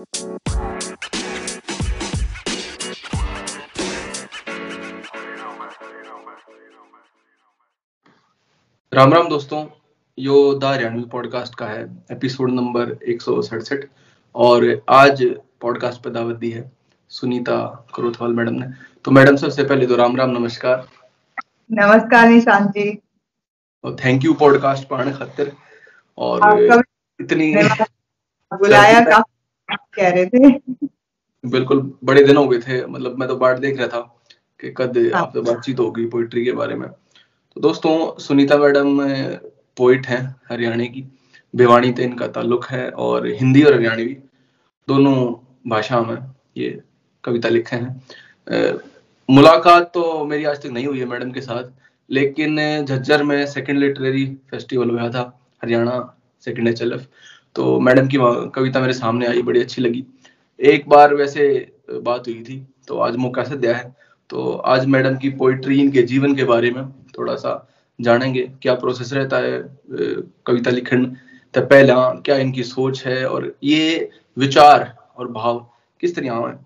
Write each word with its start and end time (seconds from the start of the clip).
राम 0.00 0.32
राम 9.12 9.28
दोस्तों 9.28 9.66
यो 10.18 10.54
the 10.54 10.64
Haryanvi 10.64 11.04
podcast 11.04 11.54
का 11.54 11.66
है 11.66 12.04
एपिसोड 12.12 12.50
नंबर 12.50 12.98
एक 13.04 13.22
और 14.36 14.82
आज 14.88 15.36
पॉडकास्ट 15.60 16.02
पे 16.02 16.10
दावत 16.10 16.36
दी 16.36 16.50
है 16.50 16.72
सुनीता 17.08 17.86
करोथवाल 17.94 18.32
मैडम 18.32 18.54
ने। 18.54 18.66
तो 19.04 19.10
मैडम 19.10 19.36
सबसे 19.36 19.64
पहले 19.64 19.86
तो 19.86 19.96
राम 19.96 20.16
राम 20.16 20.30
नमस्कार। 20.30 20.88
नमस्कार 21.72 22.28
निशांत 22.28 22.70
जी। 22.70 22.98
और 23.84 23.96
थैंक 24.04 24.24
यू 24.24 24.34
पॉडकास्ट 24.34 24.88
पाने 24.88 25.12
खातिर। 25.12 25.52
और 26.18 26.82
इतनी 27.20 27.54
बुलाया 28.52 29.22
कह 29.76 30.08
रहे 30.08 30.26
थे। 30.26 30.48
बिल्कुल 31.44 31.80
बड़े 32.04 32.22
दिन 32.24 32.36
हो 32.36 32.46
गए 32.48 32.58
थे। 32.58 32.84
मतलब 32.86 33.18
मैं 33.18 33.28
तो 33.28 33.36
बाट 33.36 33.58
देख 33.58 33.78
रहा 33.78 33.88
था 33.88 34.00
कि 34.60 34.72
कद 34.76 34.98
हाँ। 35.14 35.22
आपसे 35.22 35.40
बातचीत 35.42 35.78
होगी 35.80 36.06
पोइट्री 36.06 36.44
के 36.44 36.52
बारे 36.52 36.74
में। 36.74 36.88
तो 36.88 37.60
दोस्तों 37.60 37.94
सुनीता 38.18 38.56
मैडम 38.58 38.98
पोइट 39.76 40.06
हैं 40.06 40.22
हरियाणा 40.50 40.84
की। 40.84 41.04
भिवानी 41.54 41.92
से 41.92 42.04
इनका 42.04 42.26
ताल्लुक 42.28 42.64
है 42.66 42.88
और 42.90 43.26
हिंदी 43.28 43.62
और 43.62 43.74
हरियाणवी 43.74 44.16
दोनों 44.88 45.14
भाषा 45.70 46.00
में 46.00 46.16
ये 46.56 46.80
कविता 47.24 47.48
लिखे 47.48 47.76
हैं। 47.76 48.72
मुलाकात 49.28 49.90
तो 49.94 50.24
मेरी 50.24 50.44
आज 50.44 50.62
तक 50.62 50.70
नहीं 50.70 50.86
हुई 50.86 50.98
है 50.98 51.04
मैडम 51.06 51.30
के 51.32 51.40
साथ 51.40 51.64
लेकिन 52.10 52.56
झज्जर 52.84 53.22
में 53.22 53.46
सेकंड 53.46 53.78
लिटरेरी 53.78 54.24
फेस्टिवल 54.50 54.90
हुआ 54.90 55.08
था 55.08 55.22
हरियाणा 55.62 55.98
सेकंड 56.44 56.68
एच 56.68 56.82
तो 57.56 57.78
मैडम 57.80 58.08
की 58.08 58.16
कविता 58.54 58.80
मेरे 58.80 58.92
सामने 58.92 59.26
आई, 59.26 59.42
बड़ी 59.42 59.60
अच्छी 59.60 59.82
लगी। 59.82 60.04
एक 60.60 60.88
बार 60.88 61.14
वैसे 61.14 61.72
बात 61.92 62.28
हुई 62.28 62.42
थी 62.42 62.66
तो 62.88 62.98
आज 62.98 63.16
मौका 63.16 63.44
से 63.44 63.56
दिया 63.56 63.76
है। 63.76 63.94
तो 64.30 64.52
आज 64.66 64.86
मैडम 64.86 65.16
की 65.16 65.30
पोइट्री 65.32 65.80
इनके 65.80 66.02
जीवन 66.04 66.34
के 66.34 66.44
बारे 66.44 66.70
में 66.70 66.84
थोड़ा 67.18 67.34
सा 67.36 67.54
जानेंगे। 67.98 68.42
क्या 68.62 68.74
प्रोसेस 68.76 69.12
रहता 69.12 69.38
है 69.38 69.62
कविता 70.46 70.70
लिखन 70.70 71.04
तो 71.54 71.60
पहला, 71.62 71.94
क्या 72.16 72.36
इनकी 72.38 72.62
सोच 72.64 73.04
है, 73.06 73.24
और 73.26 73.54
ये 73.62 74.10
विचार 74.36 74.94
और 75.16 75.30
भाव 75.32 75.58
किस 76.02 76.14
तरह 76.16 76.46
है 76.46 76.58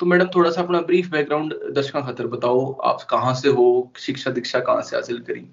तो 0.00 0.06
मैडम, 0.06 0.26
थोड़ा 0.34 0.50
सा 0.50 0.62
अपना 0.62 0.80
ब्रीफ 0.82 1.10
बैकग्राउंड 1.10 1.54
दर्शकों 1.74 2.02
खातर 2.02 2.26
बताओ, 2.28 2.72
आप 2.72 3.02
कहाँ 3.10 3.34
से 3.34 3.48
हो, 3.48 3.92
शिक्षा 3.98 4.30
दीक्षा 4.30 4.60
कहाँ 4.60 4.82
से 4.82 4.96
हासिल 4.96 5.18
करी? 5.20 5.44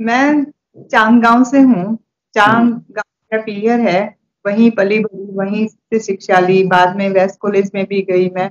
मैं 0.00 0.44
चाँद 0.90 1.22
गाँव 1.22 1.44
से 1.44 1.60
हूँ। 1.60 1.98
चाँद 2.34 2.56
हम्म। 2.56 2.82
गाँव 2.90 3.38
का 3.38 3.74
है 3.82 4.16
वहीं 4.46 4.70
पली 4.70 4.98
बड़ी 4.98 5.36
वहीं 5.36 5.66
से 5.66 5.98
शिक्षा 5.98 6.38
ली 6.38 6.62
बाद 6.64 6.96
में 6.96 7.10
वेस्ट 7.10 7.38
कॉलेज 7.40 7.70
में 7.74 7.84
भी 7.84 8.02
गई 8.02 8.28
मैं। 8.30 8.50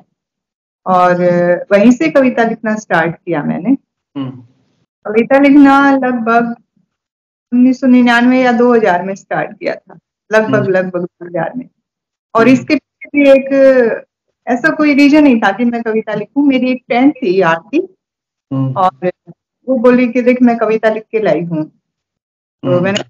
और 0.85 1.21
वहीं 1.71 1.91
से 1.91 2.09
कविता 2.09 2.43
लिखना 2.43 2.75
स्टार्ट 2.75 3.15
किया 3.15 3.43
मैंने। 3.43 3.69
हम्म। 3.69 4.29
कविता 5.05 5.39
लिखना 5.39 5.91
लगभग 5.91 6.55
उन्नीस 7.51 7.81
सौ 7.81 7.87
निन्यानवे 7.87 8.41
या 8.41 8.51
2000 8.51 9.03
में 9.03 9.15
स्टार्ट 9.15 9.51
किया 9.59 9.75
था। 9.75 9.99
लगभग 10.31 10.55
हम्म। 10.55 10.71
लगभग 10.71 10.99
दो 10.99 11.25
हज़ार 11.25 11.53
में। 11.55 11.69
और। 12.35 12.47
इसके 12.47 12.75
पीछे 12.75 13.09
भी 13.19 13.29
एक 13.29 14.05
ऐसा 14.47 14.69
कोई 14.69 14.93
रीजन 14.93 15.23
नहीं 15.23 15.39
था 15.41 15.51
कि 15.51 15.65
मैं 15.65 15.81
कविता 15.83 16.13
लिखूं। 16.13 16.43
मेरी 16.43 16.71
एक 16.71 16.83
फ्रेंड 16.87 17.13
थी 17.13 17.41
आरती। 17.41 17.79
और 18.51 19.11
वो 19.67 19.77
बोली 19.77 20.07
कि 20.07 20.21
देख 20.21 20.41
मैं 20.41 20.57
कविता 20.57 20.89
लिख 20.89 21.03
के 21.11 21.19
लाई 21.19 21.41
हूँ। 21.41 21.63
तो 22.63 22.79
मैंने 22.81 23.03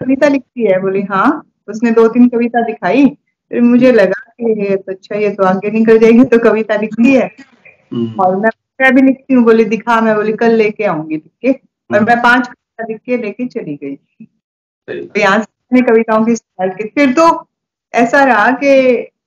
कविता 0.00 0.28
लिखती 0.28 0.64
है 0.64 0.80
बोली 0.80 1.02
हाँ 1.02 1.26
उसने 1.68 1.90
दो 1.90 2.06
तीन 2.08 2.28
कविता 2.28 2.60
दिखाई 2.66 3.06
फिर 3.50 3.60
मुझे 3.62 3.92
लगा 3.92 4.20
कि 4.30 4.60
ये 4.62 4.76
तो 4.76 4.92
अच्छा 4.92 5.16
ये 5.16 5.30
तो 5.30 5.44
आगे 5.44 5.70
निकल 5.70 5.98
जाएगी 5.98 6.24
तो 6.24 6.38
कविता 6.44 6.76
लिखती 6.76 7.12
है। 7.12 7.26
और 8.20 8.36
मैं 8.36 8.50
मैं 8.80 8.94
भी 8.94 9.02
लिखती 9.02 9.34
हूँ 9.34 9.44
बोली 9.44 9.64
दिखा 9.64 10.00
मैं 10.00 10.14
बोली 10.16 10.32
कल 10.32 10.54
लेके 10.54 10.84
आऊँगी 10.84 11.16
लिख 11.16 11.30
के। 11.42 11.52
और 11.90 12.04
मैं 12.04 12.20
पाँच 12.22 12.46
कविता 12.46 12.86
लिख 12.88 13.00
के 13.06 13.16
लेके 13.16 13.46
चली 13.46 13.76
गई। 13.76 13.94
तो 14.88 15.20
यहाँ 15.20 15.38
से 15.40 15.82
कविताओं 15.82 16.24
की 16.24 16.34
स्टार्ट 16.36 16.72
की। 16.78 16.88
फिर 16.88 17.12
तो 17.12 17.26
ऐसा 17.94 18.24
रहा 18.24 18.50
कि 18.62 18.72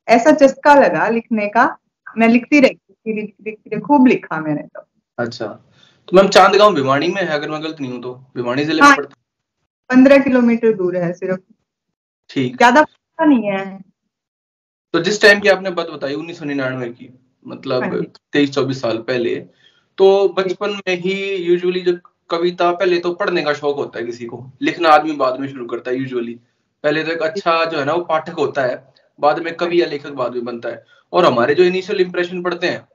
ऐसा 0.07 0.31
चस्का 0.31 0.73
लगा 0.75 1.07
लिखने 1.09 1.47
का 1.47 1.65
मैं 2.17 2.27
लिखती 2.27 2.59
रही 2.59 3.13
लिखती 3.13 3.49
लिखती 3.49 3.79
खूब 3.79 4.07
लिखा 4.07 4.39
मैंने 4.41 4.61
तो। 4.63 4.85
अच्छा। 5.17 5.45
तो 5.45 6.15
मैम 6.17 6.27
चांदगांव 6.29 6.75
भिवानी 6.75 7.07
में 7.07 7.21
है 7.21 7.27
अगर 7.29 7.49
मैं 7.49 7.61
गलत 7.63 7.81
नहीं 7.81 7.91
हूँ 7.91 8.01
तो? 8.01 8.13
भिवानी 8.35 8.63
ज़िले 8.63 8.81
हाँ, 8.81 8.89
में 8.89 8.97
पड़ता 8.97 9.15
पंद्रह 9.89 10.17
किलोमीटर 10.17 10.73
दूर 10.75 10.95
है 10.97 11.11
सिर्फ़। 11.13 11.39
ठीक। 12.29 12.55
ज़्यादा 12.57 12.85
नहीं 13.19 13.43
है। 13.43 13.63
तो 14.93 14.99
जिस 14.99 15.21
टाइम 15.21 15.39
की 15.39 15.49
आपने 15.49 15.69
बात 15.71 15.89
बताई 15.89 16.13
उन्नीस 16.13 16.39
सौ 16.39 16.45
निन्यानवे 16.45 16.89
की 16.89 17.09
मतलब 17.45 17.83
हाँ 17.83 18.01
तेईस 18.33 18.51
चौबीस 18.51 18.81
साल 18.81 18.97
पहले 19.07 19.35
तो 19.97 20.07
बचपन 20.37 20.71
में 20.77 20.95
ही 20.95 21.13
यूजुअली 21.37 21.81
जो 21.81 21.97
कविता 22.29 22.71
पहले 22.71 22.97
तो 22.99 23.13
पढ़ने 23.13 23.41
का 23.41 23.53
शौक 23.53 23.75
होता 23.77 23.99
है 23.99 24.05
किसी 24.05 24.25
को 24.25 24.43
लिखना 24.61 24.89
आदमी 24.89 25.11
बाद 25.15 25.39
में 25.39 25.47
शुरू 25.47 25.65
करता 25.65 25.91
है 25.91 25.97
यूजुअली 25.97 26.33
पहले 26.83 27.03
तो 27.03 27.11
एक 27.11 27.21
अच्छा 27.21 27.63
जो 27.65 27.79
है 27.79 27.85
ना 27.85 27.93
वो 27.93 28.03
पाठक 28.05 28.39
होता 28.39 28.61
है 28.61 28.75
बाद 29.19 29.39
में 29.39 29.55
कवि 29.55 29.81
या 29.81 29.85
लेखक 29.85 30.11
बाद 30.13 30.33
में 30.33 30.45
बनता 30.45 30.69
है। 30.69 30.83
और 31.13 31.25
हमारे 31.25 31.55
जो 31.55 31.63
इनिशियल 31.63 32.01
इंप्रेशन 32.01 32.41
पढ़ते 32.43 32.67
हैं 32.67 32.87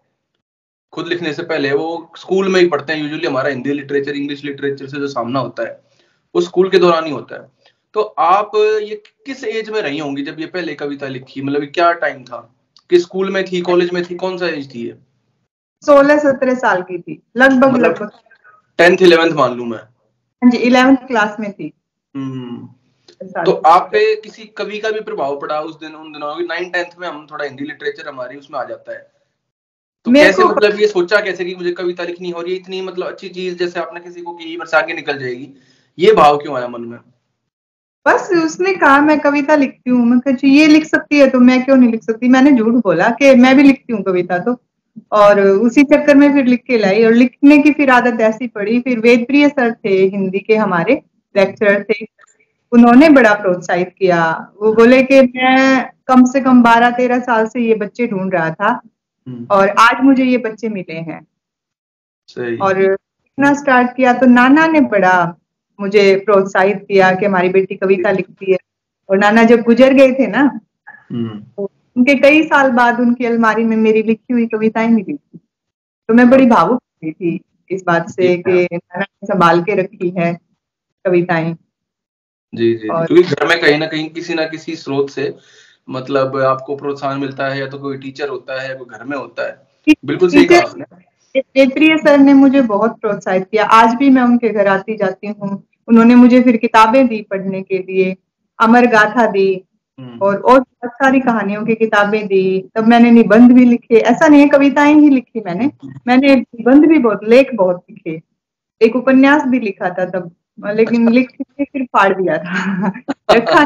खुद 0.92 1.06
लिखने 1.08 1.32
से 1.32 1.42
पहले 1.44 1.72
वो 1.72 2.12
स्कूल 2.18 2.48
में 2.48 2.60
ही 2.60 2.68
पढ़ते 2.68 2.92
हैं 2.92 3.02
यूजुअली 3.02 3.26
हमारा 3.26 3.50
हिंदी 3.50 3.72
लिटरेचर 3.72 4.16
इंग्लिश 4.16 4.44
लिटरेचर 4.44 4.86
से 4.86 4.98
जो 5.00 5.06
सामना 5.08 5.40
होता 5.40 5.62
है। 5.62 5.80
वो 6.34 6.40
स्कूल 6.40 6.70
के 6.70 6.78
दौरान 6.78 7.04
ही 7.04 7.10
होता 7.10 7.42
है। 7.42 7.48
तो 7.94 8.00
आप 8.02 8.50
ये 8.56 9.02
किस 9.26 9.44
एज 9.44 9.70
में 9.70 9.82
रही 9.82 9.98
होंगी 9.98 10.22
जब 10.22 10.40
ये 10.40 10.46
पहले 10.46 10.74
कविता 10.74 11.06
लिखी? 11.06 11.42
मतलब 11.42 11.64
क्या 11.64 11.92
टाइम 11.92 12.24
था? 12.24 12.54
कि 12.90 13.00
स्कूल 13.00 13.30
में 13.30 13.44
थी 13.44 13.60
कॉलेज 13.60 13.90
में 13.92 14.04
थी 14.04 14.14
कौन 14.14 14.38
सा 14.38 14.46
एज 14.46 14.74
थी 14.74 14.86
ये? 14.86 14.98
सोलह 15.86 16.18
सत्रह 16.18 16.54
साल 16.54 16.82
की 16.82 16.98
थी 16.98 17.22
लगभग 17.36 17.64
मतलब 17.64 17.84
लगभग। 17.84 18.10
टेंथ 18.78 18.98
इलेवेंथ 19.02 19.32
मान 19.32 19.54
लू 19.54 19.64
मैं। 19.64 19.78
हाँ 19.78 20.50
जी 20.50 20.58
इलेवेंथ 20.58 20.96
क्लास 20.96 21.36
में 21.40 21.52
थी। 21.52 21.72
हम्म। 22.16 22.68
तो 23.44 23.52
आप 23.52 23.82
पे 23.82 24.16
किसी 24.16 24.44
कवि 24.44 24.78
का 24.78 24.90
भी 24.90 25.00
प्रभाव 25.00 25.40
पड़ा 25.40 25.60
उस 25.60 25.80
दिन 25.80 25.94
उन 25.94 26.12
दिनों? 26.12 26.36
की 26.36 26.44
नाइन 26.44 26.70
टेंथ 26.70 26.90
में 26.98 27.08
हम 27.08 27.26
थोड़ा 27.30 27.44
हिंदी 27.44 27.64
लिटरेचर 27.64 28.08
हमारी 28.08 28.36
उसमें 28.36 28.60
आ 28.60 28.64
जाता 28.64 28.92
है। 28.92 29.12
तो 30.04 30.12
कैसे 30.12 30.44
मतलब 30.44 30.80
ये 30.80 30.86
सोचा 30.86 31.20
कैसे 31.20 31.44
कि 31.44 31.54
मुझे 31.54 31.72
कविता 31.72 32.02
लिखनी 32.02 32.30
हो 32.30 32.40
रही 32.40 32.52
है? 32.52 32.58
इतनी 32.58 32.80
मतलब 32.80 33.06
अच्छी 33.06 33.28
चीज़ 33.28 33.56
जैसे 33.56 33.80
आपने 33.80 34.00
किसी 34.00 34.22
को 34.22 34.32
की 34.32 34.56
बस 34.56 34.74
आगे 34.74 34.92
निकल 34.92 35.18
जाएगी। 35.18 35.54
ये 35.98 36.12
भाव 36.12 36.36
क्यों 36.38 36.56
आया 36.56 36.68
मन 36.68 36.80
में? 36.80 36.98
बस 38.06 38.28
उसने 38.44 38.72
कहा 38.74 39.00
मैं 39.00 39.18
कविता 39.20 39.54
लिखती 39.56 39.90
हूँ। 39.90 40.04
मैं 40.06 40.18
कहा 40.20 40.48
ये 40.48 40.66
लिख 40.66 40.84
सकती 40.86 41.18
है 41.18 41.28
तो 41.30 41.40
मैं 41.40 41.62
क्यों 41.64 41.76
नहीं 41.76 41.90
लिख 41.90 42.02
सकती? 42.02 42.28
मैंने 42.28 42.52
झूठ 42.52 42.74
बोला 42.84 43.08
कि 43.10 43.34
मैं 43.34 43.56
भी 43.56 43.62
लिखती 43.62 43.92
हूँ 43.92 44.02
कविता 44.02 44.38
तो। 44.38 44.56
और 45.12 45.40
उसी 45.40 45.82
चक्कर 45.82 46.16
में 46.16 46.32
फिर 46.32 46.46
लिख 46.46 46.62
के 46.66 46.78
लाई। 46.78 47.04
और 47.04 47.12
लिखने 47.12 47.58
की 47.58 47.72
फिर 47.72 47.90
आदत 47.90 48.20
ऐसी 48.20 48.46
पड़ी। 48.46 48.80
फिर 48.80 48.98
वेद 49.00 49.24
प्रिय 49.26 49.48
सर 49.48 49.72
थे 49.74 49.94
हिंदी 50.06 50.38
के 50.38 50.56
हमारे 50.56 50.94
लेक्चरर 51.34 51.82
थे। 51.82 52.04
उन्होंने 52.72 53.08
बड़ा 53.08 53.32
प्रोत्साहित 53.34 53.94
किया। 53.98 54.24
वो 54.62 54.72
बोले 54.74 55.02
कि 55.02 55.20
मैं 55.20 55.90
कम 56.06 56.24
से 56.24 56.40
कम 56.40 56.62
बारह 56.62 56.90
तेरह 56.90 57.18
साल 57.20 57.46
से 57.46 57.60
ये 57.60 57.74
बच्चे 57.74 58.06
ढूंढ 58.06 58.34
रहा 58.34 58.50
था 58.50 58.68
हम्म। 59.26 59.46
और 59.50 59.68
आज 59.80 60.02
मुझे 60.04 60.24
ये 60.24 60.38
बच्चे 60.38 60.68
मिले 60.68 60.94
हैं। 61.00 61.20
और 62.58 62.78
लिखना 62.80 63.52
स्टार्ट 63.54 63.96
किया 63.96 64.12
तो 64.12 64.26
नाना 64.26 64.66
ने 64.66 64.80
बड़ा 64.80 65.14
मुझे 65.82 66.04
प्रोत्साहित 66.24 66.84
किया 66.88 67.10
कि 67.12 67.26
हमारी 67.26 67.48
बेटी 67.48 67.74
कविता 67.74 68.10
लिखती 68.10 68.52
है। 68.52 68.58
और 69.08 69.18
नाना 69.18 69.42
जब 69.44 69.60
गुजर 69.62 69.92
गए 69.92 70.12
थे 70.12 70.26
ना 70.26 70.40
हम्म। 71.12 71.38
तो 71.56 71.70
उनके 71.96 72.14
कई 72.14 72.42
साल 72.42 72.70
बाद 72.70 73.00
उनकी 73.00 73.24
अलमारी 73.24 73.64
में 73.64 73.76
मेरी 73.76 74.02
लिखी 74.02 74.32
हुई 74.32 74.46
कविताएँ 74.46 74.88
मिली 74.88 75.14
थी। 75.14 75.38
तो 76.08 76.14
मैं 76.14 76.28
बड़ी 76.30 76.46
भावुक 76.46 76.80
हुई 77.04 77.12
थी 77.12 77.40
इस 77.70 77.82
बात 77.86 78.08
से 78.10 78.36
कि 78.36 78.62
नाना 78.74 79.00
ने 79.00 79.26
संभाल 79.26 79.62
के 79.62 79.74
रखी 79.74 80.08
है 80.18 80.32
कविताएँ। 81.04 81.52
जी 82.52 82.72
जी 82.74 82.88
क्योंकि 82.88 83.22
घर 83.22 83.46
में 83.46 83.60
कहीं 83.60 83.78
ना 83.78 83.86
कहीं 83.86 84.08
किसी 84.10 84.34
ना 84.34 84.44
किसी 84.46 84.76
स्रोत 84.76 85.10
से 85.10 85.34
मतलब 85.88 86.36
आपको 86.36 86.76
प्रोत्साहन 86.76 87.20
मिलता 87.20 87.48
है 87.48 87.58
या 87.60 87.66
तो 87.66 87.78
कोई 87.78 87.98
टीचर 87.98 88.28
होता 88.28 88.60
है 88.62 88.74
कोई 88.74 88.98
घर 88.98 89.04
में 89.04 89.16
होता 89.16 89.46
है। 89.46 89.94
बिल्कुल 90.04 90.28
सही 90.28 90.44
कहा 90.44 90.58
आपने। 90.58 90.84
क्षेत्रीय 91.34 91.96
सर 91.98 92.18
ने 92.18 92.32
मुझे 92.34 92.60
बहुत 92.62 92.98
प्रोत्साहित 93.00 93.46
किया। 93.50 93.64
आज 93.64 93.94
भी 93.94 94.10
मैं 94.10 94.22
उनके 94.22 94.48
घर 94.48 94.66
आती 94.66 94.96
जाती 94.96 95.26
हूँ। 95.28 95.62
उन्होंने 95.88 96.14
मुझे 96.14 96.40
फिर 96.42 96.56
किताबें 96.56 97.06
दी 97.08 97.26
पढ़ने 97.30 97.62
के 97.62 97.78
लिए 97.78 98.16
अमर 98.58 98.86
गाथा 98.86 99.26
दी 99.26 99.64
हम्म। 99.98 100.18
और 100.18 100.36
और 100.36 100.60
बहुत 100.60 100.90
सारी 100.90 101.20
कहानियों 101.20 101.64
की 101.64 101.74
किताबें 101.74 102.26
दी। 102.26 102.70
तब 102.74 102.86
मैंने 102.86 103.10
निबंध 103.10 103.52
भी 103.52 103.64
लिखे। 103.64 103.96
ऐसा 103.96 104.28
नहीं 104.28 104.40
है 104.40 104.48
कविताएँ 104.48 104.94
ही 104.94 105.08
लिखी 105.10 105.40
मैंने। 105.40 105.70
मैंने 106.06 106.34
निबंध 106.36 106.86
भी 106.86 106.98
बहुत 106.98 107.24
लेख 107.24 107.54
बहुत 107.54 107.84
लिखे। 107.90 108.20
एक 108.80 108.96
उपन्यास 108.96 109.44
भी 109.44 109.60
लिखा 109.60 109.90
था 109.90 110.04
तब 110.04 110.30
लेकिन 110.66 111.06
अच्छा। 111.06 111.14
लिख 111.14 111.30
के 111.30 111.64
फिर 111.64 111.84
फाड़ 111.84 112.12
दिया 112.14 112.38
था। 112.38 112.92
रखा 113.30 113.64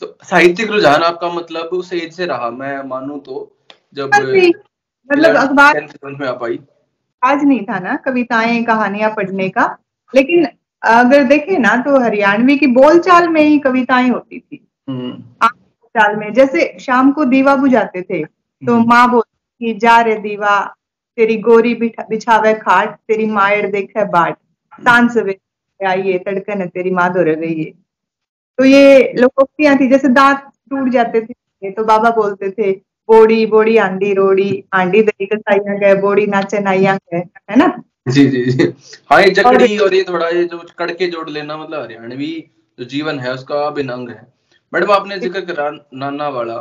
तो 0.00 0.18
साहित्यिक 0.22 0.70
रुझान 0.70 1.02
आपका 1.02 1.28
मतलब 1.28 1.64
उस 1.72 1.92
एज 1.92 2.12
से 2.12 2.26
रहा। 2.26 2.50
मैं 2.50 2.82
मानू 2.88 3.18
तो 3.18 3.56
जब 3.94 4.10
मतलब 5.10 5.36
अखबार 5.36 5.88
में 6.04 6.28
आप 6.28 6.44
आई। 6.44 6.58
आज 7.22 7.44
नहीं 7.44 7.64
था 7.64 7.78
ना 7.78 7.96
कविताएँ 7.96 8.62
कहानियाँ 8.64 9.10
पढ़ने 9.10 9.48
का 9.48 9.66
लेकिन 10.14 10.46
अगर 10.82 11.24
देखें 11.24 11.58
ना 11.58 11.76
तो 11.76 11.98
हरियाणवी 12.00 12.56
की 12.56 12.66
बोलचाल 12.74 13.28
में 13.28 13.42
ही 13.42 13.58
कविताएँ 13.58 14.08
होती 14.10 14.38
थी 14.38 14.60
हम्म। 14.88 15.12
साल 15.94 16.16
में 16.16 16.32
जैसे 16.32 16.76
शाम 16.80 17.12
को 17.12 17.24
दीवा 17.24 17.54
बुझाते 17.56 18.02
थे 18.02 18.22
तो 18.24 18.74
हम्म। 18.74 18.88
माँ 18.88 19.10
बोलती 19.10 19.74
जा 19.78 20.00
रे 20.00 20.16
दीवा 20.16 20.58
तेरी 21.18 21.36
गोरी 21.36 21.74
बिछावे 21.74 22.54
खाट 22.54 22.96
तेरी 23.08 23.26
मायर 23.26 23.70
देखे 23.70 24.04
बाट 24.04 24.36
सवेरे 25.10 25.86
आइए 25.86 26.18
तड़कन 26.18 26.66
तेरी 26.66 26.90
माँ 26.90 27.12
दो 27.12 27.24
गई 27.24 27.54
है 27.54 27.70
तो 28.58 28.64
ये 28.64 29.12
लोकोक्तियाँ 29.18 29.76
थी 29.76 29.88
जैसे 29.88 30.08
दांत 30.10 30.50
टूट 30.70 30.88
जाते 30.88 31.20
थे 31.20 31.70
तो 31.70 31.84
बाबा 31.84 32.10
बोलते 32.10 32.50
थे 32.50 32.72
बोड़ी 33.12 33.44
बोड़ी 33.46 33.76
आंडी 33.78 34.12
रोड़ी 34.14 34.50
आंडी 34.74 35.02
दही 35.02 35.26
कसाइया 35.26 35.78
गए 35.78 35.94
बोड़ी 36.00 36.26
नाचे 36.26 36.58
नाइया 36.60 36.94
गए 36.96 37.18
है 37.50 37.56
ना? 37.56 37.66
जी 38.08 38.26
जी 38.26 38.44
जी। 38.44 38.72
हाँ 39.10 39.20
ये 39.22 39.30
जकड़ी 39.30 39.76
और 39.78 39.94
ये 39.94 40.02
थोड़ा 40.04 40.28
ये 40.28 40.44
जो 40.44 40.58
कड़के 40.78 41.06
जोड़ 41.06 41.28
लेना 41.30 41.56
मतलब 41.56 41.82
हरियाणवी 41.82 42.32
जो 42.78 42.84
जीवन 42.84 43.18
है 43.20 43.32
उसका 43.34 43.60
अभिनंग 43.66 44.08
है। 44.08 44.26
मैडम 44.72 44.92
आपने 44.92 45.18
ज़िक्र 45.18 45.40
करा 45.44 45.70
नाना 45.94 46.28
वाला 46.30 46.56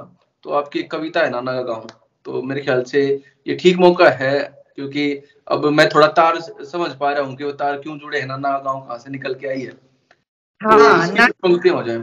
तो 0.45 0.49
आपकी 0.53 0.83
कविता 0.91 1.19
है 1.19 1.29
नाना 1.29 1.53
का 1.53 1.61
गाँव। 1.63 1.87
तो 2.25 2.41
मेरे 2.41 2.61
ख्याल 2.61 2.83
से 2.83 3.01
ये 3.47 3.55
ठीक 3.61 3.77
मौका 3.79 4.09
है 4.19 4.39
क्योंकि 4.75 5.05
अब 5.47 5.65
मैं 5.69 5.87
थोड़ा 5.89 6.07
तार 6.17 6.39
समझ 6.39 6.91
पा 6.95 7.11
रहा 7.11 7.23
हूँ 7.23 7.35
कि 7.35 7.43
वो 7.43 7.51
तार 7.61 7.77
क्यों 7.77 7.97
जुड़े 7.97 8.19
हैं 8.19 8.27
नाना 8.27 8.57
गाँव 8.59 8.79
कहाँ 8.79 8.97
से 8.97 9.09
निकल 9.09 9.33
के 9.35 9.47
आई 9.47 9.61
है। 9.61 9.71
हाँ 10.61 11.07
तो 11.07 11.31
पंक्तियाँ 11.43 11.75
हो 11.75 11.83
जाए। 11.83 11.97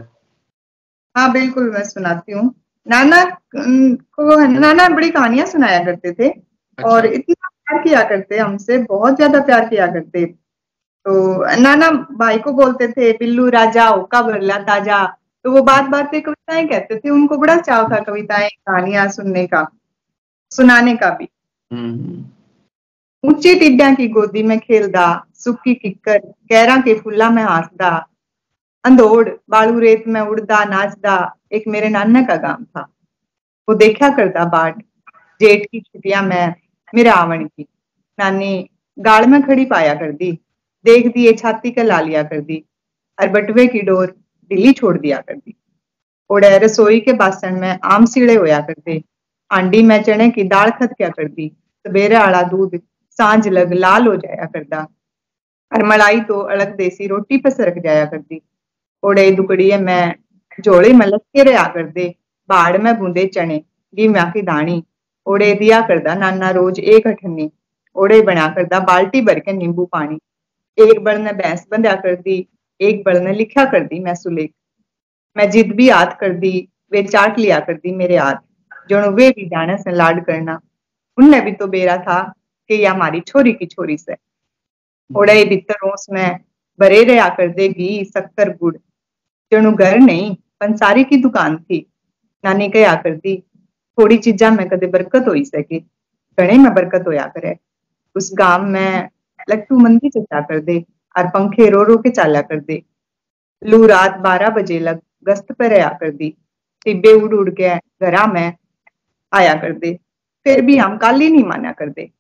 हाँ 1.16 1.32
बिल्कुल 1.32 1.70
मैं 1.70 1.84
सुनाती 1.84 2.32
हूँ। 2.32 2.54
नाना 2.88 3.24
को 3.54 4.36
नाना 4.50 4.88
बड़ी 4.88 5.10
कहानियाँ 5.10 5.46
सुनाया 5.46 5.84
करते 5.84 6.12
थे 6.12 6.28
अच्छा। 6.28 6.88
और 6.88 7.06
इतना 7.06 7.48
प्यार 7.48 7.82
किया 7.82 8.02
करते 8.02 8.38
हमसे 8.38 8.78
बहुत 8.84 9.16
ज़्यादा 9.16 9.40
प्यार 9.40 9.68
किया 9.68 9.86
करते 9.86 10.24
तो 11.06 11.56
नाना 11.60 11.90
भाई 11.90 12.38
को 12.38 12.52
बोलते 12.52 12.88
थे 12.88 13.12
बिल्लू 13.12 13.48
राजा 13.48 13.88
ओका 13.90 14.22
भरला 14.22 14.58
ताज़ा 14.58 15.04
तो 15.44 15.52
वो 15.52 15.62
बात 15.62 15.84
बात 15.84 16.10
पे 16.12 16.20
कविताएँ 16.20 16.66
कहते 16.68 16.98
थे 16.98 17.10
उनको 17.10 17.36
बड़ा 17.36 17.56
चाव 17.58 17.88
था 17.92 18.00
कविताएँ 18.04 18.48
कहानियाँ 18.48 19.08
सुनने 19.08 19.46
का 19.46 19.66
सुनाने 20.52 20.94
का 20.96 21.10
भी 21.10 21.28
हम्म। 21.70 22.24
ऊँची 23.24 23.54
टिड्डिया 23.54 23.94
की 23.94 24.08
गोदी 24.08 24.42
में 24.42 24.58
खेलदा 24.58 25.06
सुखी 25.34 25.74
किक्कर 25.74 26.18
कैरा 26.18 26.76
के 26.76 26.94
फुल्ला 27.00 27.30
में 27.30 27.42
हासदा 27.42 27.90
अंधोड़ 28.88 29.28
बालू 29.50 29.78
रेत 29.78 30.04
में 30.08 30.20
उड़दा, 30.20 30.64
नाचदा, 30.64 31.16
एक 31.52 31.64
मेरे 31.68 31.88
नाना 31.88 32.22
का 32.22 32.36
गाँव 32.38 32.64
था। 32.64 32.88
वो 33.68 33.74
देखा 33.74 34.08
करता 34.08 34.44
बाट, 34.44 34.78
जेठ 35.40 35.66
की 35.66 35.80
छुट्टियाँ 35.80 36.22
में, 36.22 36.54
मेरे 36.92 37.10
आवण 37.10 37.44
की। 37.44 37.66
नानी, 38.18 38.68
गाड़ 38.98 39.26
में 39.26 39.42
खड़ी 39.42 39.64
पाया 39.64 39.94
कर 39.94 40.12
दी 40.12 40.32
देख 40.84 41.06
दिए 41.06 41.32
छाती 41.32 41.70
का 41.70 41.82
ला 41.82 42.00
लिया 42.00 42.22
कर 42.22 42.40
दी 42.40 42.62
और 43.18 43.28
बटवे 43.28 43.66
की 43.66 43.80
डोर 43.82 44.14
ढीली 44.50 44.72
छोड़ 44.72 44.96
दिया 44.98 45.18
कर 45.18 45.34
दी 45.34 45.54
ओड़े 46.30 46.56
रसोई 46.58 47.00
के 47.00 47.12
बासन 47.14 47.54
में 47.54 47.78
आम 47.84 48.04
सीड़े 48.06 48.34
होया 48.34 48.60
करते, 48.60 49.02
आंडी 49.50 49.82
में 49.82 50.02
चने 50.02 50.30
की 50.30 50.44
दाल 50.44 50.70
खत 50.70 50.94
क्या 50.98 51.08
कर 51.08 51.28
दी 51.28 51.50
सवेरे 51.84 52.14
आला 52.16 52.42
दूध, 52.42 52.80
साँझ 53.18 53.48
लग 53.48 53.72
लाल 53.74 54.06
हो 54.06 54.16
जाया 54.16 54.46
करता। 54.46 54.86
और 55.72 55.84
मलाई 55.84 56.20
तो 56.20 56.40
अलग 56.42 56.76
देसी 56.76 57.06
रोटी 57.06 57.38
पे 57.38 57.50
सरक 57.50 57.82
जाया 57.82 58.04
करती 58.04 58.40
ओड़े 59.02 59.30
दुकड़िए 59.30 59.78
मैं 59.78 60.14
जोड़े 60.58 60.92
में 60.92 61.06
लटके 61.06 61.42
रहा 61.42 61.66
कर 61.72 61.86
दे 61.90 62.14
बाड़ 62.48 62.78
में 62.78 62.94
बूंदे 62.98 63.26
चने 63.26 63.62
लीम्या 63.94 64.24
की 64.30 64.42
दानी 64.42 64.82
ओड़े 65.26 65.52
दिया 65.54 65.80
करदा 65.88 66.14
नाना 66.14 66.50
रोज 66.50 66.78
एक 66.80 67.06
अठन्नी 67.06 67.50
ओड़े 67.96 68.20
बना 68.22 68.48
करदा 68.54 68.78
बाल्टी 68.84 69.20
भर 69.20 69.38
के 69.40 69.52
नींबू 69.52 69.84
पानी 69.92 70.18
एक 70.78 71.00
बड़ 71.04 71.16
ने 71.18 71.32
भैंस 71.32 71.66
बंध्या 71.70 71.94
कर 71.96 72.14
दी 72.16 72.46
एक 72.80 73.02
बड़ 73.04 73.18
ने 73.18 73.32
लिखा 73.32 73.64
कर 73.70 73.84
दी 73.84 73.98
मैं 74.00 74.14
सुलेख 74.14 74.52
मैं 75.36 75.50
जिद 75.50 75.72
भी 75.76 75.88
याद 75.88 76.16
कर 76.20 76.32
दी 76.38 76.52
वे 76.92 77.02
चाट 77.02 77.38
लिया 77.38 77.58
कर 77.60 77.74
दी 77.74 77.94
मेरे 77.94 78.16
हाथ 78.16 78.36
जो 78.90 79.10
वे 79.12 79.30
भी 79.30 79.46
जाने 79.48 79.76
से 79.78 79.94
लाड 79.94 80.24
करना 80.26 80.58
उनने 81.18 81.40
भी 81.40 81.52
तो 81.52 81.66
बेरा 81.66 81.96
था 81.98 82.20
कि 82.70 82.74
यह 82.74 82.92
हमारी 82.92 83.20
छोरी 83.20 83.52
की 83.52 83.66
छोरी 83.66 83.96
से 83.98 84.16
ओड़े 85.10 85.44
भीतर 85.44 85.74
रोस 85.84 86.06
में 86.10 86.38
भरे 86.78 87.02
रहा 87.04 87.28
कर 87.36 87.48
दे 87.48 87.68
घी 87.68 88.04
शक्कर 88.06 88.50
गुड़ 88.56 88.74
जणु 89.52 89.72
घर 89.72 89.98
नहीं 89.98 90.34
पंसारी 90.60 91.04
की 91.04 91.16
दुकान 91.22 91.56
थी 91.56 91.78
नानी 92.44 92.68
कहा 92.68 92.94
करती 93.02 93.36
थोड़ी 93.98 94.16
चीजा 94.26 94.50
में 94.50 94.68
कदे 94.68 94.86
बरकत 94.86 95.28
हो 95.28 95.34
सके 95.44 95.78
घने 96.38 96.58
में 96.58 96.72
बरकत 96.74 97.06
होया 97.06 97.26
करे 97.36 97.56
उस 98.16 98.30
गाँव 98.38 98.66
में 98.74 99.08
लट्टू 99.50 99.78
मंदी 99.78 100.08
चचा 100.08 100.40
कर 100.50 100.60
दे 100.60 100.78
और 101.16 101.28
पंखे 101.34 101.68
रो 101.70 101.82
रो 101.84 101.96
के 102.02 102.10
चाला 102.10 102.40
कर 102.50 102.60
दे 102.60 102.82
लू 103.62 103.84
रात 103.86 104.18
बारह 104.24 104.50
बजे 104.58 104.78
लग 104.80 105.00
गश्त 105.28 105.52
पर 105.58 105.70
रहा 105.70 105.88
कर 106.00 106.10
दी 106.10 106.34
टिब्बे 106.86 107.12
उड़ 107.22 107.32
उड़ 107.34 107.50
के 107.50 107.74
घरा 108.04 108.26
में 108.32 108.52
आया 109.32 109.54
कर 109.62 109.72
दे 109.78 109.92
फिर 110.46 110.60
भी 110.64 110.76
हम 110.78 110.96
काली 110.98 111.30
नहीं 111.30 111.44
माना 111.44 111.72
कर 111.80 111.88
दे 111.90 112.10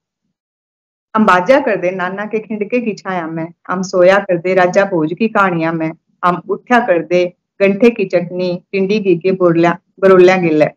हम 1.14 1.26
बाजा 1.26 1.60
कर 1.66 1.76
दे 1.80 1.90
नाना 1.90 2.24
के 2.32 2.38
खिंडके 2.38 2.80
की 2.80 2.94
छाया 2.94 3.26
में 3.26 3.46
हम 3.68 3.82
सोया 3.82 4.18
कर 4.18 4.38
दे 4.40 4.54
राजा 4.54 4.84
भोज 4.90 5.14
की 5.18 5.28
कहानियाँ 5.28 5.72
में 5.72 5.90
हम 6.24 6.42
उठा 6.48 6.78
कर 6.86 7.02
दे 7.02 7.24
गंठे 7.60 7.90
की 7.90 8.04
चटनी 8.04 8.50
टिंडी 8.72 8.98
घी 8.98 9.16
के 9.16 9.32
बोरल्या 9.32 9.78
बरोल्या 10.00 10.68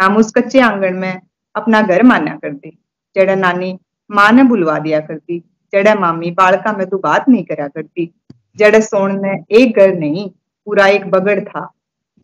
हम 0.00 0.16
उस 0.16 0.32
कच्चे 0.32 0.60
आँगन 0.60 0.94
में 0.94 1.20
अपना 1.54 1.82
घर 1.82 2.02
माना 2.02 2.36
कर 2.36 2.52
दे 2.52 2.72
जड़ा 3.16 3.34
नानी 3.34 3.78
माँ 4.10 4.32
ने 4.32 4.42
बुलवा 4.42 4.78
दिया 4.78 5.00
करती 5.00 5.38
जड़ा 5.72 5.94
मामी 5.94 6.30
बालका 6.30 6.72
में 6.72 6.86
तो 6.86 6.98
बात 6.98 7.28
नहीं 7.28 7.44
करा 7.44 7.68
करती 7.68 8.10
जड़ा 8.56 8.80
सोन 8.80 9.20
में 9.22 9.44
एक 9.50 9.76
घर 9.76 9.94
नहीं 9.94 10.30
पूरा 10.66 10.86
एक 10.86 11.10
बगड़ 11.10 11.40
था. 11.40 11.70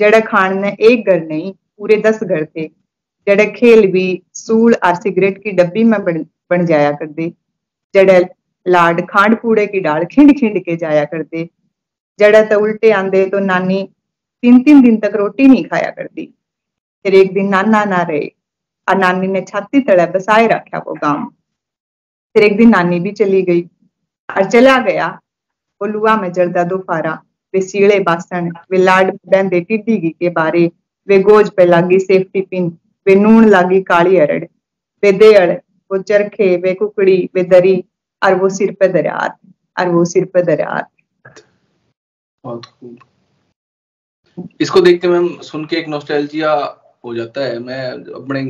जड़ा 0.01 0.21
खान 0.21 0.59
में 0.59 0.73
एक 0.73 1.07
घर 1.07 1.21
नहीं 1.23 1.53
पूरे 1.79 1.97
दस 1.97 2.23
घर 2.23 2.45
थे. 2.45 2.67
जड़े 3.27 3.47
खेल 3.47 3.87
भी 3.93 4.23
सूल 4.35 4.75
और 4.75 4.95
सिगरेट 4.95 5.43
की 5.43 5.51
डब्बी 5.51 5.85
में 5.85 6.05
बन, 6.05 6.19
बन 6.51 6.67
जाया 6.67 6.93
कर 6.93 7.07
दे 7.07 7.33
जड़े 7.95 8.19
लाड 8.67 9.01
खांड 9.07 9.37
पूड़े 9.41 9.67
की 9.67 9.81
डाल 9.81 10.05
खिंड 10.05 10.39
खिंड 10.39 10.59
के 10.65 10.77
जाया 10.77 11.05
कर 11.05 11.23
जड़े 12.19 12.43
तो 12.43 12.61
उल्टे 12.61 12.91
आंदे 12.91 13.25
तो 13.27 13.39
नानी 13.39 13.83
तीन 14.43 14.63
तीन 14.63 14.83
दिन 14.83 14.97
तक 15.01 15.13
रोटी 15.15 15.47
नहीं 15.47 15.65
खाया 15.65 15.91
करती। 15.91 16.25
फिर 17.05 17.15
एक 17.15 17.33
दिन 17.35 17.49
नाना 17.49 17.85
ना 17.85 18.03
रहे। 18.03 18.27
और 18.89 18.97
नानी 18.99 19.27
ने 19.27 19.41
छाती 19.41 19.81
तड़े 19.81 20.07
बसाए 20.07 20.47
रखा 20.47 20.79
वो 20.79 20.95
गाँव। 20.95 21.25
फिर 22.35 22.43
एक 22.43 22.57
दिन 22.57 22.71
नानी 22.71 23.01
भी 23.01 23.13
चली 23.13 23.43
गई 23.43 23.63
और 24.29 24.51
चला 24.51 24.79
गया। 24.79 25.09
वो 25.81 25.87
लुआ 25.87 26.17
में 26.17 26.31
जड़दा 26.33 26.65
दोफारा, 26.65 27.13
वे 27.55 27.61
सीले 27.61 27.99
बासन, 28.01 28.51
वे 28.71 28.79
लाड 28.79 29.11
बहते 29.27 29.61
टिड्डी 29.61 30.11
के 30.11 30.29
बारे, 30.29 30.71
वे 31.09 31.19
गोज 31.19 31.51
पे 31.51 31.65
लागी 31.65 31.99
सेफ्टी 31.99 32.41
पिन, 32.41 32.69
वे 33.07 33.15
नून 33.15 33.49
लागी 33.49 33.81
काली 33.83 34.19
अरड़, 34.19 34.45
वे 35.03 35.13
देड़ 35.13 35.51
वो 35.91 35.99
चरखे, 35.99 36.57
वे 36.57 36.75
कुकड़ी, 36.75 37.31
वे 37.35 37.43
दरी 37.43 37.85
और 38.23 38.35
वो 38.35 38.49
सिर 38.49 38.77
पे 38.81 38.89
दरियात 38.89 39.39
और 39.79 39.89
वो 39.89 40.05
सिर 40.05 40.25
पे 40.25 40.43
दरियात 40.43 40.89
बहुत 42.45 42.65
खूब 42.65 42.99
इसको 44.61 44.81
देख 44.81 45.01
के 45.01 45.09
मैम 45.09 45.29
सुन 45.43 45.65
के 45.67 45.77
एक 45.77 45.89
नॉस्टैल्जिया 45.89 46.53
हो 47.05 47.15
जाता 47.15 47.41
है। 47.41 47.59
मैं 47.59 47.91
अपने 48.15 48.43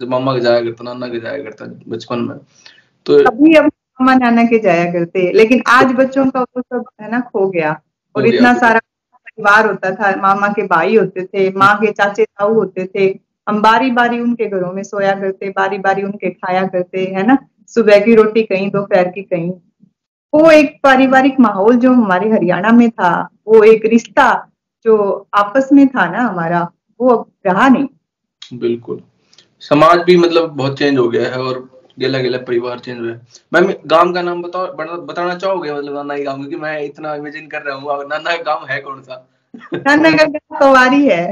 जब 0.00 0.08
मामा 0.08 0.34
के 0.34 0.40
जाया 0.40 0.60
करता 0.60 0.84
नाना 0.84 1.08
के 1.08 1.20
जाया 1.20 1.42
करता 1.42 1.66
बचपन 1.88 2.18
में 2.20 2.38
तो 3.06 3.18
अभी 3.26 3.54
अब 3.54 3.64
मामा 3.64 4.14
नाना 4.14 4.44
के 4.44 4.58
जाया 4.58 4.84
करते 4.92 5.30
लेकिन 5.32 5.62
आज 5.68 5.92
बच्चों 5.94 6.28
का 6.30 6.40
वो 6.40 6.60
सब 6.62 6.84
है 7.00 7.10
ना 7.10 7.20
खो 7.32 7.48
गया। 7.48 7.80
और 8.14 8.26
इतना 8.26 8.52
सारा 8.54 8.80
परिवार 9.14 9.66
होता 9.66 9.90
था। 9.94 10.14
मामा 10.16 10.48
के 10.48 10.62
भाई 10.66 10.96
होते 10.96 11.24
थे 11.24 11.50
माँ 11.52 11.74
के 11.78 11.92
चाचे 11.92 12.24
ताऊ 12.24 12.54
होते 12.54 12.86
थे। 12.94 13.06
हम 13.46 13.60
बारी 13.62 13.90
बारी 13.90 14.20
उनके 14.20 14.46
घरों 14.46 14.72
में 14.72 14.82
सोया 14.82 15.14
करते 15.20 15.50
बारी 15.50 15.78
बारी 15.78 16.02
उनके 16.02 16.30
खाया 16.30 16.66
करते 16.66 17.04
है 17.06 17.26
ना? 17.26 17.38
सुबह 17.66 18.00
की 18.00 18.14
रोटी 18.14 18.42
कहीं 18.42 18.70
दोपहर 18.70 19.08
की 19.08 19.22
कहीं। 19.22 19.52
वो 20.32 20.50
एक 20.50 20.78
पारिवारिक 20.82 21.38
माहौल 21.40 21.76
जो 21.76 21.92
हमारे 21.92 22.30
हरियाणा 22.30 22.70
में 22.72 22.90
था 22.90 23.10
वो 23.48 23.62
एक 23.64 23.86
रिश्ता 23.86 24.30
जो 24.84 24.96
आपस 25.34 25.68
में 25.72 25.86
था 25.88 26.06
ना 26.10 26.20
हमारा 26.20 26.60
वो 27.00 27.08
अब 27.08 27.26
रहा 27.46 27.68
नहीं। 27.68 28.58
बिल्कुल। 28.58 29.00
समाज 29.62 30.02
भी 30.04 30.16
मतलब 30.16 30.50
बहुत 30.56 30.78
चेंज 30.78 30.98
हो 30.98 31.08
गया 31.08 31.30
है 31.30 31.40
और 31.42 31.68
गेला 31.98 32.18
गेला 32.18 32.38
परिवार 32.38 32.78
चेंज 32.78 32.98
हुआ 32.98 33.08
है। 33.08 33.20
मैम 33.52 33.72
गाँव 33.86 34.12
का 34.14 34.22
नाम 34.22 34.42
बताओ 34.42 34.66
बताना 35.06 35.34
चाहोगे 35.34 35.72
मतलब 35.72 35.94
नाना 35.94 36.16
के 36.16 36.24
गाँव? 36.24 36.36
क्योंकि 36.38 36.56
मैं 36.56 36.80
इतना 36.82 37.14
इमेजिन 37.14 37.46
कर 37.48 37.62
रहा 37.62 37.74
हूँ 37.76 38.08
नाना 38.08 38.36
का 38.36 38.42
गाँव 38.42 38.66
है 38.70 38.80
कौन 38.80 39.02
सा? 39.02 39.26
नाना 39.76 40.10
का 40.10 40.24
गाँव 40.24 40.58
कुमारी 40.58 41.04
है। 41.06 41.26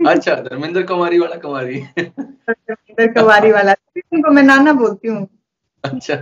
अच्छा 0.00 0.34
धर्मेंद्र 0.34 0.82
कुमारी 0.86 1.18
वाला 1.18 1.36
कुमारी 1.36 1.80
धर्मेंद्र 1.98 3.06
कुमारी 3.12 3.52
वाला। 3.52 3.72
उनको 4.12 4.30
मैं 4.32 4.42
नाना 4.42 4.72
बोलती 4.72 5.08
हूँ। 5.08 5.26
अच्छा। 5.84 6.16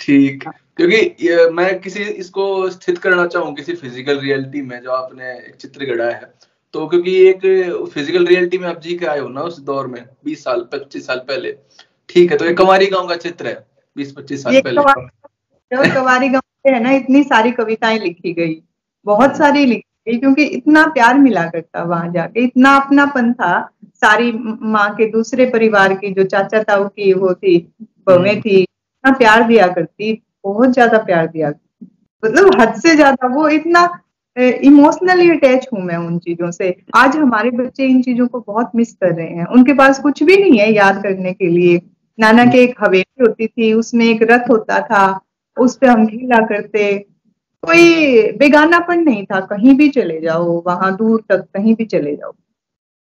ठीक। 0.00 0.44
क्योंकि 0.76 1.50
मैं 1.52 1.78
किसी 1.80 2.02
इसको 2.02 2.44
स्थित 2.70 2.98
करना 2.98 3.26
चाहूँ 3.26 3.54
किसी 3.54 3.72
फ़िज़िकल 3.74 4.18
रियलिटी 4.20 4.62
में 4.62 4.80
जो 4.82 4.90
आपने 4.92 5.32
एक 5.32 5.54
चित्र 5.56 5.84
गढ़ा 5.86 6.04
है। 6.06 6.32
तो 6.74 6.86
क्योंकि 6.86 7.14
एक 7.28 7.40
फ़िज़िकल 7.94 8.26
रियलिटी 8.26 8.58
में 8.58 8.68
आप 8.68 8.80
जी 8.80 8.94
के 8.98 9.06
आए 9.06 9.18
हो 9.18 9.28
ना 9.28 9.42
उस 9.42 9.58
दौर 9.62 9.86
में 9.86 10.02
बीस 10.24 10.44
साल 10.44 10.68
पच्चीस 10.72 11.06
साल 11.06 11.18
पहले। 11.28 11.52
ठीक 12.08 12.30
है 12.32 12.36
तो 12.38 12.44
ये 12.44 12.52
कमारी 12.54 12.86
गाँव 12.86 13.08
का 13.08 13.16
चित्र 13.16 13.46
है 13.46 13.64
बीस 13.96 14.12
पच्चीस 14.12 14.42
साल 14.42 14.60
पहले। 14.60 15.90
कवारी 15.90 16.28
गाँव 16.28 16.42
है 16.66 16.80
ना 16.82 16.90
इतनी 16.92 17.22
सारी 17.24 17.50
कविताएँ 17.52 17.98
लिखी 17.98 18.32
गई। 18.34 18.60
बहुत 19.06 19.36
सारी 19.36 19.64
लिखी 19.66 20.12
गई 20.12 20.18
क्योंकि 20.18 20.44
इतना 20.44 20.86
प्यार 20.88 21.18
मिला 21.18 21.44
करता 21.46 21.82
वहाँ 21.84 22.12
जाके। 22.12 22.44
इतना 22.44 22.76
अपनापन 22.76 23.32
था 23.32 23.60
सारी 23.96 24.32
माँ 24.62 24.88
के 24.96 25.10
दूसरे 25.10 25.46
परिवार 25.50 25.94
की 25.94 26.10
जो 26.14 26.24
चाचा 26.26 26.62
ताऊ 26.62 26.88
की 26.88 27.12
वो 27.12 27.34
थी 27.34 27.58
बवे 28.06 28.30
हम्म। 28.30 28.40
थी 28.40 28.66
इतना 28.98 29.16
प्यार 29.18 29.42
दिया 29.48 29.66
करती, 29.68 30.12
बहुत 30.44 30.72
ज़्यादा 30.72 30.98
प्यार 30.98 31.26
दिया 31.26 31.52
मतलब 32.22 32.60
हद 32.60 32.74
से 32.74 32.94
ज़्यादा 32.96 33.26
वो 33.34 33.48
इतना 33.50 33.88
इमोशनली 34.36 35.30
अटैच 35.30 35.66
हूँ 35.72 35.82
मैं 35.82 35.96
उन 35.96 36.18
चीज़ों 36.18 36.50
से। 36.50 36.74
आज 36.96 37.16
हमारे 37.16 37.50
बच्चे 37.52 37.84
इन 37.84 38.00
चीज़ों 38.02 38.26
को 38.28 38.40
बहुत 38.40 38.70
मिस 38.76 38.92
कर 38.94 39.14
रहे 39.14 39.26
हैं। 39.28 39.46
उनके 39.46 39.72
पास 39.74 39.98
कुछ 39.98 40.22
भी 40.22 40.36
नहीं 40.36 40.58
है 40.58 40.72
याद 40.72 41.02
करने 41.02 41.32
के 41.32 41.48
लिए। 41.48 41.80
नाना 42.18 42.44
के 42.44 42.62
एक 42.62 42.74
हवेली 42.80 43.24
होती 43.24 43.46
थी, 43.46 43.72
उसमें 43.72 44.04
एक 44.06 44.22
रथ 44.22 44.50
होता 44.50 44.80
था, 44.80 45.20
उस 45.56 45.76
पर 45.76 45.88
हम 45.88 46.06
खेला 46.06 46.38
करते। 46.46 46.92
कोई 47.62 48.32
बेगानापन 48.38 49.02
नहीं 49.04 49.24
था, 49.24 49.40
कहीं 49.42 49.74
भी 49.74 49.88
चले 49.88 50.20
जाओ, 50.20 50.62
वहाँ 50.66 50.94
दूर 50.96 51.22
तक 51.28 51.46
कहीं 51.54 51.74
भी 51.74 51.84
चले 51.86 52.14
जाओ। 52.16 52.32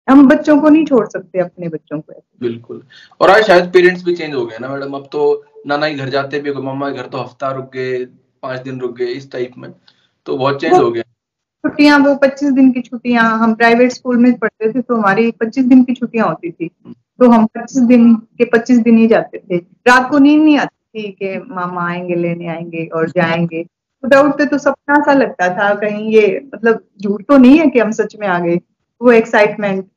हम 0.09 0.27
बच्चों 0.27 0.59
को 0.61 0.69
नहीं 0.69 0.85
छोड़ 0.85 1.05
सकते 1.07 1.39
अपने 1.39 1.67
बच्चों 1.69 1.99
को 1.99 2.23
बिल्कुल। 2.41 2.81
और 3.21 3.29
आज 3.29 3.43
शायद 3.43 3.71
पेरेंट्स 3.73 4.03
भी 4.03 4.15
चेंज 4.15 4.33
हो 4.35 4.45
गए 4.45 4.57
ना 4.61 4.67
मैडम 4.67 4.93
अब 4.93 5.09
तो 5.11 5.45
नाना 5.67 5.85
ही 5.85 5.95
घर 5.95 6.09
जाते 6.09 6.39
भी 6.39 6.51
मम्मा 6.51 6.89
घर 6.89 7.05
तो 7.05 7.17
हफ़्ता 7.17 7.51
रुक 7.51 7.71
गए 7.73 8.05
पाँच 8.43 8.61
दिन 8.61 8.79
रुक 8.79 8.95
गए 8.95 9.05
इस 9.05 9.31
टाइप 9.31 9.51
में। 9.57 9.71
तो 10.25 10.37
बहुत 10.37 10.61
चेंज 10.61 10.73
हो 10.73 10.91
गया। 10.91 11.03
छुट्टियाँ 11.03 11.97
वो 11.99 12.15
पच्चीस 12.15 12.51
दिन 12.51 12.71
की 12.71 12.81
छुट्टियाँ 12.81 13.23
हम 13.39 13.53
प्राइवेट 13.53 13.91
स्कूल 13.91 14.17
में 14.17 14.33
पढ़ते 14.37 14.71
थे 14.73 14.81
तो 14.81 14.95
हमारी 14.95 15.31
पच्चीस 15.31 15.65
दिन 15.65 15.83
की 15.83 15.93
छुट्टियाँ 15.93 16.27
होती 16.27 16.51
थी। 16.51 16.67
तो 16.87 17.29
हम 17.29 17.45
पच्चीस 17.45 17.81
दिन 17.81 18.13
के 18.15 18.45
पच्चीस 18.45 18.79
दिन 18.79 18.97
ही 18.97 19.07
जाते 19.07 19.37
थे। 19.37 19.57
रात 19.57 20.09
को 20.11 20.19
नींद 20.19 20.41
नहीं 20.43 20.57
आती 20.57 21.01
थी 21.01 21.11
कि 21.11 21.37
मामा 21.53 21.87
आएँगे 21.89 22.15
लेने 22.15 22.47
आएँगे 22.47 22.85
और 22.85 23.09
जाएँगे। 23.09 23.65
उठते 24.03 24.45
तो 24.45 24.57
सपना 24.57 24.95
सा 24.95 25.13
लगता 25.13 25.47
था 25.49 25.73
कहीं 25.75 26.11
ये 26.11 26.27
मतलब 26.55 26.83
झूठ 27.01 27.23
तो 27.27 27.37
नहीं 27.37 27.59
है 27.59 27.67
कि 27.67 27.79
हम 27.79 27.91
सच 27.91 28.15
में 28.19 28.27
आ 28.27 28.39
गए। 28.39 28.59
वो 29.01 29.11
एक्साइटमेंट 29.11 29.75
हम्म, 29.75 29.87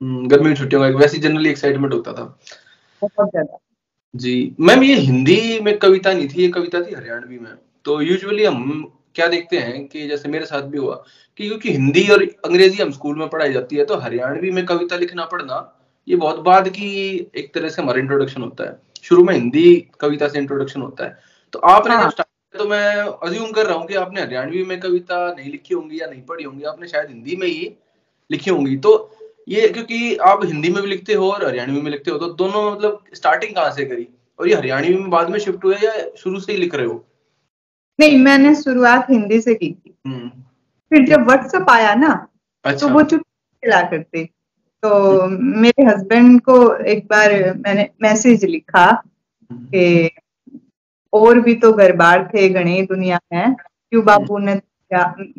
गर्मी 0.00 0.48
की 0.48 0.56
छुट्टियों 0.56 0.80
का 0.82 0.98
वैसे 0.98 1.18
जनरली 1.18 1.50
एक्साइटमेंट 1.50 1.94
होता 1.94 2.12
था। 2.12 2.24
बहुत 3.02 3.30
ज़्यादा। 3.30 3.58
जी 4.14 4.54
मैम 4.60 4.82
ये 4.82 4.94
हिंदी 4.96 5.58
में 5.60 5.76
कविता 5.78 6.12
नहीं 6.12 6.28
थी 6.28 6.42
ये 6.42 6.48
कविता 6.48 6.80
थी 6.80 6.94
हरियाणवी 6.94 7.38
में। 7.38 7.50
तो 7.84 8.00
यूजुअली 8.02 8.44
हम 8.44 8.92
क्या 9.14 9.26
देखते 9.26 9.58
हैं 9.58 9.86
कि 9.88 10.06
जैसे 10.08 10.28
मेरे 10.28 10.46
साथ 10.46 10.62
भी 10.62 10.78
हुआ 10.78 10.94
कि 11.40 11.48
क्योंकि 11.48 11.72
हिंदी 11.72 12.06
और 12.08 12.22
अंग्रेज़ी 12.44 12.82
हम 12.82 12.90
स्कूल 12.92 13.18
में 13.18 13.28
पढ़ाई 13.28 13.52
जाती 13.52 13.76
है 13.76 13.84
तो 13.84 13.96
हरियाणवी 13.96 14.50
में 14.50 14.64
कविता 14.66 14.96
लिखना 14.96 15.24
पढ़ना 15.24 15.56
ये 16.08 16.16
बहुत 16.16 16.38
बाद 16.40 16.68
की 16.68 16.90
एक 17.36 17.52
तरह 17.54 17.68
से 17.68 17.82
हमारा 17.82 18.00
इंट्रोडक्शन 18.00 18.42
होता 18.42 18.64
है। 18.64 18.76
शुरू 19.02 19.24
में 19.24 19.34
हिंदी 19.34 19.74
कविता 20.00 20.28
से 20.28 20.38
इंट्रोडक्शन 20.38 20.80
होता 20.80 21.04
है। 21.04 21.18
तो 21.52 21.58
आपने 21.58 21.94
हाँ। 21.94 22.10
तो 22.54 22.64
मैं 22.64 22.94
अज्यूम 22.96 23.50
कर 23.52 23.66
रहा 23.66 23.76
हूँ 23.76 23.86
कि 23.86 23.94
आपने 23.94 24.20
हरियाणवी 24.20 24.62
में 24.64 24.78
कविता 24.80 25.16
नहीं 25.34 25.50
लिखी 25.50 25.74
होंगी 25.74 26.00
या 26.00 26.06
नहीं 26.06 26.22
पढ़ी 26.22 26.44
होंगी 26.44 26.64
आपने 26.64 26.88
शायद 26.88 27.08
हिंदी 27.08 27.36
में 27.36 27.46
ही 27.46 27.70
लिखी 28.30 28.50
होंगी। 28.50 28.76
तो 28.76 28.92
ये 29.48 29.68
क्योंकि 29.68 30.16
आप 30.22 30.44
हिंदी 30.44 30.68
में 30.68 30.80
भी 30.82 30.88
लिखते 30.88 31.14
हो 31.14 31.30
और 31.30 31.46
हरियाणवी 31.46 31.80
में 31.80 31.90
लिखते 31.90 32.10
हो 32.10 32.18
तो 32.18 32.28
दोनों 32.34 32.70
मतलब 32.70 33.04
स्टार्टिंग 33.14 33.54
कहाँ 33.54 33.70
से 33.70 33.84
करी 33.84 34.06
और 34.38 34.48
ये 34.48 34.54
हरियाणवी 34.54 34.94
में 34.94 35.08
बाद 35.10 35.30
में 35.30 35.38
शिफ्ट 35.38 35.64
हुए 35.64 35.76
या 35.76 35.92
शुरू 36.16 36.40
से 36.40 36.52
ही 36.52 36.58
लिख 36.58 36.74
रहे 36.74 36.86
हो 36.86 37.04
नहीं 37.98 38.18
मैंने 38.18 38.54
शुरुआत 38.54 39.06
हिंदी 39.10 39.40
से 39.40 39.54
की 39.54 39.70
थी 39.70 39.94
हम्म। 40.06 40.28
फिर 40.92 41.06
जब 41.06 41.24
व्हाट्सएप 41.26 41.70
आया 41.70 41.94
ना 41.96 42.14
तो 42.14 42.70
अच्छा। 42.70 42.86
तो 42.86 42.92
वो 42.94 43.02
चुटकी 43.02 43.66
चला 43.66 43.80
करते 43.82 44.24
तो 44.82 45.26
मेरे 45.26 45.84
हस्बैंड 45.84 46.40
को 46.40 46.56
एक 46.86 47.06
बार 47.06 47.32
मैंने 47.56 47.88
मैसेज 48.02 48.44
लिखा 48.46 48.84
हम्म। 48.84 49.64
कि 49.66 50.10
और 51.12 51.40
भी 51.40 51.54
तो 51.56 51.72
घर 51.72 51.92
बार 51.96 52.28
थे 52.34 52.48
गणे 52.48 52.80
दुनिया 52.82 53.18
में 53.32 53.54
क्यों 53.54 54.04
बाबू 54.04 54.38
ने 54.40 54.60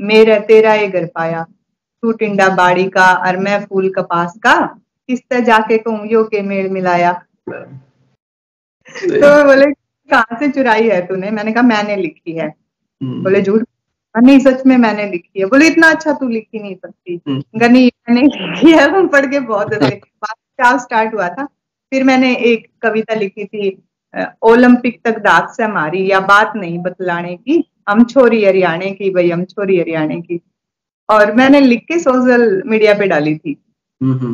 मेरा 0.04 0.38
तेरा 0.46 0.74
ये 0.74 0.88
घर 0.88 1.06
पाया 1.06 1.46
तू 2.04 2.12
टिंडा 2.12 2.48
बाड़ी 2.56 2.88
का 2.90 3.12
और 3.28 3.38
मैं 3.38 3.66
फूल 3.66 3.90
कपास 3.90 4.34
का 4.44 4.56
किस 5.10 5.20
तरह 5.20 5.40
जाके 5.40 5.78
कहूँ 5.78 6.08
यो 6.08 6.24
के 6.24 6.42
मेल 6.42 6.70
मिलाया? 6.70 7.12
तो 7.50 9.44
बोले 9.44 9.66
कहाँ 10.10 10.38
से 10.40 10.50
चुराई 10.52 10.90
है 10.90 11.06
तूने? 11.08 11.32
मैंने 11.32 11.52
कहा 11.52 11.64
मैंने 11.64 11.96
लिखी 11.96 12.32
है। 12.32 12.48
हम्म। 13.02 13.24
बोले 13.24 13.42
झूठ 13.42 13.64
नहीं 14.16 14.40
सच 14.40 14.66
में 14.66 14.78
मैंने 14.78 15.06
लिखी 15.12 15.40
है। 15.40 15.46
बोले 15.46 15.68
इतना 15.68 15.90
अच्छा 15.90 16.14
तू 16.14 16.28
लिख 16.28 16.48
ही 16.54 16.60
नहीं 16.60 16.76
सकती। 16.76 17.20
हम्म। 17.28 17.66
नहीं 17.66 17.90
मैंने 18.10 18.22
लिखी 18.22 18.72
है 18.72 18.92
तुम 18.94 19.08
पढ़ 19.08 19.26
के 19.26 19.40
बहुत 19.40 19.74
क्या 19.74 20.78
स्टार्ट 20.78 21.14
हुआ 21.14 21.28
था? 21.30 21.46
फिर 21.92 22.04
मैंने 22.04 22.36
एक 22.36 22.68
कविता 22.82 23.14
लिखी 23.16 23.46
थी 23.46 23.70
ओलंपिक 24.42 25.02
तक 25.06 25.18
दाग 25.20 25.48
से 25.48 25.64
हमारी 25.64 26.10
या 26.12 26.20
बात 26.20 26.54
नहीं 26.56 26.78
बतलाने 26.80 27.36
की 27.36 27.64
हम 27.90 28.04
छोरी 28.04 28.44
हरियाणे 28.46 28.92
की 28.92 29.10
भाई 29.10 29.30
हम 29.30 29.44
छोरी 29.46 29.80
हरियाणे 29.80 30.22
की। 30.22 30.42
और 31.10 31.36
मैंने 31.36 31.62
लिख 31.62 31.80
के 31.80 32.00
सोशल 32.00 32.64
मीडिया 32.66 32.94
पे 32.94 33.08
डाली 33.08 33.36
थी। 33.38 33.58
हम्म, 34.04 34.34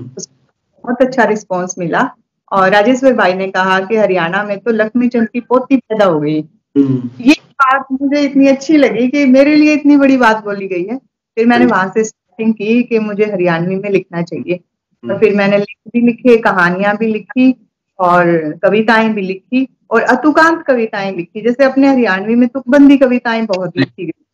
बहुत 0.84 1.02
अच्छा 1.02 1.24
रिस्पॉन्स 1.24 1.76
मिला। 1.80 2.10
और 2.52 2.70
राजेश्वर 2.70 3.14
भाई 3.14 3.34
ने 3.34 3.48
कहा 3.48 3.80
कि 3.80 3.96
हरियाणा 3.96 4.44
में 4.44 4.60
तो 4.60 4.72
लक्ष्मी 4.72 5.08
चंद 5.08 5.30
की 5.30 5.40
पोती 5.40 5.78
पैदा 5.78 6.06
हो 6.06 6.20
गई। 6.20 6.42
हम्म। 6.78 7.10
ये 7.22 7.36
बात 7.52 7.86
मुझे 7.92 8.22
इतनी 8.22 8.48
अच्छी 8.48 8.78
लगी 8.78 9.08
कि 9.08 9.26
मेरे 9.26 9.56
लिए 9.56 9.74
इतनी 9.74 9.98
बड़ी 9.98 10.18
बात 10.18 10.44
बोली 10.44 10.68
गई 10.68 10.84
है। 10.84 10.98
फिर 11.36 11.46
मैंने 11.46 11.66
वहाँ 11.66 11.92
से 11.94 12.04
स्टार्टिंग 12.04 12.54
की 12.54 12.84
कि 12.84 13.00
मुझे 13.00 13.26
हरियाणवी 13.26 13.76
में 13.76 13.90
लिखना 13.90 14.22
चाहिए। 14.22 14.56
तो 14.56 15.08
हम्म। 15.08 15.18
फिर 15.18 15.36
मैंने 15.36 15.58
लिख 15.58 15.92
भी 15.94 16.02
लिखे 16.02 16.38
कहानियाँ 16.38 16.98
भी 16.98 17.08
लिखी 17.08 17.68
और 18.00 18.52
कविताएँ 18.64 19.10
भी 19.10 19.22
लिखी 19.22 19.68
और 19.90 20.02
अतुकांत 20.02 20.64
कविताएँ 20.68 21.16
लिखी। 21.16 21.42
जैसे 21.42 21.64
अपने 21.64 21.88
हरियाणवी 21.88 22.36
में 22.36 22.50
तुकबंदी 22.50 22.98
कविताएँ 22.98 23.46
बहुत 23.46 23.78
लिखी 23.78 24.06
गई। 24.06 24.25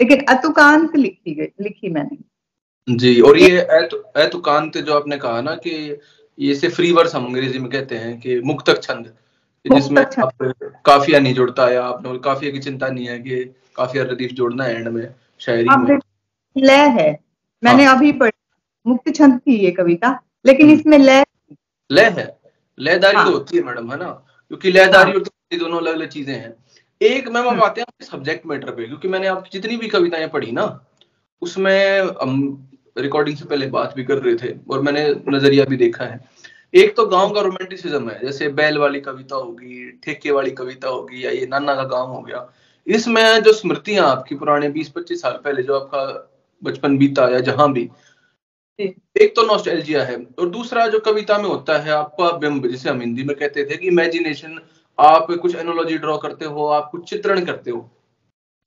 लेकिन 0.00 0.24
अतुकांत 0.28 0.96
लिखी 0.96 1.34
गई 1.34 1.48
लिखी 1.60 1.90
मैंने 1.90 2.96
जी 2.96 3.20
और 3.20 3.38
ये 3.38 3.58
अतुकांत 4.18 4.76
जो 4.78 4.94
आपने 4.94 5.16
कहा 5.18 5.40
ना 5.40 5.54
कि 5.56 5.74
ये 6.38 6.54
से 6.54 6.68
फ्री 6.68 6.92
वर्स 6.92 7.14
हम 7.14 7.24
अंग्रेज़ी 7.26 7.58
में 7.58 7.70
कहते 7.70 7.96
हैं 7.96 8.18
कि 8.20 8.40
मुक्तक 8.42 8.82
छंद 8.82 9.12
जिसमें 9.64 10.02
आप 10.02 10.30
काफिया 10.86 11.20
नहीं 11.20 11.34
जुड़ता 11.34 11.68
या 11.70 11.82
आपने 11.84 12.18
काफिया 12.18 12.50
की 12.52 12.58
चिंता 12.58 12.88
नहीं 12.88 13.06
है 13.06 13.18
कि 13.18 13.44
काफिया 13.76 14.04
रदीफ 14.04 14.32
जोड़ना 14.32 14.64
है 14.64 14.76
एंड 14.76 14.88
में 14.88 15.08
शायरी 15.40 15.76
में 15.78 15.98
लय 16.56 16.86
है 16.90 17.10
मैंने 17.62 17.84
हाँ। 17.84 17.96
अभी 17.96 18.12
पढ़ी 18.12 18.38
मुक्त 18.86 19.14
छंद 19.14 19.38
थी 19.38 19.56
ये 19.56 19.70
कविता 19.70 20.18
लेकिन 20.46 20.66
हम्म। 20.66 20.78
इसमें 20.78 20.98
लय 20.98 21.24
लय 21.90 22.08
है 22.18 22.26
लयदारी 22.78 23.16
हाँ। 23.16 23.24
तो 23.24 23.32
होती 23.32 23.56
है 23.56 23.62
मैडम 23.62 23.90
है 23.92 23.98
ना 23.98 24.10
क्योंकि 24.50 24.70
लयदारी 24.70 25.10
हाँ। 25.10 25.20
और 25.20 25.58
दोनों 25.58 25.78
अलग 25.78 25.94
अलग 25.94 26.08
चीज़ें 26.08 26.34
हैं 26.34 26.54
एक 27.00 27.28
मैम 27.28 27.44
अब 27.44 27.50
हम्म। 27.50 27.62
आते 27.62 27.80
हैं 27.80 28.04
सब्जेक्ट 28.04 28.46
मैटर 28.46 28.70
पे 28.70 28.86
क्योंकि 28.86 29.08
मैंने 29.08 29.26
आपकी 29.26 29.50
जितनी 29.52 29.76
भी 29.76 29.88
कविताएँ 29.88 30.28
पढ़ी 30.28 30.52
ना 30.52 30.64
उसमें 31.42 32.00
हम 32.22 32.36
रिकॉर्डिंग 32.98 33.36
से 33.36 33.44
पहले 33.44 33.66
बात 33.66 33.94
भी 33.96 34.04
कर 34.04 34.18
रहे 34.18 34.34
थे 34.36 34.54
और 34.70 34.80
मैंने 34.82 35.08
नज़रिया 35.28 35.64
भी 35.64 35.76
देखा 35.76 36.04
है। 36.04 36.20
एक 36.74 36.96
तो 36.96 37.06
गाँव 37.06 37.34
का 37.34 37.40
रोमांटिसिज्म 37.40 38.10
है 38.10 38.20
जैसे 38.20 38.48
बैल 38.52 38.78
वाली 38.78 39.00
कविता 39.00 39.36
होगी 39.36 39.90
ठेके 40.04 40.30
वाली 40.30 40.50
कविता 40.50 40.88
होगी 40.88 41.24
या 41.24 41.30
ये 41.30 41.46
नाना 41.46 41.74
का 41.74 41.84
गाँव 41.84 42.06
हो 42.06 42.20
गया। 42.22 42.48
इसमें 42.86 43.42
जो 43.42 43.52
स्मृतियाँ 43.52 44.06
आपकी 44.06 44.34
पुराने 44.34 44.68
20-25 44.70 45.20
साल 45.22 45.40
पहले 45.44 45.62
जो 45.62 45.78
आपका 45.78 46.04
बचपन 46.62 46.98
बीता 46.98 47.28
या 47.28 47.40
जहाँ 47.40 47.72
भी 47.72 47.88
एक 48.80 49.32
तो 49.36 49.42
नॉस्टैल्जिया 49.46 50.02
है 50.04 50.16
और 50.38 50.48
दूसरा 50.48 50.86
जो 50.86 50.98
कविता 51.00 51.38
में 51.38 51.48
होता 51.48 51.78
है 51.78 51.90
आपका 51.90 52.30
बिंब 52.38 52.66
जिसे 52.66 52.90
हम 52.90 53.00
हिंदी 53.00 53.24
में 53.24 53.36
कहते 53.36 53.64
थे 53.64 53.76
कि 53.76 53.86
इमेजिनेशन 53.86 54.58
आप 54.98 55.26
कुछ 55.32 55.54
एनोलॉजी 55.56 55.98
ड्रॉ 55.98 56.16
करते 56.18 56.44
हो 56.44 56.66
आप 56.68 56.88
कुछ 56.92 57.08
चित्रण 57.10 57.44
करते 57.44 57.70
हो। 57.70 57.80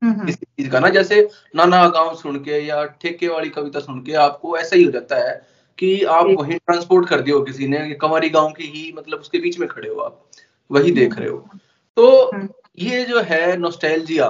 किसी 0.01 0.45
चीज़ 0.45 0.69
का 0.71 0.79
ना 0.79 0.89
जैसे 0.89 1.21
नाना 1.55 1.87
गाँव 1.89 2.15
सुन 2.15 2.37
के 2.43 2.59
या 2.59 2.83
ठेके 3.01 3.27
वाली 3.27 3.49
कविता 3.49 3.79
सुन 3.79 3.99
के 4.03 4.13
आपको 4.19 4.57
ऐसा 4.57 4.75
ही 4.75 4.83
हो 4.83 4.91
जाता 4.91 5.15
है 5.19 5.33
कि 5.77 6.03
आप 6.03 6.25
वही 6.29 6.53
ट्रांसपोर्ट 6.55 7.07
कर 7.09 7.21
दियो 7.21 7.41
किसी 7.41 7.67
ने 7.67 7.79
कंवरी 7.93 8.29
गाँव 8.29 8.51
की 8.51 8.67
ही 8.67 8.91
मतलब 8.97 9.19
उसके 9.19 9.39
बीच 9.39 9.59
में 9.59 9.67
खड़े 9.69 9.89
हो 9.89 9.99
आप 10.01 10.21
वही 10.69 10.91
देख 10.91 11.17
रहे 11.19 11.29
हो। 11.29 11.37
तो 11.97 12.31
ये 12.79 13.03
जो 13.05 13.21
है 13.21 13.55
नोस्टैल्जिया 13.57 14.27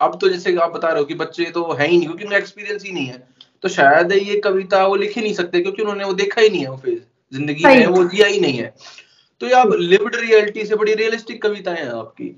अब 0.00 0.18
तो 0.20 0.28
जैसे 0.28 0.56
आप 0.56 0.72
बता 0.72 0.88
रहे 0.88 0.98
हो 0.98 1.04
कि 1.04 1.14
बच्चे 1.14 1.44
तो 1.50 1.72
है 1.72 1.86
ही 1.88 1.96
नहीं 1.96 2.06
क्योंकि 2.06 2.24
उनका 2.24 2.36
एक्सपीरियंस 2.36 2.84
ही 2.84 2.92
नहीं 2.92 3.06
है। 3.06 3.26
तो 3.64 3.68
शायद 3.68 4.12
ये 4.12 4.40
कविता 4.40 4.86
वो 4.86 4.96
लिख 4.96 5.16
ही 5.16 5.22
नहीं 5.22 5.34
सकते 5.34 5.60
क्योंकि 5.60 5.82
उन्होंने 5.82 6.04
वो 6.04 6.12
देखा 6.14 6.40
ही 6.40 6.48
नहीं 6.48 6.60
है 6.60 6.70
वो 6.70 6.76
फ़ेज़ 6.76 7.00
ज़िंदगी 7.32 7.64
में 7.64 7.86
वो 7.86 8.04
जिया 8.04 8.26
ही 8.26 8.40
नहीं 8.40 8.58
है। 8.58 8.74
तो 9.40 9.46
ये 9.46 9.52
आप 9.52 9.72
लिव्ड 9.72 10.16
रियलिटी 10.16 10.64
से 10.66 10.76
बड़ी 10.76 10.94
रियलिस्टिक 10.94 11.42
कविताएँ 11.42 11.78
हैं 11.78 11.90
आपकी। 11.90 12.28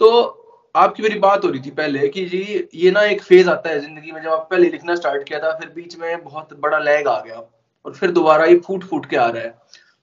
तो 0.00 0.40
आपकी 0.74 1.02
मेरी 1.02 1.18
बात 1.18 1.44
हो 1.44 1.50
रही 1.50 1.60
थी 1.60 1.70
पहले 1.70 2.08
कि 2.08 2.24
जी, 2.24 2.68
ये 2.74 2.90
ना 2.90 3.02
एक 3.02 3.22
फ़ेज़ 3.22 3.50
आता 3.50 3.70
है 3.70 3.80
ज़िंदगी 3.80 4.12
में 4.12 4.22
जब 4.22 4.30
आप 4.30 4.48
पहले 4.50 4.68
लिखना 4.70 4.94
स्टार्ट 4.94 5.28
किया 5.28 5.38
था, 5.40 5.52
फिर 5.52 5.68
बीच 5.68 5.96
में 5.98 6.24
बहुत 6.24 6.58
बड़ा 6.60 6.78
लैग 6.78 7.08
आ 7.08 7.20
गया 7.20 7.42
और 7.84 7.92
फिर 7.92 8.10
दोबारा 8.10 8.44
ये 8.44 8.58
फूट 8.58 8.84
फूट 8.84 9.06
के 9.06 9.16
आ 9.16 9.28
रहा 9.28 9.42
है। 9.42 9.54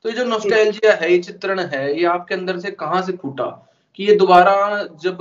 तो 0.06 0.10
ये 0.10 0.16
जो 0.16 0.24
नोस्टैल्जिया 0.26 0.94
है, 0.94 1.12
ये 1.12 1.18
चित्रण 1.20 1.60
है, 1.60 2.00
ये 2.00 2.06
आपके 2.06 2.36
अंदर 2.36 2.60
से 2.60 2.72
कहाँ 2.72 3.02
से 3.02 3.12
फूटा? 3.12 3.46
कि 3.96 4.04
ये 4.04 4.16
दोबारा 4.16 4.84
जब 5.04 5.18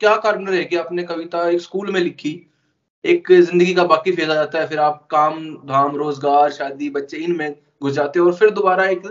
क्या 0.00 0.16
कारण 0.16 0.46
रहे 0.46 0.64
कि 0.64 0.76
आपने 0.76 1.02
कविता 1.02 1.48
एक 1.48 1.60
स्कूल 1.60 1.90
में 1.92 2.00
लिखी, 2.00 2.30
एक 3.04 3.32
ज़िंदगी 3.32 3.74
का 3.74 3.84
बाकी 3.84 4.12
फ़ेज़ 4.12 4.30
आ 4.30 4.34
जाता 4.34 4.58
है, 4.58 4.66
फिर 4.68 4.78
आप 4.78 5.06
काम, 5.10 5.44
धाम, 5.66 5.96
रोज़गार, 5.96 6.50
शादी, 6.52 6.90
बच्चे, 6.90 7.16
इनमें 7.16 7.54
घुस 7.82 7.92
जाते 7.92 8.18
हो 8.18 8.26
और 8.26 8.34
फिर 8.34 8.50
दोबारा 8.50 8.84
एक 8.84 9.06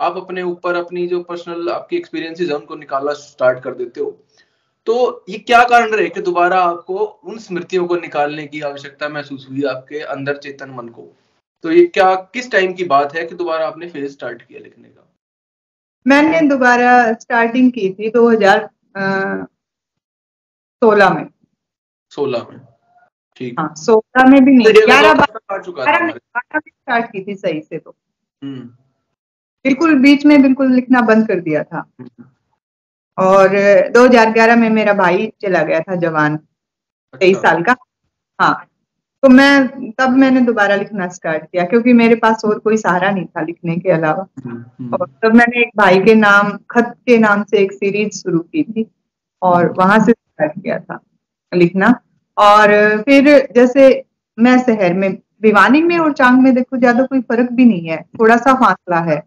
आप 0.00 0.16
अपने 0.16 0.42
ऊपर 0.42 0.74
अपनी 0.74 1.06
जो 1.06 1.22
पर्सनल 1.22 1.68
आपकी 1.68 1.96
एक्सपीरियंसेस 1.96 2.48
है 2.48 2.54
उनको 2.54 2.76
निकालना 2.76 3.12
स्टार्ट 3.12 3.62
कर 3.62 3.74
देते 3.74 4.00
हो। 4.00 4.24
तो 4.86 5.24
ये 5.28 5.38
क्या 5.38 5.64
कारण 5.64 5.90
रहे 5.90 6.08
कि 6.08 6.20
दोबारा 6.20 6.60
आपको 6.60 6.98
उन 6.98 7.38
स्मृतियों 7.38 7.86
को 7.86 7.96
निकालने 7.96 8.46
की 8.46 8.60
आवश्यकता 8.60 9.08
महसूस 9.08 9.46
हुई 9.50 9.62
आपके 9.62 10.00
अंदर 10.00 10.36
चेतन 10.36 10.70
मन 10.70 10.88
को? 10.88 11.16
तो 11.62 11.70
ये 11.70 11.86
क्या 11.86 12.14
किस 12.14 12.50
टाइम 12.50 12.72
की 12.72 12.84
बात 12.84 13.16
है 13.16 13.26
कि 13.26 13.34
दोबारा 13.34 13.66
आपने 13.66 13.88
फ़ेज़ 13.88 14.12
स्टार्ट 14.12 14.42
किया 14.42 14.60
लिखने 14.60 14.88
का? 14.88 15.12
मैंने 16.06 16.48
दोबारा 16.48 17.12
स्टार्टिंग 17.12 17.72
की 17.72 17.90
थी 17.90 18.10
2016 18.10 21.10
में। 21.10 21.30
16 22.10 22.46
में। 22.50 22.60
ठीक। 23.36 23.60
हाँ 23.60 23.74
सोलह 23.74 24.26
में 24.26 24.44
भी 24.44 24.52
नहीं 24.52 24.66
तो 24.66 24.86
ग्यारह 24.86 25.14
बार 25.14 25.70
बारह 25.70 26.06
में 26.06 26.14
स्टार्ट 26.58 27.12
की 27.12 27.24
थी 27.24 27.34
सही 27.34 27.60
से 27.60 27.78
तो। 27.78 27.96
हम्म। 28.42 28.76
बिल्कुल 29.64 29.94
बीच 29.98 30.24
में 30.26 30.40
बिल्कुल 30.42 30.72
लिखना 30.74 31.00
बंद 31.00 31.26
कर 31.28 31.40
दिया 31.40 31.62
था। 31.62 31.78
हम्म। 32.00 32.24
और 33.18 33.48
2011 33.90 34.56
में 34.56 34.68
मेरा 34.70 34.92
भाई 34.94 35.32
चला 35.42 35.62
गया 35.62 35.80
था 35.80 35.94
जवान 35.96 36.36
तेईस 37.14 37.36
अच्छा। 37.36 37.50
साल 37.50 37.62
का। 37.62 37.76
हाँ 38.38 38.54
तो 39.22 39.28
मैं 39.28 39.92
तब 39.92 40.16
मैंने 40.16 40.40
दोबारा 40.40 40.76
लिखना 40.76 41.06
स्टार्ट 41.08 41.42
किया 41.44 41.64
क्योंकि 41.64 41.92
मेरे 41.92 42.14
पास 42.14 42.42
और 42.44 42.58
कोई 42.58 42.76
सहारा 42.76 43.10
नहीं 43.10 43.24
था 43.26 43.42
लिखने 43.42 43.76
के 43.76 43.90
अलावा। 43.92 44.26
हम्म, 44.44 44.94
और 44.94 45.06
तब 45.22 45.34
मैंने 45.34 45.60
एक 45.62 45.70
भाई 45.78 46.00
के 46.00 46.14
नाम 46.14 46.50
खत 46.70 46.94
के 47.06 47.18
नाम 47.18 47.42
से 47.44 47.58
एक 47.58 47.72
सीरीज़ 47.72 48.18
शुरू 48.20 48.38
की 48.38 48.62
थी 48.62 48.86
और 49.42 49.72
वहाँ 49.78 49.98
से 49.98 50.12
स्टार्ट 50.12 50.52
किया 50.52 50.78
था 50.80 51.00
लिखना। 51.52 51.94
और 52.36 52.70
फिर 53.02 53.28
जैसे 53.54 53.88
मैं 54.38 54.58
शहर 54.58 54.94
में 54.94 55.12
भिवानी 55.42 55.82
में 55.82 55.98
और 55.98 56.12
चांग 56.12 56.42
में 56.42 56.54
देखो 56.54 56.76
ज़्यादा 56.76 57.04
कोई 57.06 57.20
फ़र्क 57.20 57.50
भी 57.52 57.64
नहीं 57.64 57.88
है 57.88 58.02
थोड़ा 58.20 58.36
सा 58.36 58.54
फासला 58.54 59.00
है। 59.10 59.22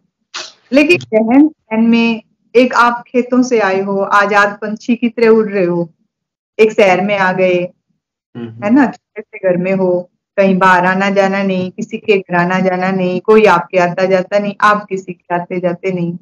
लेकिन 0.72 1.00
शहर 1.00 1.42
शहर 1.42 1.82
में 1.82 2.22
एक 2.56 2.74
आप 2.76 3.04
खेतों 3.08 3.42
से 3.44 3.60
आए 3.60 3.82
हो 3.82 3.98
आज़ाद 4.14 4.58
पंछी 4.62 4.96
की 4.96 5.10
तरह 5.10 5.30
उड़ 5.30 5.48
रहे 5.48 5.66
हो। 5.66 5.90
एक 6.60 6.72
शहर 6.72 7.02
में 7.02 7.18
आ 7.18 7.32
गए 7.34 7.56
है 8.36 8.70
ना? 8.70 8.86
छोटे 8.86 9.22
से 9.22 9.50
घर 9.50 9.58
में 9.58 9.74
हो 9.74 10.10
कहीं 10.38 10.58
बाहर 10.60 10.86
आना 10.86 11.10
जाना 11.10 11.42
नहीं 11.44 11.70
किसी 11.72 11.98
के 11.98 12.18
घर 12.18 12.36
आना 12.36 12.60
जाना 12.60 12.92
नहीं 12.92 13.20
कोई 13.22 13.46
आपके 13.48 13.78
आता 13.80 14.06
जाता 14.06 14.40
नहीं 14.40 14.54
आप 14.62 14.86
किसी 14.86 15.14
के 15.14 15.36
आते 15.36 15.60
जाते 15.60 15.92
नहीं। 15.92 16.16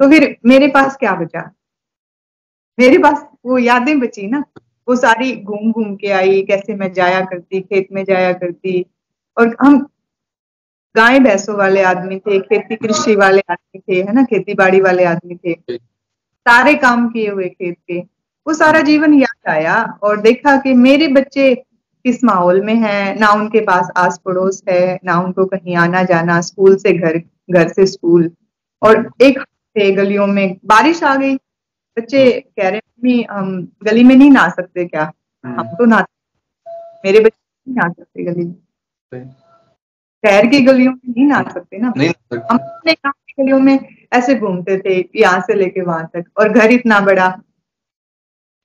तो 0.00 0.08
फिर 0.10 0.36
मेरे 0.46 0.68
पास 0.68 0.96
क्या 0.96 1.14
बचा? 1.14 1.50
मेरे 2.78 2.98
पास 2.98 3.26
वो 3.46 3.58
यादें 3.58 3.98
बची 4.00 4.26
ना। 4.26 4.44
वो 4.88 4.96
सारी 4.96 5.32
घूम 5.36 5.72
घूम 5.72 5.94
के 5.96 6.10
आई 6.12 6.42
कैसे 6.42 6.74
मैं 6.74 6.92
जाया 6.92 7.20
करती 7.20 7.60
खेत 7.60 7.88
में 7.92 8.04
जाया 8.04 8.32
करती। 8.32 8.84
और 9.36 9.56
हम 9.60 9.78
गाय 10.94 11.18
भैंसों 11.20 11.56
वाले 11.56 11.82
आदमी 11.84 12.18
थे 12.18 12.38
खेती 12.40 12.76
कृषि 12.76 13.14
वाले 13.16 13.40
आदमी 13.50 13.80
थे 13.80 14.02
है 14.02 14.12
ना 14.12 14.22
खेती 14.24 14.54
बाड़ी 14.54 14.80
वाले 14.80 15.04
आदमी 15.04 15.34
थे। 15.36 15.54
सारे 15.76 16.74
काम 16.76 17.08
किए 17.08 17.30
हुए 17.30 17.48
खेत 17.48 17.76
के। 17.88 17.98
वो 18.46 18.54
सारा 18.54 18.80
जीवन 18.80 19.14
याद 19.14 19.50
आया 19.50 19.76
और 20.02 20.20
देखा 20.20 20.56
कि 20.56 20.74
मेरे 20.76 21.08
बच्चे 21.08 21.54
किस 21.54 22.22
माहौल 22.24 22.60
में 22.64 22.74
है 22.76 23.18
ना 23.18 23.30
उनके 23.32 23.60
पास 23.60 23.90
आस 23.96 24.20
पड़ोस 24.24 24.62
है 24.68 24.98
ना 25.04 25.18
उनको 25.20 25.44
कहीं 25.46 25.76
आना 25.76 26.02
जाना 26.04 26.40
स्कूल 26.40 26.76
से 26.76 26.92
घर 26.92 27.18
घर 27.50 27.68
से 27.68 27.86
स्कूल। 27.86 28.30
और 28.82 29.10
एक 29.22 29.38
हफ़्ते 29.38 29.90
गलियों 29.92 30.26
में 30.26 30.56
बारिश 30.66 31.02
आ 31.02 31.14
गई। 31.16 31.34
बच्चे 31.96 32.30
कह 32.40 32.68
रहे 32.68 32.80
भी 33.02 33.22
हम 33.22 33.56
गली 33.84 34.04
में 34.04 34.14
नहीं 34.16 34.30
नहा 34.30 34.48
सकते 34.50 34.84
क्या? 34.84 35.10
हम 35.44 35.68
तो 35.68 35.84
नहाते 35.84 36.70
मेरे 37.04 37.20
बच्चे 37.20 37.70
नहीं 37.70 37.76
नहा 37.76 37.88
सकते 37.88 38.24
गली 38.24 38.44
में। 38.44 39.34
शहर 40.26 40.46
की 40.46 40.60
गलियों 40.60 40.92
में 40.92 41.14
नहीं 41.16 41.26
नहा 41.26 41.42
सकते 41.42 41.78
ना 41.78 41.88
हम 41.88 42.08
अपने 42.50 42.92
गाँव 42.92 43.12
की 43.28 43.42
गलियों 43.42 43.60
में 43.60 43.78
ऐसे 44.12 44.34
घूमते 44.34 44.78
थे 44.78 45.08
यहाँ 45.16 45.40
से 45.40 45.54
लेके 45.54 45.80
वहाँ 45.80 46.10
तक। 46.14 46.24
और 46.38 46.48
घर 46.48 46.70
इतना 46.70 47.00
बड़ा। 47.00 47.30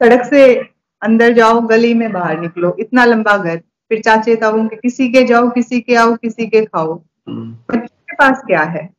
सड़क 0.03 0.25
से 0.25 0.55
अंदर 1.01 1.33
जाओ 1.33 1.61
गली 1.61 1.93
में 1.93 2.11
बाहर 2.11 2.39
निकलो। 2.39 2.75
इतना 2.79 3.05
लंबा 3.05 3.37
घर। 3.37 3.57
फिर 3.89 4.01
चाचे 4.01 4.35
ताऊ 4.35 4.67
के 4.67 4.75
किसी 4.75 5.09
के 5.09 5.23
जाओ 5.23 5.49
किसी 5.49 5.81
के 5.81 5.95
आओ 5.95 6.15
किसी 6.15 6.47
के 6.47 6.65
खाओ। 6.65 7.03
बच्चों 7.29 7.79
के 7.79 8.15
पास 8.15 8.43
क्या 8.47 8.61
है? 8.61 8.89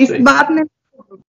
इस 0.00 0.12
बात 0.12 0.50
में 0.50 0.64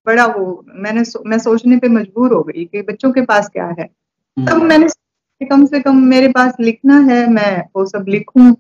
बड़ा 0.06 0.26
वो 0.26 0.66
मैंने 0.68 1.06
सो, 1.06 1.24
मैं 1.26 1.40
सोचने 1.40 1.78
पे 1.78 1.88
मजबूर 1.88 2.34
हो 2.34 2.44
गई 2.44 2.66
कि 2.66 2.82
बच्चों 2.82 3.12
के 3.12 3.22
पास 3.22 3.50
क्या 3.50 3.68
है। 3.68 3.84
तब 3.84 4.50
हम्म। 4.50 4.66
मैंने 4.66 5.46
कम 5.46 5.66
से 5.66 5.80
कम 5.80 5.96
मेरे 5.96 6.28
पास 6.28 6.54
लिखना 6.60 7.00
है 7.00 7.30
मैं 7.30 7.64
वो 7.76 7.86
सब 7.86 8.06
लिखूं। 8.08 8.54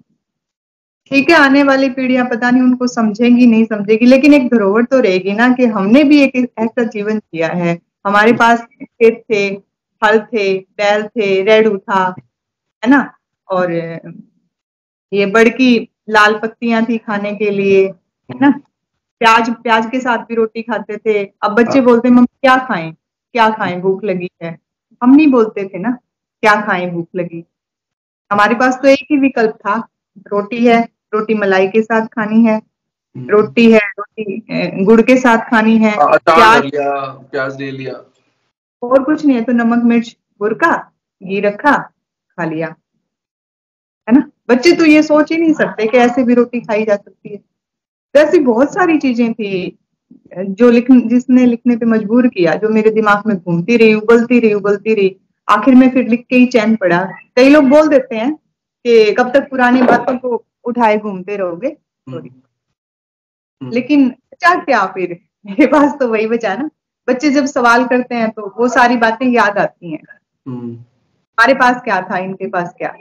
ठीक 1.11 1.29
है 1.29 1.35
आने 1.35 1.63
वाली 1.63 1.89
पीढ़ियाँ 1.89 2.25
पता 2.29 2.49
नहीं 2.51 2.61
उनको 2.63 2.87
समझेंगी 2.87 3.45
नहीं 3.47 3.65
समझेगी 3.65 4.05
लेकिन 4.05 4.33
एक 4.33 4.47
धरोहर 4.49 4.83
तो 4.83 4.99
रहेगी 4.99 5.33
ना 5.33 5.49
कि 5.55 5.65
हमने 5.75 6.03
भी 6.03 6.21
एक 6.23 6.35
ऐसा 6.59 6.83
जीवन 6.83 7.19
जिया 7.19 7.47
है। 7.49 7.77
हमारे 8.05 8.33
पास 8.33 8.61
खेत 8.61 9.23
थे 9.31 9.49
फल 10.01 10.19
थे 10.33 10.47
बैल 10.77 11.03
थे 11.07 11.41
रेडू 11.43 11.77
था 11.77 12.03
है 12.83 12.89
ना? 12.89 13.11
और 13.49 13.71
ये 15.11 15.25
बड़की 15.25 15.77
लाल 16.09 16.39
पत्तियाँ 16.39 16.83
थी 16.85 16.97
खाने 16.97 17.33
के 17.35 17.49
लिए 17.51 17.85
है 17.85 18.39
ना? 18.41 18.49
प्याज 19.21 19.49
प्याज 19.63 19.85
के 19.91 19.99
साथ 19.99 20.25
भी 20.27 20.35
रोटी 20.35 20.61
खाते 20.61 20.97
थे। 20.97 21.23
अब 21.43 21.51
बच्चे 21.55 21.77
हाँ। 21.79 21.85
बोलते 21.85 22.09
मम्मी 22.09 22.25
क्या 22.41 22.57
खाएँ? 22.67 22.91
क्या 22.91 23.49
खाएँ? 23.49 23.79
भूख 23.81 24.03
लगी 24.03 24.29
है। 24.43 24.57
हम 25.01 25.15
नहीं 25.15 25.27
बोलते 25.31 25.67
थे 25.67 25.79
ना 25.79 25.91
क्या 26.43 26.55
खाएँ? 26.61 26.89
भूख 26.91 27.07
लगी। 27.15 27.43
हमारे 28.31 28.55
पास 28.55 28.79
तो 28.81 28.87
एक 28.87 29.05
ही 29.11 29.17
विकल्प 29.19 29.55
था 29.57 29.75
रोटी 30.27 30.65
है 30.67 30.81
रोटी 31.13 31.33
मलाई 31.33 31.67
के 31.67 31.81
साथ 31.81 32.07
खानी 32.07 32.43
है 32.45 32.55
हम्म। 32.55 33.29
रोटी 33.29 33.71
है 33.71 33.79
रोटी 33.99 34.83
गुड़ 34.85 35.01
के 35.01 35.15
साथ 35.17 35.49
खानी 35.49 35.77
है 35.77 35.91
हाँ, 35.91 36.17
प्याज 36.19 36.71
प्याज 37.31 37.59
ले 37.61 37.71
लिया। 37.71 37.93
और 38.83 39.03
कुछ 39.03 39.25
नहीं 39.25 39.35
है 39.37 39.43
तो 39.43 39.53
नमक 39.53 39.83
मिर्च 39.83 40.15
बुरका 40.39 40.71
घी 41.21 41.39
रखा 41.41 41.75
खा 41.77 42.45
लिया। 42.45 42.67
है 44.07 44.15
ना? 44.15 44.29
बच्चे 44.49 44.71
तो 44.71 44.85
ये 44.85 45.01
सोच 45.03 45.31
ही 45.31 45.37
नहीं 45.37 45.53
सकते 45.53 45.85
कि 45.87 45.97
ऐसे 45.97 46.23
भी 46.23 46.33
रोटी 46.33 46.59
खाई 46.61 46.83
जा 46.85 46.95
सकती 46.95 47.29
है। 47.29 47.37
तो 47.37 48.19
ऐसी 48.19 48.39
बहुत 48.41 48.73
सारी 48.73 48.97
चीज़ें 48.97 49.33
थी 49.33 49.77
जो 50.39 50.69
लिख 50.71 50.91
जिसने 50.91 51.45
लिखने 51.45 51.75
पे 51.75 51.85
मजबूर 51.85 52.27
किया 52.27 52.53
जो 52.55 52.69
मेरे 52.69 52.89
दिमाग 52.91 53.23
में 53.27 53.37
घूमती 53.37 53.77
रही 53.77 53.93
उबलती 53.93 54.39
रही 54.39 54.53
उबलती 54.53 54.93
रही। 54.93 55.15
आखिर 55.47 55.75
में 55.75 55.89
फिर 55.91 56.07
लिख 56.07 56.25
के 56.29 56.35
ही 56.35 56.45
चैन 56.47 56.75
पड़ा। 56.75 57.03
कई 57.35 57.49
लोग 57.49 57.69
बोल 57.69 57.87
देते 57.87 58.15
हैं 58.15 58.33
कि 58.35 59.13
कब 59.13 59.31
तक 59.33 59.49
पुरानी 59.49 59.81
बातों 59.83 60.17
को 60.17 60.37
उठाए 60.65 60.97
घूमते 60.97 61.37
रहोगे 61.37 61.67
हम्म। 62.09 62.17
हम्म। 62.17 63.71
लेकिन 63.71 64.09
बचा 64.09 64.55
क्या 64.55 64.85
फिर? 64.85 65.19
मेरे 65.45 65.67
पास 65.67 65.93
तो 65.99 66.07
वही 66.07 66.27
बचा 66.27 66.55
ना। 66.55 66.69
बच्चे 67.07 67.29
जब 67.29 67.45
सवाल 67.45 67.85
करते 67.85 68.15
हैं 68.15 68.29
तो 68.29 68.53
वो 68.57 68.67
सारी 68.67 68.97
बातें 68.97 69.27
याद 69.27 69.57
आती 69.57 69.91
हैं। 69.91 70.03
हम्म। 70.47 70.73
हमारे 70.73 71.53
पास 71.53 71.81
क्या 71.83 72.01
था? 72.01 72.17
इनके 72.17 72.49
पास 72.49 72.73
क्या? 72.77 72.95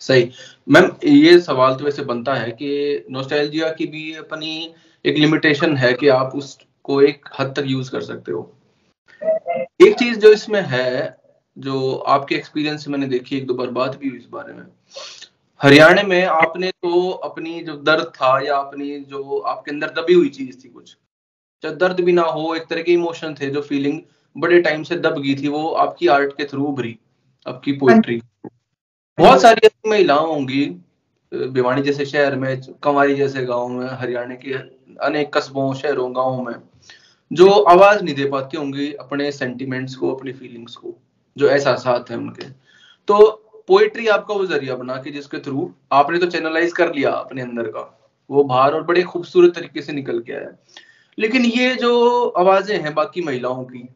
सही। 0.00 0.30
मैम 0.68 0.90
ये 1.04 1.40
सवाल 1.40 1.74
तो 1.74 1.84
वैसे 1.84 2.02
बनता 2.04 2.34
है 2.34 2.50
कि 2.50 3.04
नोस्टैल्जिया 3.10 3.70
की 3.70 3.86
भी 3.86 4.14
अपनी 4.14 4.74
एक 5.04 5.16
लिमिटेशन 5.16 5.76
है 5.76 5.92
कि 5.92 6.08
आप 6.08 6.32
उसको 6.34 7.02
एक 7.02 7.28
हद 7.38 7.54
तक 7.56 7.64
यूज़ 7.66 7.90
कर 7.90 8.00
सकते 8.00 8.32
हो। 8.32 8.56
एक 9.82 9.94
चीज़ 9.98 10.18
जो 10.18 10.32
इसमें 10.32 10.62
है 10.62 11.16
जो 11.58 11.94
आपके 11.94 12.34
एक्सपीरियंस 12.34 12.84
से 12.84 12.90
मैंने 12.90 13.06
देखी 13.06 13.36
एक 13.36 13.46
दो 13.46 13.54
बार 13.54 13.66
बात 13.66 13.96
भी 13.96 14.08
हुई 14.08 14.18
इस 14.18 14.26
बारे 14.26 14.52
में। 14.52 14.66
हरियाणा 15.64 16.02
में 16.02 16.24
आपने 16.24 16.70
तो 16.70 17.10
अपनी 17.10 17.60
जो 17.60 17.76
दर्द 17.76 18.04
था 18.04 18.40
या 18.46 18.56
अपनी 18.56 18.98
जो 19.00 19.38
आपके 19.38 19.70
अंदर 19.70 19.90
दबी 19.90 20.12
हुई 20.14 20.28
चीज़ 20.28 20.64
थी 20.64 20.68
कुछ? 20.68 20.96
चाहे 21.62 21.74
दर्द 21.74 22.00
भी 22.00 22.12
ना 22.12 22.22
हो 22.22 22.54
एक 22.54 22.66
तरह 22.70 22.82
के 22.82 22.92
इमोशन 22.92 23.34
थे 23.34 23.50
जो 23.50 23.60
फीलिंग 23.60 24.00
बड़े 24.36 24.60
टाइम 24.62 24.82
से 24.82 24.96
दब 24.96 25.18
गई 25.18 25.34
थी 25.34 25.48
वो 25.48 25.68
आपकी 25.68 26.06
आर्ट 26.06 26.32
के 26.32 26.44
थ्रू 26.44 26.64
उभरी 26.64 26.98
आपकी 27.48 27.72
पोइट्री 27.72 28.20
बहुत 29.18 29.42
सारी 29.42 29.66
ऐसी 29.66 29.90
महिलाओं 29.90 30.28
होंगी 30.28 30.66
भिवानी 31.34 31.82
जैसे 31.82 32.06
शहर 32.06 32.36
में 32.36 32.60
कंवारी 32.82 33.14
जैसे 33.14 33.44
गाँव 33.44 33.68
में 33.68 33.86
हरियाणा 33.90 34.34
के 34.34 34.52
अनेक 35.06 35.36
कस्बों 35.36 35.74
शहरों 35.74 36.16
गाँवों 36.16 36.44
में 36.44 36.54
जो 37.32 37.50
आवाज़ 37.50 38.02
नहीं 38.02 38.14
दे 38.14 38.24
पाती 38.24 38.56
होंगी 38.56 38.92
अपने 38.92 39.32
सेंटिमेंट्स 39.32 39.94
को 39.94 40.14
अपनी 40.14 40.32
फीलिंग्स 40.32 40.76
को 40.76 40.94
जो 41.36 41.48
एहसास 41.48 42.10
है 42.10 42.16
उनके। 42.16 42.48
तो 43.08 43.40
पोइट्री 43.68 44.06
आपका 44.06 44.34
वो 44.34 44.46
ज़रिया 44.46 44.74
बना 44.76 44.96
कि 44.96 45.10
जिसके 45.10 45.38
थ्रू 45.38 45.72
आपने 45.92 46.18
तो 46.18 46.26
चैनलाइज 46.26 46.72
कर 46.72 46.94
लिया 46.94 47.10
अपने 47.10 47.42
अंदर 47.42 47.66
का। 47.66 47.82
वो 48.30 48.44
बाहर 48.44 48.74
और 48.74 48.82
बड़े 48.82 49.02
खूबसूरत 49.02 49.54
तरीके 49.54 49.82
से 49.82 49.92
निकल 49.92 50.20
के 50.20 50.32
आया। 50.32 50.50
लेकिन 51.18 51.44
ये 51.44 51.74
जो 51.74 52.28
आवाज़ें 52.28 52.76
हैं 52.78 52.94
बाकी 52.94 53.22
महिलाओं 53.22 53.64
की, 53.64 53.88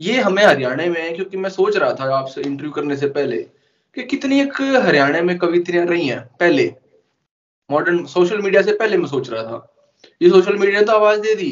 ये 0.00 0.20
हमें 0.20 0.44
हरियाणा 0.44 0.86
में, 0.86 1.14
क्योंकि 1.16 1.36
मैं 1.36 1.50
सोच 1.50 1.76
रहा 1.76 1.92
था 1.94 2.14
आपसे 2.16 2.40
इंटरव्यू 2.40 2.72
करने 2.72 2.96
से 2.96 3.06
पहले 3.08 3.42
कि 3.96 4.02
कितनी 4.02 4.40
एक 4.40 4.60
हरियाणा 4.60 5.20
में 5.22 5.36
कवित्रियाँ 5.38 5.86
रही 5.86 6.06
हैं 6.08 6.20
पहले। 6.40 6.72
मॉडर्न 7.70 8.04
सोशल 8.06 8.42
मीडिया 8.42 8.62
से 8.62 8.72
पहले 8.72 8.96
मैं 8.96 9.06
सोच 9.06 9.30
रहा 9.30 9.42
था। 9.42 9.76
ये 10.22 10.30
सोशल 10.30 10.56
मीडिया 10.56 10.82
तो 10.82 10.92
आवाज़ 10.92 11.20
दे 11.20 11.34
दी। 11.34 11.50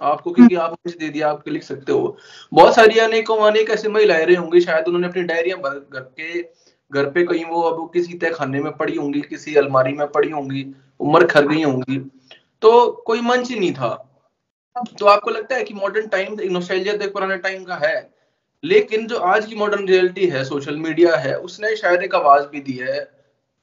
आपको, 0.00 0.30
क्योंकि 0.32 0.54
आप 0.54 0.70
मुझे 0.72 0.96
दे 0.98 1.08
दिया 1.08 1.30
आपके 1.30 1.50
लिख 1.50 1.62
सकते 1.62 1.92
हो। 1.92 2.16
बहुत 2.52 2.74
सारी 2.74 2.98
अनेकों, 2.98 3.36
अनेक 3.40 3.70
ऐसे 3.70 3.88
महिलाएँ 3.88 4.34
होंगी, 4.34 4.60
शायद 4.60 4.86
उन्होंने 4.86 5.06
अपनी 5.06 5.22
डायरिया 5.22 5.56
भर 5.56 5.78
करके 5.92 6.42
घर 6.90 7.10
पे 7.10 7.24
कहीं 7.24 7.44
वो 7.44 7.60
अब 7.62 7.90
किसी 7.92 8.14
तय 8.14 8.30
खाने 8.30 8.60
में 8.60 8.72
पड़ी 8.72 8.96
होंगी, 8.96 9.20
किसी 9.20 9.54
अलमारी 9.54 9.92
में 9.92 10.06
पड़ी 10.08 10.30
होंगी, 10.30 10.66
उम्र 11.00 11.26
खर 11.26 11.46
गई 11.46 11.62
होंगी। 11.62 11.98
तो 12.62 12.90
कोई 13.06 13.20
मंच 13.20 13.50
ही 13.50 13.58
नहीं 13.58 13.72
था। 13.74 13.88
तो 14.98 15.06
आपको 15.06 15.30
लगता 15.30 15.56
है 15.56 15.64
कि 15.64 15.74
मॉडर्न 15.74 16.06
टाइम 16.06 16.36
तो 16.36 16.42
एक 16.42 17.12
पुराने 17.12 17.36
टाइम 17.36 17.64
का 17.64 17.74
है, 17.76 18.10
लेकिन 18.64 19.06
जो 19.06 19.18
आज 19.18 19.46
की 19.46 19.54
मॉडर्न 19.54 19.86
रियलिटी 19.88 20.26
है 20.26 20.44
सोशल 20.44 20.76
मीडिया 20.76 21.16
है, 21.16 21.34
उसने 21.38 21.76
शायद 21.76 22.02
एक 22.02 22.14
आवाज़ 22.14 22.46
भी 22.46 22.60
दी 22.60 22.72
है 22.72 23.08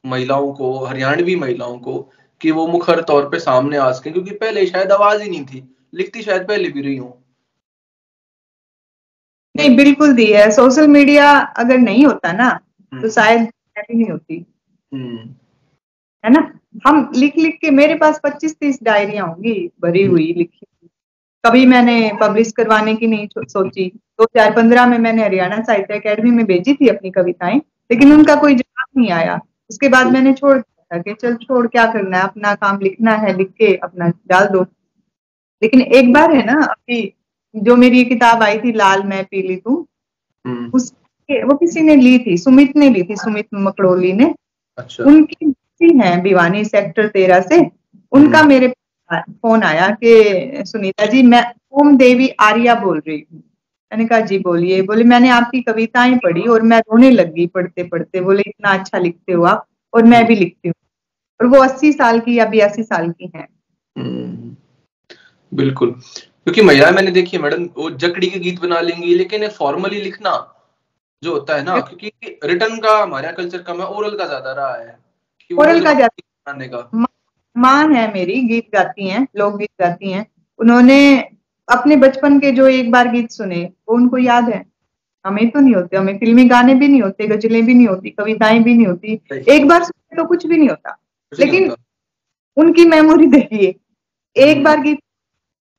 महिलाओं 0.04 0.52
को, 0.52 0.84
हरियाणवी 0.84 1.36
महिलाओं 1.36 1.78
को, 1.78 1.98
कि 2.40 2.50
वो 2.50 2.66
मुखर 2.66 3.00
तौर 3.00 3.28
पे 3.28 3.38
सामने 3.38 3.76
आ 3.76 3.90
सके, 3.92 4.10
क्योंकि 4.10 4.30
पहले 4.30 4.66
शायद 4.66 4.92
आवाज़ 4.92 5.22
ही 5.22 5.30
नहीं 5.30 5.44
थी। 5.44 5.73
लिखती 5.94 6.22
शायद 6.22 6.46
पहले 6.48 6.68
भी 6.68 6.82
रही 6.82 6.96
हूँ। 6.96 7.12
नहीं 9.54 9.76
बिल्कुल 9.76 10.12
दी 10.12 10.26
है। 10.26 10.50
सोशल 10.50 10.88
मीडिया 10.88 11.30
अगर 11.58 11.78
नहीं 11.78 12.04
होता 12.06 12.32
ना 12.32 12.50
तो 12.50 12.96
हम्म। 12.96 13.08
शायद 13.08 13.40
नहीं 13.78 14.08
होती। 14.10 14.44
हम्म। 14.92 15.18
है 16.24 16.30
ना? 16.32 16.50
हम 16.86 17.10
लिख 17.16 17.36
लिख 17.38 17.58
के 17.60 17.70
मेरे 17.70 17.94
पास 17.94 18.20
पच्चीस 18.24 18.56
तीस 18.60 18.78
डायरिया 18.82 19.24
होंगी 19.24 19.54
भरी 19.82 20.02
हम्म। 20.02 20.12
हुई 20.12 20.32
लिखी 20.32 20.66
कभी 21.44 21.64
मैंने 21.66 21.96
पब्लिश 22.20 22.52
करवाने 22.52 22.94
की 22.94 23.06
नहीं 23.06 23.26
सोची। 23.38 23.86
दो 24.18 24.24
हज़ार 24.24 24.54
पंद्रह 24.56 24.86
में 24.86 24.98
मैंने 24.98 25.22
हरियाणा 25.24 25.60
साहित्य 25.62 25.98
अकेडमी 25.98 26.30
में 26.30 26.44
भेजी 26.46 26.74
थी 26.74 26.88
अपनी 26.88 27.10
कविताएँ 27.10 27.56
लेकिन 27.90 28.12
उनका 28.12 28.34
कोई 28.34 28.54
जवाब 28.54 29.00
नहीं 29.00 29.10
आया। 29.12 29.40
उसके 29.70 29.88
बाद 29.88 30.12
मैंने 30.12 30.32
छोड़ 30.32 30.56
दिया 30.58 30.96
था 30.96 31.02
कि 31.02 31.14
चल 31.14 31.34
छोड़ 31.36 31.66
क्या 31.66 31.86
करना 31.92 32.16
है? 32.18 32.24
अपना 32.24 32.54
काम 32.54 32.78
लिखना 32.82 33.14
है 33.16 33.36
लिख 33.38 33.52
के 33.58 33.74
अपना 33.76 34.08
डाल 34.28 34.46
दो। 34.48 34.64
लेकिन 35.64 35.80
एक 35.80 36.12
बार 36.12 36.34
है 36.34 36.44
ना 36.46 36.60
अभी 36.64 37.14
जो 37.56 37.76
मेरी 37.76 37.98
ये 37.98 38.04
किताब 38.04 38.42
आई 38.42 38.58
थी 38.58 38.72
लाल 38.72 39.02
मैं 39.02 39.24
पीली 39.24 39.56
तू 39.56 39.86
हम्म। 40.46 40.70
उस 40.74 40.92
वो 41.28 41.54
किसी 41.54 41.80
ने 41.80 41.96
ली 41.96 42.18
थी 42.18 42.36
सुमित 42.38 42.76
ने 42.76 42.90
ली 42.90 43.02
थी 43.02 43.16
सुमित 43.16 43.46
मकड़ोली 43.54 44.12
ने। 44.12 44.34
अच्छा। 44.78 45.04
उनकी 45.04 45.54
है 46.00 46.20
भिवानी 46.22 46.64
सेक्टर 46.64 47.06
तेरह 47.08 47.40
से। 47.40 47.70
उनका 48.12 48.38
हम्म। 48.38 48.48
मेरे 48.48 48.68
फ़ोन 49.10 49.62
आया 49.62 49.88
कि 50.04 50.64
सुनीता 50.66 51.06
जी 51.06 51.22
मैं 51.22 51.44
ओम 51.72 51.96
देवी 51.96 52.28
आर्या 52.28 52.74
बोल 52.74 53.02
रही 53.08 53.26
हूँ। 53.32 53.42
मैंने 53.92 54.06
कहा 54.06 54.20
जी 54.20 54.38
बोलिए। 54.38 54.82
बोले 54.82 55.04
मैंने 55.04 55.28
आपकी 55.28 55.62
कविताएँ 55.62 56.16
पढ़ी 56.16 56.42
और 56.42 56.62
मैं 56.62 56.78
रोने 56.78 57.10
लगी 57.10 57.46
पढ़ते 57.46 57.84
पढ़ते 57.84 58.20
बोले 58.20 58.42
इतना 58.46 58.70
अच्छा 58.70 58.98
लिखते 58.98 59.32
हो 59.32 59.44
आप 59.44 59.66
और 59.94 60.04
मैं 60.04 60.26
भी 60.26 60.36
लिखती 60.36 60.68
हूँ। 60.68 60.74
और 61.40 61.46
वो 61.46 61.62
अस्सी 61.62 61.92
साल 61.92 62.20
की 62.20 62.38
या 62.38 62.46
बयासी 62.46 62.82
साल 62.82 63.10
की 63.10 63.32
है। 63.36 63.46
हम्म, 63.96 64.56
बिल्कुल। 65.54 65.90
क्योंकि 65.90 66.62
महिला 66.62 66.90
मैंने 66.90 67.10
देखी 67.10 67.36
है 67.36 67.42
मैडम 67.42 67.64
वो 67.76 67.90
जकड़ी 67.98 68.26
के 68.30 68.38
गीत 68.38 68.60
बना 68.60 68.80
लेंगी 68.80 69.14
लेकिन 69.14 69.48
फॉर्मली 69.50 70.00
लिखना 70.00 70.32
जो 71.22 71.32
होता 71.32 71.56
है 71.56 71.62
ना 71.64 71.78
क्योंकि 71.80 72.38
रिटर्न 72.44 72.76
का 72.78 72.96
हमारे 73.02 73.32
कल्चर 73.32 73.62
कम 73.62 73.80
है 73.80 73.86
ओरल 73.88 74.16
का 74.16 74.26
ज़्यादा 74.26 74.52
रहा 74.52 74.74
है। 74.74 74.98
ओरल 75.50 75.80
का 75.84 75.92
ज़्यादा 75.92 76.66
का। 76.66 77.06
माँ 77.56 77.86
है 77.88 78.12
मेरी 78.14 78.40
गीत 78.42 78.68
गाती 78.74 79.08
हैं 79.08 79.26
लोक 79.36 79.56
गीत 79.56 79.70
गाती 79.80 80.10
हैं। 80.10 80.26
उन्होंने 80.58 80.98
अपने 81.68 81.96
बचपन 81.96 82.38
के 82.40 82.50
जो 82.52 82.66
एक 82.68 82.90
बार 82.92 83.08
गीत 83.08 83.30
सुने 83.30 83.62
वो 83.88 83.94
उनको 83.94 84.18
याद 84.18 84.48
है। 84.48 84.64
हमें 85.24 85.48
तो 85.50 85.60
नहीं 85.60 85.74
होते 85.74 85.96
हमें 85.96 86.18
फिल्मी 86.18 86.44
गाने 86.44 86.74
भी 86.74 86.88
नहीं 86.88 87.00
होते 87.02 87.26
गजलें 87.26 87.64
भी 87.66 87.74
नहीं 87.74 87.86
होती 87.86 88.10
कविताएँ 88.10 88.58
भी 88.62 88.74
नहीं 88.74 88.86
होती। 88.86 89.20
एक 89.48 89.66
बार 89.68 89.84
सुने 89.84 90.16
तो 90.16 90.24
कुछ 90.28 90.46
भी 90.46 90.56
नहीं 90.56 90.68
होता। 90.68 90.96
लेकिन 91.32 91.72
उनकी 92.56 92.84
मेमोरी 92.84 93.26
देखिए 93.28 93.74
एक 94.36 94.54
हम्म। 94.54 94.64
बार 94.64 94.80
गीत 94.80 94.98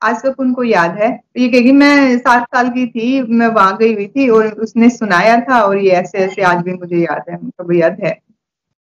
आज 0.05 0.21
तक 0.23 0.39
उनको 0.39 0.63
याद 0.63 0.97
है। 0.99 1.11
तो 1.11 1.41
ये 1.41 1.47
कहेगी 1.49 1.71
मैं 1.71 2.17
सात 2.17 2.43
साल 2.45 2.69
की 2.69 2.85
थी 2.87 3.21
मैं 3.21 3.47
वहाँ 3.47 3.77
गई 3.77 3.93
हुई 3.93 4.07
थी 4.07 4.27
और 4.29 4.47
उसने 4.63 4.89
सुनाया 4.89 5.39
था 5.41 5.61
और 5.61 5.77
ये 5.77 5.91
ऐसे 5.91 6.17
ऐसे 6.17 6.41
आज 6.41 6.63
भी 6.63 6.73
मुझे 6.73 6.97
याद 6.97 7.23
है। 7.29 7.35
मतलब 7.35 7.73
याद 7.73 7.97
है। 8.03 8.19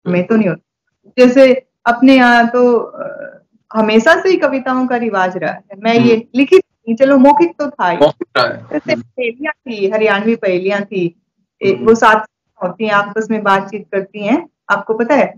हमें 0.06 0.24
तो 0.28 0.36
नहीं 0.36 0.50
होता 0.50 0.64
जैसे 1.18 1.54
अपने 1.86 2.16
यहाँ 2.16 2.48
तो 2.48 2.62
हमेशा 3.72 4.14
से 4.22 4.30
ही 4.30 4.38
कविताओं 4.38 4.86
का 4.88 4.96
रिवाज 4.98 5.38
रहा 5.38 5.52
है। 5.52 5.80
मैं 5.84 5.94
ये 5.94 6.14
हम्म। 6.14 6.40
लिखी 6.40 6.60
थी 6.60 6.96
चलो 6.96 7.18
मौखिक 7.18 7.52
तो 7.60 7.70
था 7.70 7.90
ही। 7.90 7.98
जैसे 7.98 8.94
हम्म। 8.94 9.02
पहेलियाँ 9.02 9.54
थी 9.54 9.90
हरियाणवी 9.90 10.36
पहेलियाँ 10.36 10.82
थी। 10.82 11.06
हम्म। 11.62 11.86
वो 11.86 11.96
साथ 11.96 12.26
होती 12.62 12.86
हैं 12.86 12.92
आपस 12.92 13.28
में 13.32 13.42
बातचीत 13.44 13.86
करती 13.92 14.26
हैं। 14.26 14.48
आपको 14.70 14.94
पता 14.94 15.16
है? 15.16 15.34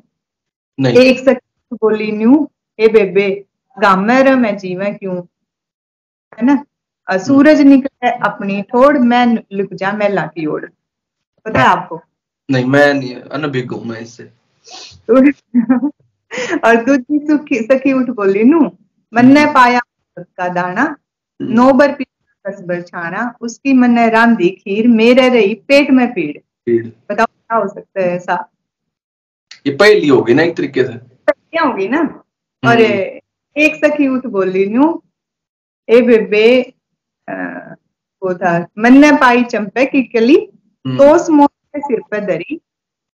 नहीं। 0.80 0.98
एक 0.98 1.20
सखी 1.20 1.76
बोली 1.76 2.12
न्यू 2.12 2.50
ए 2.80 2.88
बेबे 2.88 3.30
गाम 3.78 4.04
में 4.04 4.36
मैं 4.36 4.58
जीवे 4.58 4.92
क्यों? 4.92 5.22
है 6.38 6.46
ना? 6.46 6.64
सूरज 7.08 7.62
निकले 7.62 8.10
अपनी 8.26 8.62
ठोड़ 8.62 8.98
मैं 8.98 9.26
लुक 9.54 9.74
जा 9.74 9.92
मैं 9.92 10.10
लाठी 10.10 10.46
ओढ़ 10.46 10.66
पता 11.46 11.62
है 11.62 11.68
आपको? 11.68 12.02
नहीं 12.50 12.66
मैं 12.66 12.94
नहीं 12.94 13.16
अनभिज्ञ 13.16 13.76
हूँ 13.76 13.86
मैं 13.86 14.00
इससे। 14.02 14.24
और 16.66 16.76
दूसरी 16.86 17.20
सुखी 17.28 17.60
सखी 17.64 17.94
उठ 17.94 18.10
बोली 18.10 18.44
नू 18.44 18.60
मन 19.14 19.26
ने 19.26 19.42
हम्म। 19.42 19.54
पाया 19.54 19.80
का 20.18 20.48
दाना। 20.48 20.96
नोबर 21.40 21.92
कसबर 22.46 22.82
छाना 22.82 23.34
उसकी 23.42 23.74
मन 23.74 23.92
ने 23.92 24.10
राम 24.10 24.36
दी 24.36 24.50
खीर 24.50 24.88
मेरे 24.88 25.28
रही 25.30 25.54
पेट 25.68 25.92
में 25.92 26.08
पीड़। 26.14 26.38
बताओ 27.12 27.26
क्या 27.26 27.58
हो 27.58 27.68
सकता 27.68 28.02
है 28.02 28.16
ऐसा? 28.16 28.50
ये 29.68 29.76
पहली 29.76 30.08
होगी 30.08 30.34
ना 30.34 30.44
एक 30.44 30.56
तरीके 30.58 30.84
से। 30.84 30.94
क्या 31.32 31.64
होगी 31.64 31.88
ना? 31.88 32.02
और 32.64 32.82
हम्म। 32.82 33.62
एक 33.62 33.76
सखी 33.76 34.08
उठ 34.08 34.26
बोली 34.28 34.66
नू 34.66 34.92
ए 35.90 36.02
बेबे 36.02 36.74
वो 38.22 38.34
था 38.34 38.58
मन 38.80 39.18
पाई 39.18 39.44
चंपे 39.44 39.86
की 39.86 40.04
कली 40.04 40.38
तोस 40.88 41.30
मोर 41.30 41.50
सिर 41.78 42.02
पर 42.12 42.20
दरी 42.20 42.62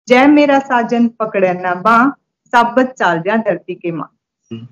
जय 0.08 0.28
मेरा 0.28 0.60
साजन 0.60 1.08
पकड़े 1.08 1.54
ना 1.54 1.74
बा 1.76 1.98
साबत 2.54 2.94
चाल 3.00 3.20
जा 3.20 3.38
धरती 3.38 3.76
के 3.76 3.92
माँ। 3.92 4.10
हम्म। 4.52 4.66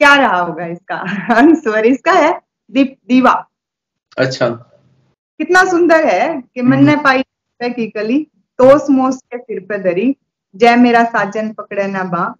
क्या 0.00 0.14
रहा 0.14 0.38
होगा 0.38 0.66
इसका? 0.66 0.96
आंसर 1.38 1.86
इसका 1.86 2.12
है 2.12 2.40
दीप 2.70 2.96
दीवा। 3.08 3.48
अच्छा। 4.18 4.48
कितना 5.40 5.64
सुंदर 5.64 6.04
है 6.04 6.40
कि 6.54 6.62
मन 6.62 6.84
ने 6.84 6.92
हम्म। 6.92 7.04
पाई 7.04 7.22
की 7.62 7.90
कली 7.90 8.26
तोस 8.58 8.90
मोस 8.90 9.22
के 9.22 9.38
सिर 9.38 9.60
पे 9.60 9.78
दरी 9.78 10.16
जय 10.54 10.76
मेरा 10.76 11.04
साजन 11.04 11.52
पकड़े 11.52 11.86
ना 11.86 12.02
बा 12.04 12.34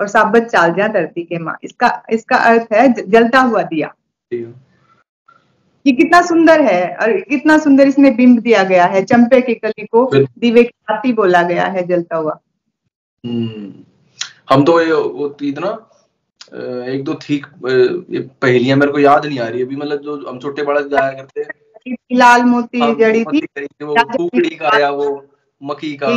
और 0.00 0.08
साबत 0.08 0.42
चाल 0.42 0.74
जा 0.74 0.88
धरती 0.88 1.22
के 1.22 1.38
माँ। 1.38 1.56
इसका 1.64 2.02
इसका 2.10 2.36
अर्थ 2.36 2.72
है 2.72 2.92
जलता 3.10 3.40
हुआ 3.40 3.62
दिया। 3.62 3.94
ये 4.32 5.92
कितना 5.92 6.20
सुंदर 6.22 6.60
है 6.60 6.96
और 6.96 7.20
कितना 7.20 7.58
सुंदर 7.58 7.88
इसमें 7.88 8.16
बिंब 8.16 8.38
दिया 8.40 8.62
गया 8.64 8.84
है 8.84 9.04
चंपे 9.04 9.40
की 9.40 9.54
कली 9.54 9.86
को 9.86 10.10
दीवे 10.14 10.62
की 10.62 10.74
बाती 10.90 11.12
बोला 11.12 11.42
गया 11.42 11.66
है 11.66 11.86
जलता 11.86 12.16
हुआ। 12.16 12.38
हम्म। 13.26 13.72
हम 14.50 14.64
तो 14.64 14.80
ये 14.80 14.92
वो 14.92 15.28
थी 15.40 15.54
ना 15.58 15.70
एक 16.84 17.04
दो 17.04 17.14
थी 17.14 17.42
पहेलियाँ 17.64 18.76
मेरे 18.76 18.92
को 18.92 18.98
याद 18.98 19.26
नहीं 19.26 19.38
आ 19.38 19.48
रही 19.48 19.62
अभी 19.62 19.76
मतलब 19.76 19.98
जो 19.98 20.28
हम 20.28 20.38
छोटे 20.38 20.62
बड़ा 20.62 20.80
जाया 20.80 21.12
करते 21.12 21.40
हैं। 21.40 21.96
लाल 22.12 22.42
मोती 22.42 22.94
जड़ी 22.94 23.24
थी। 23.24 23.40
वो 23.82 23.94
कुकड़ी 24.16 24.56
का 24.56 24.78
या 24.78 24.90
वो 24.90 25.26
मकी 25.62 25.94
का। 25.96 26.08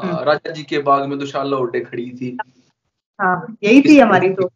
हाँ। 0.00 0.24
राजा 0.24 0.50
जी 0.50 0.62
के 0.62 0.78
बाग 0.78 1.08
में 1.08 1.18
दुशाला 1.18 1.56
उठे 1.56 1.80
खड़ी 1.80 2.10
थी। 2.10 2.36
हाँ 3.20 3.56
यही 3.62 3.82
थी 3.82 3.98
हमारी 3.98 4.30
तो। 4.30 4.50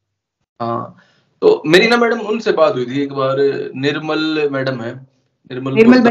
हाँ 0.60 0.96
तो 1.42 1.62
मेरी 1.66 1.86
ना 1.88 1.96
मैडम 1.96 2.20
उनसे 2.20 2.52
बात 2.52 2.74
हुई 2.74 2.86
थी 2.86 3.02
एक 3.02 3.12
बार 3.12 3.36
निर्मल 3.76 4.48
मैडम 4.52 4.80
है 4.80 4.94
निर्मल 4.94 5.74
निर्मल 5.74 6.10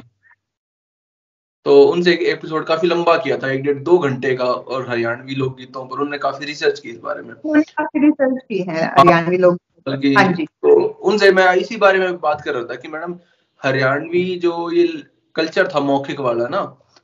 तो 1.66 1.82
उनसे 1.84 2.13
एक 2.13 2.22
एपिसोड 2.22 2.66
काफ़ी 2.66 2.88
लंबा 2.88 3.18
किया 3.18 3.38
था 3.38 3.52
एक 3.52 3.63
डेढ़ 3.63 3.78
दो 3.80 3.98
घंटे 3.98 4.36
का 4.36 4.46
और 4.46 4.90
हरियाणवी 4.90 5.36
लोकगीतों 5.36 5.86
पर 5.86 5.94
उन्होंने 5.94 6.18
काफ़ी 6.18 6.46
रिसर्च 6.46 6.80
की 6.80 6.90
इस 6.90 7.00
बारे 7.00 7.22
में। 7.22 7.36
काफ़ी 7.46 8.00
रिसर्च 8.00 8.44
की 8.50 8.58
है 8.60 8.86
हरियाणवी 8.86 9.38
लोग 9.38 9.58
बल्कि 9.88 10.13
हाँ 10.13 10.34
तो 10.34 10.76
उनसे 11.10 11.32
मैं 11.32 11.56
इसी 11.56 11.78
बारे 11.78 12.00
में 12.00 12.18
बात 12.20 12.42
कर 12.42 12.54
रहा 12.54 12.63
था 12.63 12.76
कि 12.76 12.88
मैडम 12.88 13.16
हरियाणवी 13.63 14.24
जो 14.40 14.72
ये 14.72 14.88
कल्चर 15.36 15.68
था 15.68 15.80
मौखिक 15.80 16.20
वाला 16.20 16.48
ना 16.48 16.62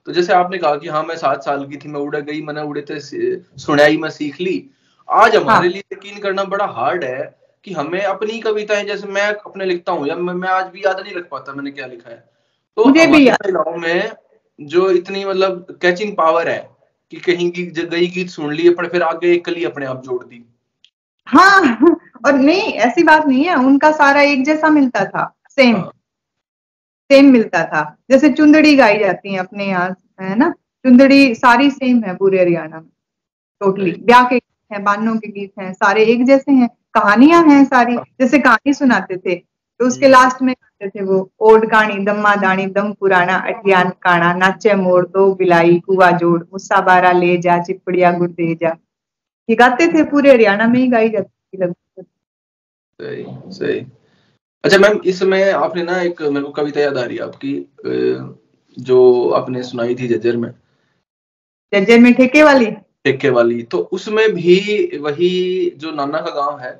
तो 0.08 0.12
जैसे 0.12 0.34
आपने 0.34 0.58
कहा 0.58 0.76
कि 0.76 0.88
हाँ 0.88 1.04
मैं 1.04 1.16
सात 1.18 1.44
साल 1.44 1.66
की 1.68 1.78
थी 1.78 1.90
मैं 1.90 2.00
उड़ 2.00 2.16
गई 2.16 2.42
मैंने 2.42 2.62
उड़े 2.62 2.82
थे 2.82 3.00
सुनाई 3.00 3.98
मैं 3.98 4.10
सीख 4.10 4.42
ली। 4.42 4.70
आज 5.10 5.36
हमारे 5.36 5.68
हाँ। 5.68 5.68
लिए 5.68 5.84
यकीन 5.94 6.20
करना 6.20 6.44
बड़ा 6.44 6.66
हार्ड 6.66 7.04
है 7.04 7.43
कि 7.63 7.73
हमें 7.73 8.02
अपनी 8.02 8.39
कविताएँ 8.39 8.84
जैसे 8.86 9.08
मैं 9.08 9.28
अपने 9.28 9.65
लिखता 9.65 9.91
हूँ 9.91 10.08
या 10.08 10.15
मैं, 10.15 10.34
मैं 10.34 10.49
आज 10.49 10.65
भी 10.65 10.84
याद 10.86 10.99
नहीं 10.99 11.15
रख 11.15 11.28
पाता 11.32 11.54
मैंने 11.54 11.71
क्या 11.71 11.86
लिखा 11.86 12.10
है। 12.10 12.23
तो 12.78 12.86
मुझे 12.86 13.06
भी 13.08 13.30
महिलाओं 13.30 13.78
में 13.78 14.12
जो 14.60 14.89
इतनी 14.91 15.26
मतलब 15.26 15.78
कैचिंग 15.82 16.15
पावर 16.17 16.49
है 16.49 16.69
कि 17.12 17.17
कहीं 17.17 17.49
की 17.52 17.63
गई 17.65 18.08
गीत 18.08 18.30
सुन 18.30 18.54
ली 18.54 18.69
पर 18.69 18.88
फिर 18.88 19.04
आगे 19.04 19.34
एक 19.34 19.45
कली 19.45 19.63
अपने 19.63 19.86
आप 19.86 20.04
जोड़ 20.04 20.23
दी। 20.23 20.43
हाँ 21.28 21.78
और 22.26 22.34
नहीं 22.34 22.73
ऐसी 22.86 23.04
बात 23.04 23.26
नहीं 23.28 23.43
है 23.43 23.56
उनका 23.56 23.91
सारा 23.91 24.21
एक 24.21 24.43
जैसा 24.45 24.69
मिलता 24.69 25.06
था 25.06 25.34
सेम 25.49 25.76
हाँ. 25.76 25.91
सेम 27.10 27.32
मिलता 27.32 27.63
था। 27.63 27.84
जैसे 28.12 28.30
चुंदड़ी 28.30 28.76
गाई 28.76 28.99
जाती 28.99 29.34
है 29.34 29.39
अपने 29.39 29.65
यहाँ 29.65 29.95
है 30.21 30.36
ना? 30.36 30.49
चुंदड़ी 30.86 31.36
सारी 31.36 31.69
सेम 31.71 32.04
है 32.04 32.15
पूरे 32.15 32.39
हरियाणा 32.39 32.80
में 32.80 32.89
टोटली 33.62 33.91
ब्याह 33.91 34.23
के 34.23 34.36
गीत 34.36 34.73
हैं 34.73 34.84
बानों 34.84 35.15
के 35.17 35.28
गीत 35.32 35.52
हैं 35.60 35.73
सारे 35.73 36.06
एक 36.06 36.26
जैसे 36.26 36.52
हैं। 36.52 36.69
कहानियाँ 36.96 37.44
हैं 37.44 37.64
सारी 37.66 37.96
हाँ। 37.96 38.04
जैसे 38.22 38.40
कहानी 38.40 38.74
सुनाते 38.74 39.18
थे 39.18 39.36
तो 39.80 39.88
उसके 39.88 40.08
लास्ट 40.08 40.36
हम्म। 40.36 40.46
में 40.46 40.56
करते 40.56 40.90
थे 40.90 41.04
वो 41.04 41.18
ओड 41.42 41.70
काणी 41.72 41.98
दम्मा 42.06 42.36
दानी 42.36 42.66
दम 42.76 42.92
पुराना 42.94 43.36
अठियान 43.50 43.90
काना 44.02 44.34
नाचे 44.34 44.74
मोड़ 44.76 45.06
दो 45.08 45.34
बिलाई 45.36 45.80
कुआ 45.80 46.12
जोड़ 46.18 46.40
मुस्सा 46.44 46.82
बारा 46.82 47.12
ले 47.12 47.38
जा 47.38 47.58
चिपड़िया 47.64 48.12
गुड़ 48.18 48.30
दे 48.32 48.54
जा। 48.56 48.76
ये 49.50 49.56
गाते 49.56 49.88
थे 49.94 50.04
पूरे 50.12 50.32
हरियाणा 50.32 50.68
में 50.68 50.80
ही 50.80 50.88
गाई 50.88 51.10
जाती 51.10 51.58
थी 51.58 51.64
लगभग। 51.64 52.06
सही 53.00 53.26
सही। 53.54 53.80
अच्छा 54.64 54.78
मैम 54.78 55.00
इसमें 55.06 55.52
आपने 55.52 55.84
ना 55.84 56.00
एक 56.02 56.22
मेरे 56.22 56.46
को 56.46 56.52
कविता 56.52 56.82
याद 56.82 56.98
आ 56.98 57.04
रही 57.04 57.18
है 57.18 57.24
आपकी 57.24 57.54
जो 58.78 59.30
आपने 59.36 59.64
सुनाई 59.64 59.96
थी 59.96 60.08
जज्जर 60.08 60.38
में। 60.38 60.50
जज्जर 61.74 62.00
में 62.00 62.14
ठेके 62.14 62.44
वाली? 62.44 62.72
ठेके 63.06 63.30
वाली 63.30 63.62
तो 63.64 63.78
उसमें 63.92 64.28
भी 64.34 64.98
वही 64.98 65.30
जो 65.78 65.92
नाना 65.92 66.20
का 66.22 66.32
गाँव 66.36 66.60
है 66.60 66.80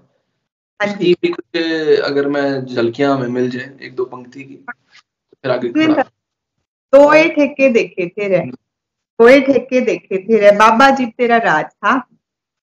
हाँ 0.84 0.92
उसकी 0.92 1.14
भी 1.22 1.30
कुछ 1.30 2.02
अगर 2.06 2.28
मैं 2.28 2.66
झलकियाँ 2.66 3.18
में 3.20 3.28
मिल 3.28 3.50
जाए 3.50 3.78
एक 3.82 3.96
दो 3.96 4.06
पंक्ति 4.06 4.44
की 4.44 4.56
तो 4.56 4.72
फिर 5.44 5.52
आगे 5.52 5.70
दो 6.94 7.12
ठेके 7.36 7.70
देखे 7.70 8.08
थे 8.08 8.28
रे। 8.28 8.40
दो 8.40 9.28
ठेके 9.46 9.82
देखे 9.82 10.18
थे 10.18 10.40
रे। 10.40 10.52
बाबा 10.58 10.90
जी 10.90 11.06
तेरा 11.08 11.38
राज 11.38 11.66
था। 11.66 11.94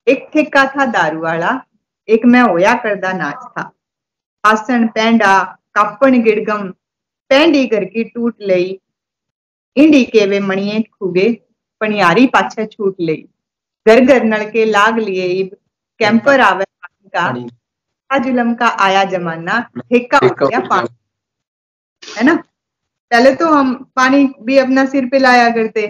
एक 0.06 0.28
ठेका 0.32 0.64
था 0.66 0.84
दारू 0.86 1.20
वाला 1.22 1.60
एक 2.08 2.24
मैं 2.24 2.40
होया 2.42 2.74
करदा 2.82 3.12
नाच 3.12 3.44
था। 3.52 3.70
आसन 4.44 4.86
पैंडा 4.88 5.32
कापण 5.74 6.22
गिड़गम 6.22 6.68
पैंडी 7.30 7.66
करके 7.66 8.04
टूट 8.04 8.36
लई। 8.42 8.78
इंडी 9.76 10.04
के 10.04 10.26
वे 10.26 10.40
मणिये 10.40 10.82
खुगे 10.82 11.30
पनियारी 11.80 12.26
पाछे 12.26 12.66
छूट 12.66 12.96
लई। 13.00 13.24
घर 13.86 14.00
घर 14.00 14.24
नलके 14.24 14.64
लाग 14.64 14.98
लिए 14.98 15.44
कैंपर 16.00 16.40
आवे 16.40 16.64
का। 17.08 17.30
जुलम 18.16 18.54
का 18.54 18.66
आया 18.80 19.04
जमाना 19.04 19.58
ठेका 19.78 20.18
हो 20.18 20.46
गया 20.46 20.60
पानी। 20.60 20.88
है 22.02 22.24
ना? 22.24 22.34
पहले 23.10 23.34
तो 23.34 23.52
हम 23.52 23.74
पानी 23.96 24.24
भी 24.42 24.58
अपना 24.58 24.84
सिर 24.86 25.06
पे 25.06 25.18
लाया 25.18 25.48
करते। 25.50 25.86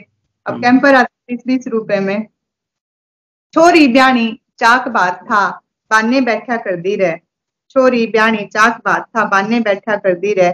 अब 0.46 0.60
कैंपर 0.62 0.94
आते 0.94 1.34
बीस 1.34 1.42
बीस 1.46 1.68
रुपए 1.68 2.00
में। 2.00 2.26
छोरी 3.54 3.86
ब्याणी 3.88 4.28
चाक 4.58 4.88
बात 4.88 5.22
था 5.22 5.48
बाने 5.90 6.20
बैठा 6.20 6.56
कर 6.56 6.76
दी 6.76 6.94
रहे। 6.96 7.16
छोरी 7.70 8.06
ब्याणी 8.06 8.44
चाक 8.46 8.80
बात 8.84 9.06
था 9.16 9.24
बाने 9.24 9.60
बैठा 9.60 9.96
कर 9.96 10.14
दी 10.14 10.32
रहे। 10.32 10.52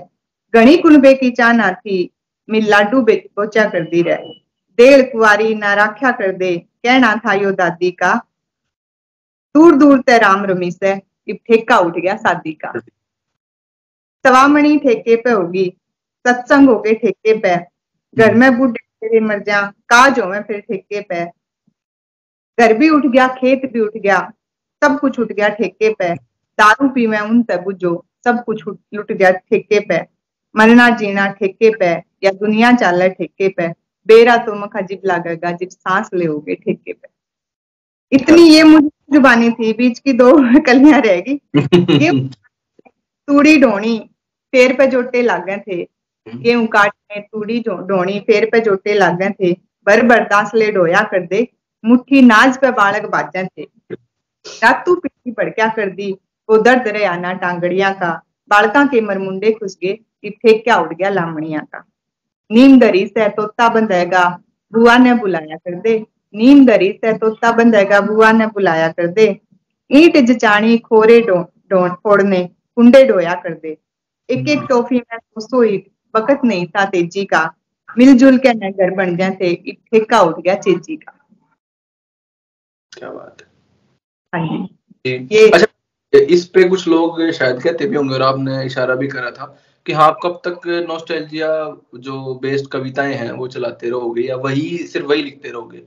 घनी 0.54 0.76
कुलबे 0.76 1.14
की 1.14 1.30
चाना 1.30 1.70
थी 1.72 2.10
मिल 2.48 2.68
लाडू 2.70 3.02
बेच 3.02 3.26
पोचा 3.36 3.64
कर 3.64 3.80
दी 3.80 4.02
रहे। 4.02 4.32
देड़ 4.78 5.02
कुआरी 5.02 5.54
ना 5.54 5.74
राख्या 5.74 6.10
कर 6.10 6.32
दे 6.32 6.56
कहना 6.58 7.14
था 7.16 7.32
यो 7.32 7.50
दादी 7.52 7.90
का। 7.90 8.14
दूर 9.54 9.76
दूर 9.76 10.00
ते 10.00 10.18
राम 10.18 10.44
रमी 10.44 10.70
से 10.70 10.94
ठेका 11.32 11.78
उठ 11.78 11.98
गया 11.98 12.16
शादी 12.16 12.52
का। 12.52 12.72
सवामणी 14.24 14.76
ठेके 14.78 15.16
पे 15.16 15.30
होगी, 15.30 15.68
सत्संग 16.24 16.68
हो 16.68 16.78
गए 16.78 16.94
ठेके 16.94 17.38
पे। 17.38 17.56
घर 18.16 18.34
में 18.34 18.58
बूढ़े 18.58 18.72
तेरे 18.72 19.20
मर 19.20 19.38
जा, 19.38 19.60
काज 19.66 20.20
हो 20.20 20.26
मैं 20.26 20.42
फिर 20.42 20.60
ठेके 20.60 21.00
पे। 21.00 21.24
घर 22.58 22.72
भी 22.78 22.88
उठ 22.88 23.06
गया, 23.06 23.26
खेत 23.28 23.70
भी 23.72 23.80
उठ 23.80 23.96
गया, 23.96 24.32
सब 24.82 24.98
कुछ 25.00 25.18
उठ 25.20 25.32
गया 25.32 25.48
ठेके 25.48 25.92
पे। 25.94 26.14
दारू 26.58 26.88
पी 26.88 27.06
मैं 27.06 27.20
उन 27.20 27.42
तब 27.42 27.72
जो 27.72 28.04
सब 28.24 28.44
कुछ 28.44 28.64
लुट 28.68 29.12
गया 29.12 29.30
ठेके 29.30 29.80
पे। 29.80 30.00
मरना 30.56 30.88
जीना 30.90 31.26
ठेके 31.28 31.70
पे, 31.70 31.90
या 32.24 32.30
दुनिया 32.30 32.72
चाल 32.72 33.08
ठेके 33.08 33.48
पे। 33.48 33.68
बेरा 34.06 34.36
तो 34.36 34.54
मखा 34.54 34.80
जिब 34.80 35.00
लागेगा, 35.04 35.50
जिब 35.52 35.68
सांस 35.68 36.10
ले 36.14 36.54
ठेके 36.54 36.92
पे। 36.92 37.13
इतनी 38.14 38.42
ये 38.48 38.62
मुझे 38.62 38.88
जुबानी 39.12 39.50
थी 39.50 39.72
बीच 39.72 39.98
की 39.98 40.12
दो 40.12 40.32
कलियाँ 40.66 41.00
रहेगी 41.00 41.40
ये 42.04 42.10
तूड़ी 43.28 43.56
ढोनी 43.60 43.98
फेर 44.52 44.72
पे 44.72 44.86
जोटे 44.86 45.22
लाग 45.22 45.44
गए 45.46 45.58
थे 45.58 45.82
गेहूँ 46.26 46.66
काटने 46.66 47.20
तूड़ी 47.20 47.60
ढोनी 47.60 48.18
फेर 48.20 48.48
पे 48.52 48.60
जोटे 48.60 48.94
लाग 48.94 49.18
गए 49.18 49.30
थे। 49.30 49.52
बर 49.86 50.02
बर्दाश्त 50.02 50.54
ले 50.54 50.70
ढोया 50.72 51.02
कर 51.02 51.26
दे 51.26 51.46
मुट्ठी 51.84 52.22
नाज 52.22 52.56
पे 52.58 52.70
बालक 52.70 53.06
बाजा 53.06 53.42
थे। 53.42 53.62
रातू 54.44 54.94
पीठी 54.94 55.30
भड़क्या 55.30 55.68
कर 55.68 55.90
दी 55.90 56.10
वो 56.48 56.58
दर्द 56.58 56.88
रे 56.88 57.04
आना 57.04 57.32
टांगड़िया 57.32 57.90
का। 57.90 58.12
बालका 58.50 58.84
के 58.86 59.00
मरमुंडे 59.00 59.52
खुस 59.52 59.76
गए 59.82 59.92
कि 59.92 60.30
फेंक्या 60.30 60.76
उड़ 60.76 60.94
गया 60.94 61.08
लामणिया 61.08 61.60
का। 61.72 61.84
नीम 62.50 62.78
दरी 62.80 63.06
से 63.06 63.28
तोता 63.28 63.68
बंधेगा 63.68 64.24
बुआ 64.72 64.96
ने 64.98 65.14
बुलाया 65.14 65.56
कर 65.56 65.80
दे 65.80 65.98
नीम 66.34 66.64
दरी 66.66 66.90
से 66.94 67.12
तोता 67.18 67.50
बंधेगा 67.52 68.00
बुआ 68.00 68.30
ने 68.32 68.46
बुलाया 68.46 68.88
कर 68.88 69.06
दे। 69.08 69.26
ईट 69.90 70.16
जचाणी 70.26 70.78
खोरे 70.78 71.20
डो 71.20 71.36
डो 71.70 71.88
फोड़ने 71.94 72.42
कुंडे 72.76 73.04
डोया 73.04 73.34
कर 73.34 73.54
दे। 73.54 73.76
एक 74.28 74.48
एक 74.48 74.66
टोफी 74.68 74.96
में 74.96 75.18
दो 75.40 75.62
ईट 75.64 75.90
बकत 76.14 76.40
नहीं 76.44 76.66
था 76.66 76.84
तेज़ी 76.84 77.24
का। 77.24 77.44
मिलजुल 77.98 78.38
के 78.38 78.52
नगर 78.54 78.90
बन 78.94 79.14
गए 79.16 79.30
थे 79.30 79.54
ठेका 79.72 80.20
उठ 80.20 80.40
गया 80.40 80.54
चेजी 80.54 80.96
का। 80.96 81.12
क्या 82.92 83.10
बात 83.10 83.42
है। 83.42 83.46
हाँ 84.32 84.66
जी 85.06 85.12
ये 85.32 85.48
अच्छा 85.50 86.18
इस 86.18 86.44
पे 86.46 86.68
कुछ 86.68 86.86
लोग 86.88 87.30
शायद 87.30 87.62
कहते 87.62 87.86
भी 87.86 87.96
होंगे 87.96 88.14
और 88.14 88.22
आपने 88.22 88.64
इशारा 88.66 88.94
भी 88.94 89.08
करा 89.08 89.30
था 89.30 89.46
कि 89.86 89.92
हाँ 89.92 90.06
आप 90.06 90.18
कब 90.22 90.40
तक 90.44 90.66
नॉस्टैल्जिया 90.88 91.48
जो 91.98 92.34
बेस्ड 92.34 92.70
कविताएँ 92.70 93.14
हैं 93.14 93.30
वो 93.32 93.48
चलाते 93.48 93.90
रहोगे 93.90 94.22
या 94.22 94.36
वही 94.36 94.76
सिर्फ़ 94.86 95.06
वही 95.06 95.22
लिखते 95.22 95.48
रहोगे? 95.48 95.82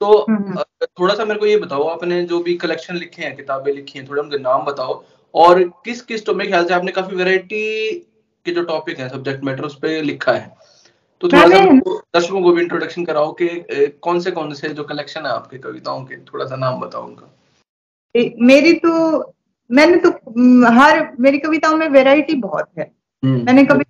तो 0.00 0.18
हम्म, 0.20 0.44
हम्म। 0.44 0.86
थोड़ा 1.00 1.14
सा 1.14 1.24
मेरे 1.24 1.40
को 1.40 1.46
ये 1.46 1.56
बताओ 1.58 1.82
आपने 1.88 2.22
जो 2.24 2.40
भी 2.42 2.54
कलेक्शन 2.56 2.96
लिखे 2.96 3.22
हैं 3.22 3.34
किताबें 3.36 3.72
लिखी 3.72 3.98
हैं 3.98 4.08
थोड़ा 4.08 4.22
उनके 4.22 4.38
नाम 4.38 4.64
बताओ। 4.64 5.02
और 5.34 5.62
किस 5.84 6.00
किस 6.02 6.24
तो 6.26 6.34
मेरे 6.34 6.50
ख्याल 6.50 6.66
से 6.66 6.74
आपने 6.74 6.92
काफ़ी 6.92 7.16
वेराइटी 7.16 7.94
के 8.46 8.52
जो 8.52 8.62
टॉपिक 8.64 8.98
है 8.98 9.08
सब्जेक्ट 9.08 9.44
मैटर 9.44 9.64
उस 9.64 9.74
पर 9.78 10.02
लिखा 10.02 10.32
है। 10.32 10.56
तो 11.20 11.28
थोड़ा 11.28 11.48
सा 11.48 11.64
दर्शकों 12.14 12.42
को 12.42 12.52
भी 12.52 12.62
इंट्रोडक्शन 12.62 13.04
कराओ 13.04 13.32
कि 13.32 13.48
कौन 14.02 14.20
से 14.20 14.30
कौन 14.30 14.54
से 14.54 14.68
जो 14.68 14.84
कलेक्शन 14.84 15.26
है 15.26 15.32
आपके 15.32 15.58
कविताओं 15.58 16.04
के 16.04 16.16
थोड़ा 16.16 16.44
सा 16.46 16.56
नाम 16.56 16.80
बताओ 16.80 17.04
उनका। 17.04 17.34
मेरी 18.40 18.72
तो 18.72 19.18
मैंने 19.70 19.96
तो 19.96 20.10
हर 20.72 21.16
मेरी 21.20 21.38
कविताओं 21.38 21.76
में 21.76 21.88
वेराइटी 21.88 22.34
बहुत 22.34 22.68
है। 22.78 22.90
हम्म। 23.22 23.44
मैंने 23.44 23.64
कभी 23.64 23.84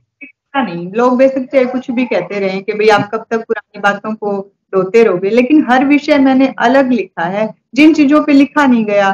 नहीं। 0.56 0.92
लोग 0.92 1.16
बेसिक 1.18 1.50
चाहे 1.52 1.64
कुछ 1.64 1.90
भी 1.90 2.04
कहते 2.06 2.38
रहे 2.40 2.60
कि 2.60 2.72
भाई 2.72 2.88
आप 2.88 3.10
कब 3.14 3.26
तक 3.30 3.44
पुरानी 3.44 3.80
बातों 3.80 4.14
को 4.14 4.30
रोते 4.72 5.02
रहोगे 5.04 5.30
लेकिन 5.30 5.64
हर 5.70 5.84
विषय 5.84 6.18
मैंने 6.18 6.52
अलग 6.58 6.92
लिखा 6.92 7.24
है। 7.24 7.48
जिन 7.74 7.94
चीज़ों 7.94 8.22
पे 8.24 8.32
लिखा 8.32 8.66
नहीं 8.66 8.84
गया 8.84 9.10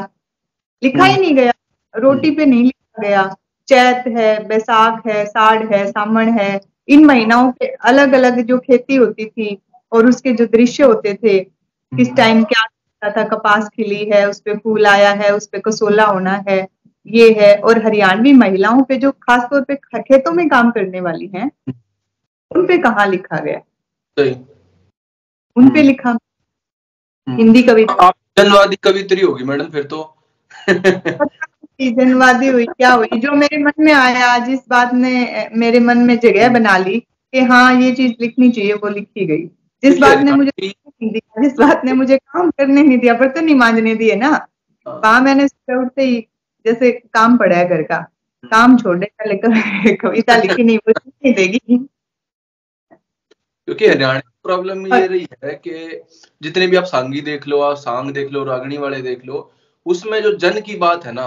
लिखा 0.83 1.05
ही 1.05 1.13
हम्म। 1.13 1.23
नहीं 1.23 1.35
गया। 1.35 1.53
रोटी 1.95 2.31
पे 2.31 2.47
नहीं 2.47 2.63
लिखा 2.65 3.03
गया। 3.03 3.23
चैत 3.69 4.05
है 4.09 4.47
बैसाख 4.49 5.07
है 5.07 5.25
साढ़ 5.27 5.67
है 5.67 5.87
सामण 5.87 6.29
है। 6.39 6.61
इन 6.89 7.05
महीनाओं 7.05 7.51
के 7.53 7.67
अलग 7.67 8.13
अलग 8.13 8.41
जो 8.41 8.59
खेती 8.59 8.97
होती 8.97 9.27
थी 9.27 9.57
और 9.93 10.07
उसके 10.07 10.33
जो 10.33 10.47
दृश्य 10.47 10.85
होते 10.85 11.15
थे 11.15 11.39
किस 11.39 12.15
टाइम 12.17 12.37
हम्म। 12.37 12.45
क्या 12.45 13.11
था 13.11 13.23
कपास 13.29 13.69
खिली 13.69 14.05
है 14.13 14.29
उस 14.31 14.41
पर 14.41 14.57
फूल 14.59 14.87
आया 14.87 15.11
है 15.13 15.35
उस 15.37 15.47
पर 15.47 15.59
कसोला 15.59 16.05
होना 16.05 16.43
है 16.49 16.67
ये 17.07 17.31
है। 17.33 17.55
और 17.57 17.85
हरियाणवी 17.85 18.33
महिलाओं 18.33 18.83
पे 18.83 18.97
जो 18.97 19.11
खासतौर 19.13 19.63
पे 19.63 19.75
खेतों 19.77 20.33
में 20.33 20.49
काम 20.49 20.71
करने 20.71 21.01
वाली 21.01 21.31
हैं 21.35 21.51
उन 22.51 22.67
पे 22.67 22.79
कहा 22.79 23.05
लिखा 23.05 23.39
गया? 23.39 23.61
उन 25.57 25.69
पे 25.71 25.79
हम्म। 25.79 25.89
लिखा। 25.89 26.11
हम्म। 26.11 27.37
हिंदी 27.37 27.63
कविता 27.63 27.93
आप 28.05 28.15
जनवादी 28.39 28.77
कवित्री 28.77 29.21
होगी 29.21 29.45
मैडम 29.45 29.65
फिर 29.65 29.83
तो। 29.83 30.11
जनवादी 31.81 32.47
हुई 32.47 32.67
क्या 32.67 32.93
हुई? 32.93 33.19
जो 33.19 33.33
मेरे 33.33 33.59
मन 33.65 33.73
में 33.81 33.93
आया 33.93 34.39
जिस 34.39 34.61
बात 34.69 34.95
ने 34.95 35.49
मेरे 35.57 35.81
मन 35.81 35.99
में 35.99 36.19
जगह 36.19 36.49
बना 36.49 36.77
ली 36.79 36.99
कि 37.01 37.41
हाँ 37.41 37.75
ये 37.81 37.93
चीज़ 37.93 38.13
लिखनी 38.21 38.51
चाहिए 38.51 38.73
वो 38.75 38.89
लिखी 38.89 39.27
गई। 39.27 39.47
जिस 39.83 39.99
बात 39.99 40.19
ने 40.19 40.33
मुझे 40.33 40.51
दिया 40.61 41.43
जिस 41.43 41.53
बात 41.53 41.85
ने 41.85 41.93
मुझे 41.93 42.17
काम 42.17 42.51
करने 42.51 42.83
नहीं 42.83 42.99
दिया 42.99 43.15
पर 43.15 43.29
तो 43.29 43.41
नहीं 43.41 43.55
मांझने 43.55 43.95
दिए 43.95 44.15
ना। 44.15 44.47
वहाँ 44.87 45.21
मैंने 45.21 45.45
उठते 45.77 46.03
ही 46.03 46.29
जैसे 46.67 46.91
काम 46.93 47.37
पड़ा 47.37 47.57
है 47.57 47.69
घर 47.69 47.83
का 47.83 47.97
काम 48.45 48.77
छोड़ने 48.79 49.07
लेकर 49.27 49.97
कविता 49.97 50.37
लिखी 50.37 50.65
नहीं 50.65 50.79
वो 50.79 50.93
नहीं 51.09 51.35
देगी। 51.35 51.89
क्योंकि 53.69 53.87
हरियाणा 53.87 54.19
की 54.21 54.31
प्रॉब्लम 54.43 54.87
ये 54.87 55.07
रही 55.07 55.27
है 55.45 55.55
कि 55.57 56.01
जितने 56.41 56.67
भी 56.67 56.77
आप 56.77 56.85
सांगी 56.85 57.21
देख 57.21 57.47
लो 57.49 57.61
आप 57.61 57.77
सांग 57.77 58.11
देख 58.13 58.33
लो 58.33 58.45
रागनी 58.45 58.77
वाले 58.77 59.01
देख 59.03 59.25
लो 59.27 59.51
उसमें 59.87 60.23
जो 60.23 60.33
जन 60.37 60.61
की 60.61 60.77
बात 60.77 61.07
है 61.07 61.13
ना 61.13 61.25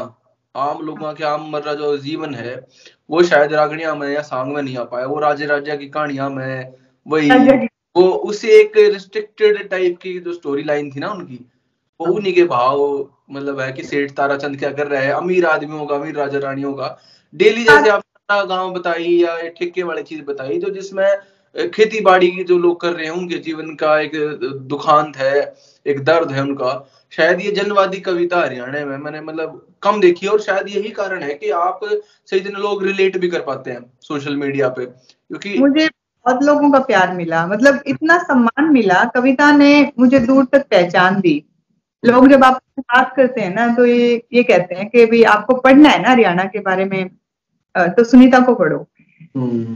आम 0.56 0.82
लोगों 0.82 1.14
के 1.14 1.24
आम 1.24 1.50
मर्रा 1.52 1.74
जो 1.74 1.98
जीवन 1.98 2.36
है 2.36 2.56
वो 3.10 3.24
शायद 3.24 3.54
रागणिया 3.54 3.94
में 3.96 4.08
या 4.10 4.22
सांग 4.22 4.54
में 4.54 4.62
नहीं 4.62 4.78
आ 4.78 4.84
पाया 4.84 5.06
वो 5.06 5.20
राजे 5.20 5.46
राजा 5.46 5.76
की 5.76 5.88
कहानियाँ 5.88 6.30
में 6.30 6.74
वही 7.06 7.30
वो 7.96 8.04
उसी 8.30 8.48
एक 8.52 8.78
रिस्ट्रिक्टेड 8.78 9.68
टाइप 9.70 9.98
की 9.98 10.18
जो 10.20 10.34
स्टोरी 10.34 10.64
लाइन 10.64 10.92
थी 10.92 11.00
ना 11.00 11.10
उनकी 11.10 11.40
वो 12.00 12.06
हाँ। 12.06 12.14
उन्हीं 12.14 12.34
के 12.34 12.44
भाव 12.44 12.82
मतलब 13.32 13.60
है 13.60 13.72
कि 13.72 13.84
सेठ 13.84 14.12
ताराचंद 14.12 14.58
क्या 14.60 14.72
कर 14.72 14.88
रहा 14.88 15.02
है 15.02 15.12
अमीर 15.12 15.46
आदमी 15.46 15.78
होगा 15.78 15.96
अमीर 15.96 16.16
राजा 16.16 16.40
रानी 16.40 16.62
होगा 16.62 16.98
डेली 17.34 17.64
जैसे 17.64 17.90
हाँ। 17.90 18.02
आप 18.30 18.48
गाँव 18.48 18.74
बताई 18.74 19.14
या 19.14 19.38
ठेके 19.50 19.84
वाली 19.84 20.04
चीज़ 20.04 20.22
बताई 20.22 20.60
तो 20.60 20.70
जिसमें 20.70 21.08
खेती 21.58 22.00
बाड़ी 22.00 22.32
की 22.32 22.44
जो 22.44 22.58
लोग 22.58 22.80
कर 22.82 22.92
रहे 22.94 23.06
हैं 23.06 23.12
उनके 23.12 23.38
जीवन 23.38 23.76
का 23.76 24.00
एक 24.00 24.12
दुखांत 24.68 25.18
है 25.18 25.56
एक 25.86 26.04
दर्द 26.04 26.32
है 26.32 26.42
उनका 26.42 26.90
शायद 27.12 27.42
ये 27.42 27.52
जनवादी 27.52 28.00
कविता 28.00 28.40
हरियाणा 28.40 28.86
में 28.86 28.98
मैंने 28.98 29.22
मतलब 29.22 29.68
कम 29.82 30.00
देखी 30.02 30.28
और 30.28 30.42
शायद 30.42 30.70
यही 30.70 30.90
कारण 30.90 31.24
है 31.24 31.34
कि 31.34 31.50
आप 31.50 31.80
सही 32.26 32.40
दिन 32.40 32.54
लोग 32.54 32.84
रिलेट 32.84 33.18
भी 33.18 33.28
कर 33.28 33.42
पाते 33.42 33.72
हैं 33.72 33.86
सोशल 34.02 34.36
मीडिया 34.36 34.70
पे 34.70 34.86
क्योंकि 34.86 35.58
मुझे 35.60 35.88
बहुत 35.88 36.44
लोगों 36.44 36.72
का 36.72 36.80
प्यार 36.80 37.14
मिला 37.14 37.48
मतलब 37.48 37.80
इतना 37.88 38.18
सम्मान 38.24 38.74
मिला 38.74 39.04
कविता 39.16 39.52
ने 39.52 39.92
मुझे 40.00 40.20
दूर 40.20 40.46
तक 40.46 40.66
पहचान 40.68 41.20
दी। 41.22 41.44
लोग 42.06 42.28
जब 42.28 42.44
आप 42.44 42.62
बात 42.80 43.14
करते 43.16 43.42
हैं 43.42 43.54
ना 43.56 43.68
तो 43.76 43.86
ये 43.86 44.24
ये 44.34 44.44
कहते 44.44 44.76
हैं 44.76 44.90
कि 44.90 45.06
भाई 45.06 45.24
आपको 45.24 45.56
पढ़ना 45.56 45.90
है 45.90 46.02
ना 46.02 46.10
हरियाणा 46.10 46.44
के 46.44 46.60
बारे 46.60 46.86
में 46.86 47.10
तो 47.78 48.04
सुनीता 48.04 48.40
को 48.40 48.56
पढ़ो। 48.56 48.88
हम्म। 49.36 49.76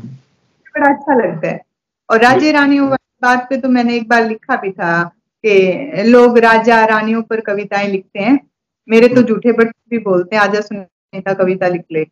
बड़ा 0.75 0.89
अच्छा 0.89 1.15
लगता 1.15 1.47
है। 1.47 1.70
और 2.11 2.21
राजे 2.21 2.51
रानियों 2.51 2.87
वाली 2.89 3.19
बात 3.21 3.47
पे 3.49 3.57
तो 3.57 3.69
मैंने 3.69 3.95
एक 3.95 4.07
बार 4.09 4.27
लिखा 4.27 4.55
भी 4.55 4.71
था 4.71 5.03
कि 5.45 6.03
लोग 6.03 6.37
राजा 6.37 6.85
रानियों 6.85 7.21
पर 7.21 7.41
कविताएँ 7.41 7.87
लिखते 7.87 8.19
हैं। 8.19 8.39
मेरे 8.89 9.07
तो 9.07 9.15
हम्म। 9.15 9.27
झूठे 9.27 9.51
बट 9.51 9.67
भी 9.89 9.97
बोलते 9.97 10.35
हैं 10.35 10.43
आजा 10.43 10.61
सुनीता 10.61 11.33
कविता 11.33 11.67
लिख 11.67 11.85
ले। 11.91 12.03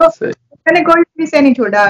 तो 0.00 0.08
मैंने 0.66 0.80
कोई 0.80 1.02
विषय 1.18 1.40
नहीं 1.40 1.54
छोड़ा 1.54 1.84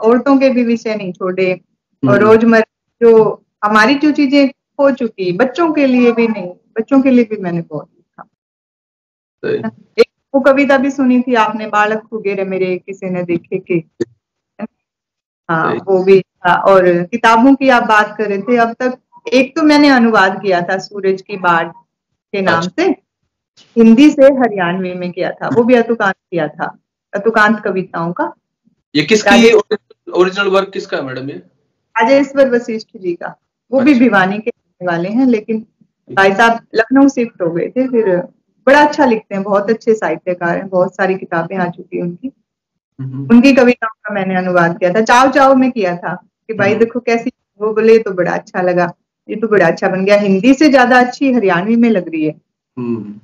औरतों 0.00 0.38
के 0.38 0.50
भी 0.50 0.64
विषय 0.64 0.94
नहीं 0.94 1.12
छोड़े 1.12 1.60
और 2.02 2.20
रोज़मर्रा 2.20 3.08
जो 3.08 3.44
हमारी 3.64 3.94
जो 3.94 4.10
चीज़ें 4.12 4.46
हो 4.80 4.90
चुकी 4.90 5.32
बच्चों 5.32 5.72
के 5.72 5.86
लिए 5.86 6.12
भी 6.12 6.28
नहीं 6.28 6.48
बच्चों 6.78 7.02
के 7.02 7.10
लिए 7.10 7.24
भी 7.24 7.36
मैंने 7.36 7.60
बहुत 7.60 7.88
लिखा। 7.96 9.70
एक 9.98 10.06
वो 10.34 10.40
कविता 10.40 10.78
भी 10.78 10.90
सुनी 10.90 11.20
थी 11.22 11.34
आपने 11.34 11.66
बालक 11.66 12.02
वगैरह 12.12 12.44
मेरे 12.44 12.76
किसी 12.78 13.10
ने 13.10 13.22
देखे 13.22 13.58
के। 13.58 14.06
हाँ 15.48 15.74
वो 15.86 16.02
भी 16.04 16.20
था। 16.20 16.54
और 16.70 16.86
किताबों 17.04 17.54
की 17.54 17.68
आप 17.68 17.82
बात 17.82 18.14
कर 18.18 18.28
रहे 18.28 18.38
थे 18.42 18.56
अब 18.56 18.72
तक 18.80 18.98
एक 19.32 19.54
तो 19.56 19.62
मैंने 19.62 19.88
अनुवाद 19.88 20.40
किया 20.42 20.60
था 20.62 20.78
सूरज 20.78 21.22
की 21.22 21.36
बाढ़ 21.36 21.68
के 21.68 22.40
नाम 22.40 22.58
अच्छा। 22.58 22.82
से। 22.82 22.88
हिंदी 23.76 24.10
से 24.10 24.26
हरियाणवी 24.34 24.92
में 24.94 25.10
किया 25.12 25.30
था। 25.32 25.48
वो 25.48 25.64
भी 25.64 25.74
अतुकांत 25.74 26.14
किया 26.14 26.48
था 26.48 26.76
अतुकांत 27.12 27.60
कविताओं 27.60 28.12
का। 28.12 28.32
ये 28.94 29.02
किसकी 29.04 29.52
ओरिजिनल 30.12 30.48
वर्क 30.48 30.70
किसका 30.72 30.96
है 30.96 31.02
मैडम 31.02 31.28
ये? 31.30 31.36
राजेश्वर 31.96 32.50
वशिष्ठ 32.50 32.96
जी 32.96 33.14
का। 33.14 33.34
वो 33.70 33.78
अच्छा। 33.78 33.92
भी 33.92 33.98
भिवानी 34.00 34.38
के 34.38 34.50
वाले 34.80 35.08
हैं 35.08 35.26
लेकिन 35.26 35.66
भाई 36.10 36.32
साहब 36.34 36.60
लखनऊ 36.74 37.08
शिफ्ट 37.08 37.42
हो 37.42 37.50
गए 37.50 37.68
थे 37.68 37.86
फिर 37.88 38.16
बड़ा 38.66 38.80
अच्छा 38.84 39.04
लिखते 39.04 39.34
हैं 39.34 39.42
बहुत 39.44 39.70
अच्छे 39.70 39.94
साहित्यकार 39.94 40.56
हैं 40.56 40.68
बहुत 40.68 40.94
सारी 40.96 41.14
किताबें 41.14 41.56
आ 41.56 41.68
चुकी 41.68 41.96
है 41.96 42.02
उनकी। 42.02 42.32
उनकी 42.98 43.52
कविताओं 43.52 43.94
का 44.04 44.14
मैंने 44.14 44.36
अनुवाद 44.36 44.78
किया 44.78 44.90
था। 44.90 45.00
चाव 45.00 45.30
चाव 45.30 45.54
में 45.54 45.70
किया 45.70 45.96
था 45.96 46.14
कि 46.14 46.54
भाई 46.54 46.70
हम्म। 46.70 46.78
देखो 46.78 47.00
कैसी 47.00 47.30
वो 47.60 47.72
बोले 47.74 47.98
तो 47.98 48.10
बड़ा 48.10 48.32
अच्छा 48.32 48.62
लगा। 48.62 48.92
ये 49.28 49.36
तो 49.36 49.48
बड़ा 49.48 49.66
अच्छा 49.66 49.88
बन 49.88 50.04
गया। 50.04 50.16
हिंदी 50.16 50.54
से 50.54 50.68
ज़्यादा 50.68 50.98
अच्छी 51.00 51.32
हरियाणवी 51.32 51.76
में 51.76 51.88
लग 51.90 52.08
रही 52.08 52.24
है। 52.24 52.34
हम्म। 52.76 53.20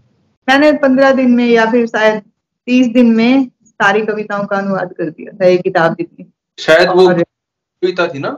मैंने 0.48 0.72
पंद्रह 0.78 1.12
दिन 1.12 1.30
में 1.30 1.46
या 1.46 1.64
फिर 1.70 1.86
शायद 1.86 2.22
तीस 2.68 2.86
दिन 2.86 3.14
में 3.14 3.48
सारी 3.64 4.00
कविताओं 4.06 4.44
का 4.46 4.56
अनुवाद 4.56 4.92
कर 4.92 5.10
दिया 5.10 5.36
था 5.38 5.46
ये 5.46 5.56
किताब 5.58 5.94
जितनी। 5.94 6.26
शायद 6.58 6.88
वो 6.88 7.08
कविता 7.08 8.06
थी 8.08 8.18
ना? 8.18 8.36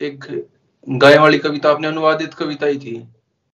एक 0.00 0.24
गाय 0.86 1.16
वाली 1.18 1.38
कविता 1.38 1.70
आपने 1.70 1.88
अनुवादित 1.88 2.34
कविता 2.34 2.66
ही 2.66 2.78
थी। 2.78 2.96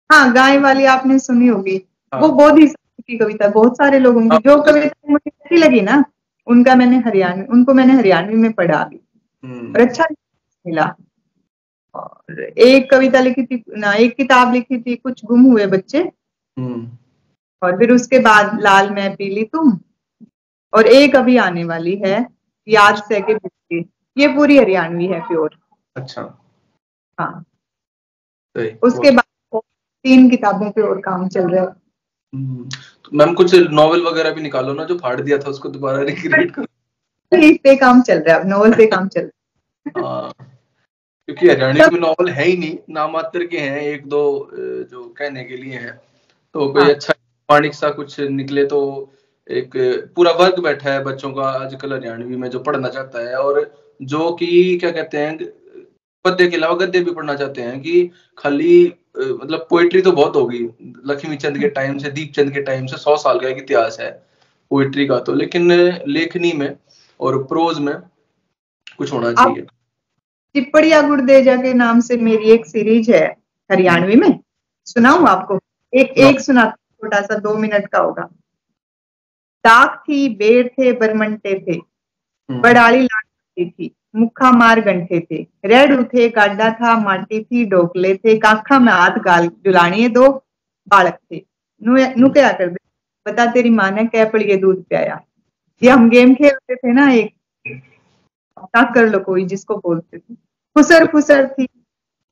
हाँ 0.09 0.31
गाय 0.33 0.57
वाली 0.57 0.85
आपने 0.85 1.19
सुनी 1.19 1.47
होगी। 1.47 1.75
हाँ। 2.13 2.21
वो 2.21 2.27
बहुत 2.29 2.57
ही 2.59 2.67
की 2.67 3.17
कविता 3.17 3.47
बहुत 3.47 3.77
सारे 3.77 3.99
लोगों 3.99 4.21
की 4.21 4.27
हाँ। 4.27 4.39
जो 4.39 4.61
कविता 4.61 5.11
मुझे 5.11 5.29
अच्छी 5.29 5.55
लगी 5.55 5.81
ना 5.81 6.03
उनका 6.47 6.75
मैंने 6.75 6.97
हरियाणवी 6.97 7.45
उनको 7.45 7.73
मैंने 7.73 7.93
हरियाणवी 7.93 8.35
में 8.35 8.53
पढ़ा 8.53 8.83
भी। 8.83 8.99
हम्म। 9.43 9.71
और 9.71 9.81
अच्छा 9.81 10.05
मिला। 10.67 10.95
और 11.95 12.43
एक 12.43 12.91
कविता 12.91 13.19
लिखी 13.19 13.45
थी 13.45 13.63
ना 13.69 13.93
एक 13.93 14.15
किताब 14.15 14.53
लिखी 14.53 14.81
थी 14.81 14.95
कुछ 14.95 15.25
गुम 15.25 15.41
हुए 15.41 15.65
बच्चे। 15.67 16.11
हम्म। 16.59 16.91
और 17.63 17.77
फिर 17.79 17.91
उसके 17.91 18.19
बाद 18.19 18.61
लाल 18.61 18.89
मैं 18.89 19.15
पीली 19.15 19.43
तुम। 19.43 19.79
और 20.73 20.87
एक 20.87 21.15
अभी 21.15 21.37
आने 21.37 21.63
वाली 21.63 21.95
है 21.95 22.27
याद 22.67 22.95
से 22.95 23.21
के 23.21 23.33
बिस्किट 23.33 23.89
ये 24.17 24.27
पूरी 24.27 24.57
हरियाणवी 24.57 25.07
है 25.07 25.19
प्योर। 25.21 25.57
अच्छा। 25.95 26.21
हाँ। 27.19 27.45
उसके 28.83 29.11
बाद 29.11 29.61
तीन 30.03 30.29
किताबों 30.29 30.71
पे 30.71 30.81
और 30.81 31.01
काम 31.01 31.27
चल 31.27 31.49
रहा 31.49 31.63
है। 31.63 31.69
हम्म। 32.35 32.69
तो 33.05 33.17
मैम 33.17 33.33
कुछ 33.33 33.55
नॉवल 33.71 34.01
वगैरह 34.01 34.31
भी 34.31 34.41
निकालो 34.41 34.73
ना 34.73 34.83
जो 34.83 34.97
फाड़ 34.97 35.19
दिया 35.21 35.37
था 35.37 35.49
उसको 35.49 35.69
दोबारा 35.69 36.01
रिक्रिएट 36.03 36.51
करो 36.51 36.65
पे 37.63 37.75
काम 37.75 38.01
चल 38.01 38.19
रहा 38.19 38.37
है 38.37 38.47
नॉवल 38.47 38.73
पे 38.73 38.85
काम 38.85 39.07
चल 39.07 39.21
रहा 39.21 39.31
है 39.85 40.03
हाँ। 40.03 40.33
क्योंकि 41.29 41.49
हरियाणवी 41.49 41.89
में 41.93 41.99
नॉवल 41.99 42.29
है 42.29 42.45
ही 42.45 42.55
नहीं 42.57 42.77
नामात्र 42.89 43.45
के 43.45 43.57
हैं 43.57 43.81
एक 43.81 44.05
दो 44.07 44.23
जो 44.53 45.03
कहने 45.17 45.43
के 45.43 45.57
लिए 45.57 45.73
हैं 45.73 45.99
तो 46.55 46.67
कोई 46.73 46.83
हाँ। 46.83 46.91
अच्छा 46.91 47.13
पाणिक 47.49 47.73
सा 47.73 47.89
कुछ 47.91 48.19
निकले 48.31 48.65
तो 48.65 48.79
एक 49.49 49.71
पूरा 50.15 50.31
वर्ग 50.31 50.59
बैठा 50.63 50.89
है 50.89 51.03
बच्चों 51.03 51.31
का 51.31 51.47
आजकल 51.53 51.93
हरियाणवी 51.93 52.35
में 52.35 52.49
जो 52.49 52.59
पढ़ना 52.59 52.89
चाहता 52.89 53.19
है 53.19 53.35
और 53.35 53.71
जो 53.99 54.31
कि 54.33 54.77
क्या 54.77 54.91
कहते 54.91 55.17
हैं 55.17 55.37
पद्य 56.25 56.47
के 56.47 56.57
अलावा 56.57 56.75
गद्य 56.75 56.99
भी 56.99 57.11
पढ़ना 57.11 57.35
चाहते 57.35 57.61
हैं 57.61 57.79
कि 57.81 58.09
खाली 58.37 58.93
मतलब 59.17 59.67
पोइट्री 59.69 60.01
तो 60.01 60.11
बहुत 60.11 60.35
होगी। 60.35 60.59
लक्ष्मी 61.05 61.35
चंद 61.35 61.57
के 61.57 61.69
टाइम 61.69 61.97
से 61.97 62.11
दीप 62.11 62.33
चंद 62.35 62.51
के 62.51 62.61
टाइम 62.61 62.85
से 62.85 62.97
सौ 62.97 63.15
साल 63.17 63.39
का 63.39 63.47
एक 63.47 63.57
इतिहास 63.57 63.97
है 63.99 64.11
पोइट्री 64.69 65.07
का 65.07 65.19
तो। 65.19 65.33
लेकिन 65.33 65.71
लेखनी 66.07 66.51
में 66.51 66.77
और 67.19 67.43
प्रोज 67.43 67.79
में 67.79 67.95
कुछ 68.97 69.13
होना 69.13 69.33
चाहिए। 69.33 69.65
टिप्पड़िया 70.53 71.01
गुड़देजा 71.01 71.55
के 71.55 71.73
नाम 71.73 71.99
से 71.99 72.17
मेरी 72.17 72.51
एक 72.51 72.65
सीरीज़ 72.65 73.11
है 73.11 73.37
हरियाणवी 73.71 74.15
में। 74.15 74.39
सुनाऊ 74.85 75.25
आपको? 75.25 75.59
एक 75.93 76.13
हाँ। 76.19 76.29
एक 76.29 76.39
सुना 76.39 76.65
छोटा 76.65 77.21
सा 77.21 77.35
दो 77.35 77.57
मिनट 77.57 77.87
का 77.87 77.99
होगा। 77.99 78.23
दाग 79.65 79.99
थी 80.09 80.29
बेर 80.29 80.67
थे 80.67 80.93
बरमंटे 80.93 81.65
थे। 81.67 81.75
हम्म। 82.49 82.61
बड़ाली 82.61 83.03
लाट 83.03 83.69
थी। 83.69 83.95
मुखा 84.15 84.51
मार 84.51 84.79
गंठे 84.81 85.19
थे। 85.21 85.41
रेड 85.65 85.91
उठे 85.93 86.27
गाडा 86.29 86.69
था 86.71 86.97
माटी 86.99 87.39
थी 87.43 87.65
डोकले 87.65 88.13
थे 88.15 88.37
काखा 88.39 88.79
में 88.79 88.91
हाथ 88.93 89.17
गाल 89.19 89.47
जुलानिए 89.65 90.09
दो 90.09 90.29
बालक 90.87 91.17
थे। 91.31 91.43
नु, 91.81 92.29
क्या 92.29 92.51
कर 92.51 92.67
दे 92.67 92.77
बता 93.25 93.45
तेरी 93.51 93.69
माँ 93.69 93.89
ने 93.91 94.05
क्या 94.05 94.25
पड़िए 94.29 94.57
दूध 94.57 94.83
पियाया। 94.83 95.19
ये 95.81 95.89
हम 95.89 96.09
गेम 96.09 96.33
खेलते 96.35 96.75
थे 96.75 96.93
ना 96.93 97.09
एक 97.11 97.33
कर 98.75 99.07
लो 99.09 99.19
कोई 99.19 99.45
जिसको 99.45 99.75
बोलते 99.77 100.17
थे। 100.17 100.33
फुसर 100.75 101.05
फुसर 101.07 101.47
थी 101.49 101.65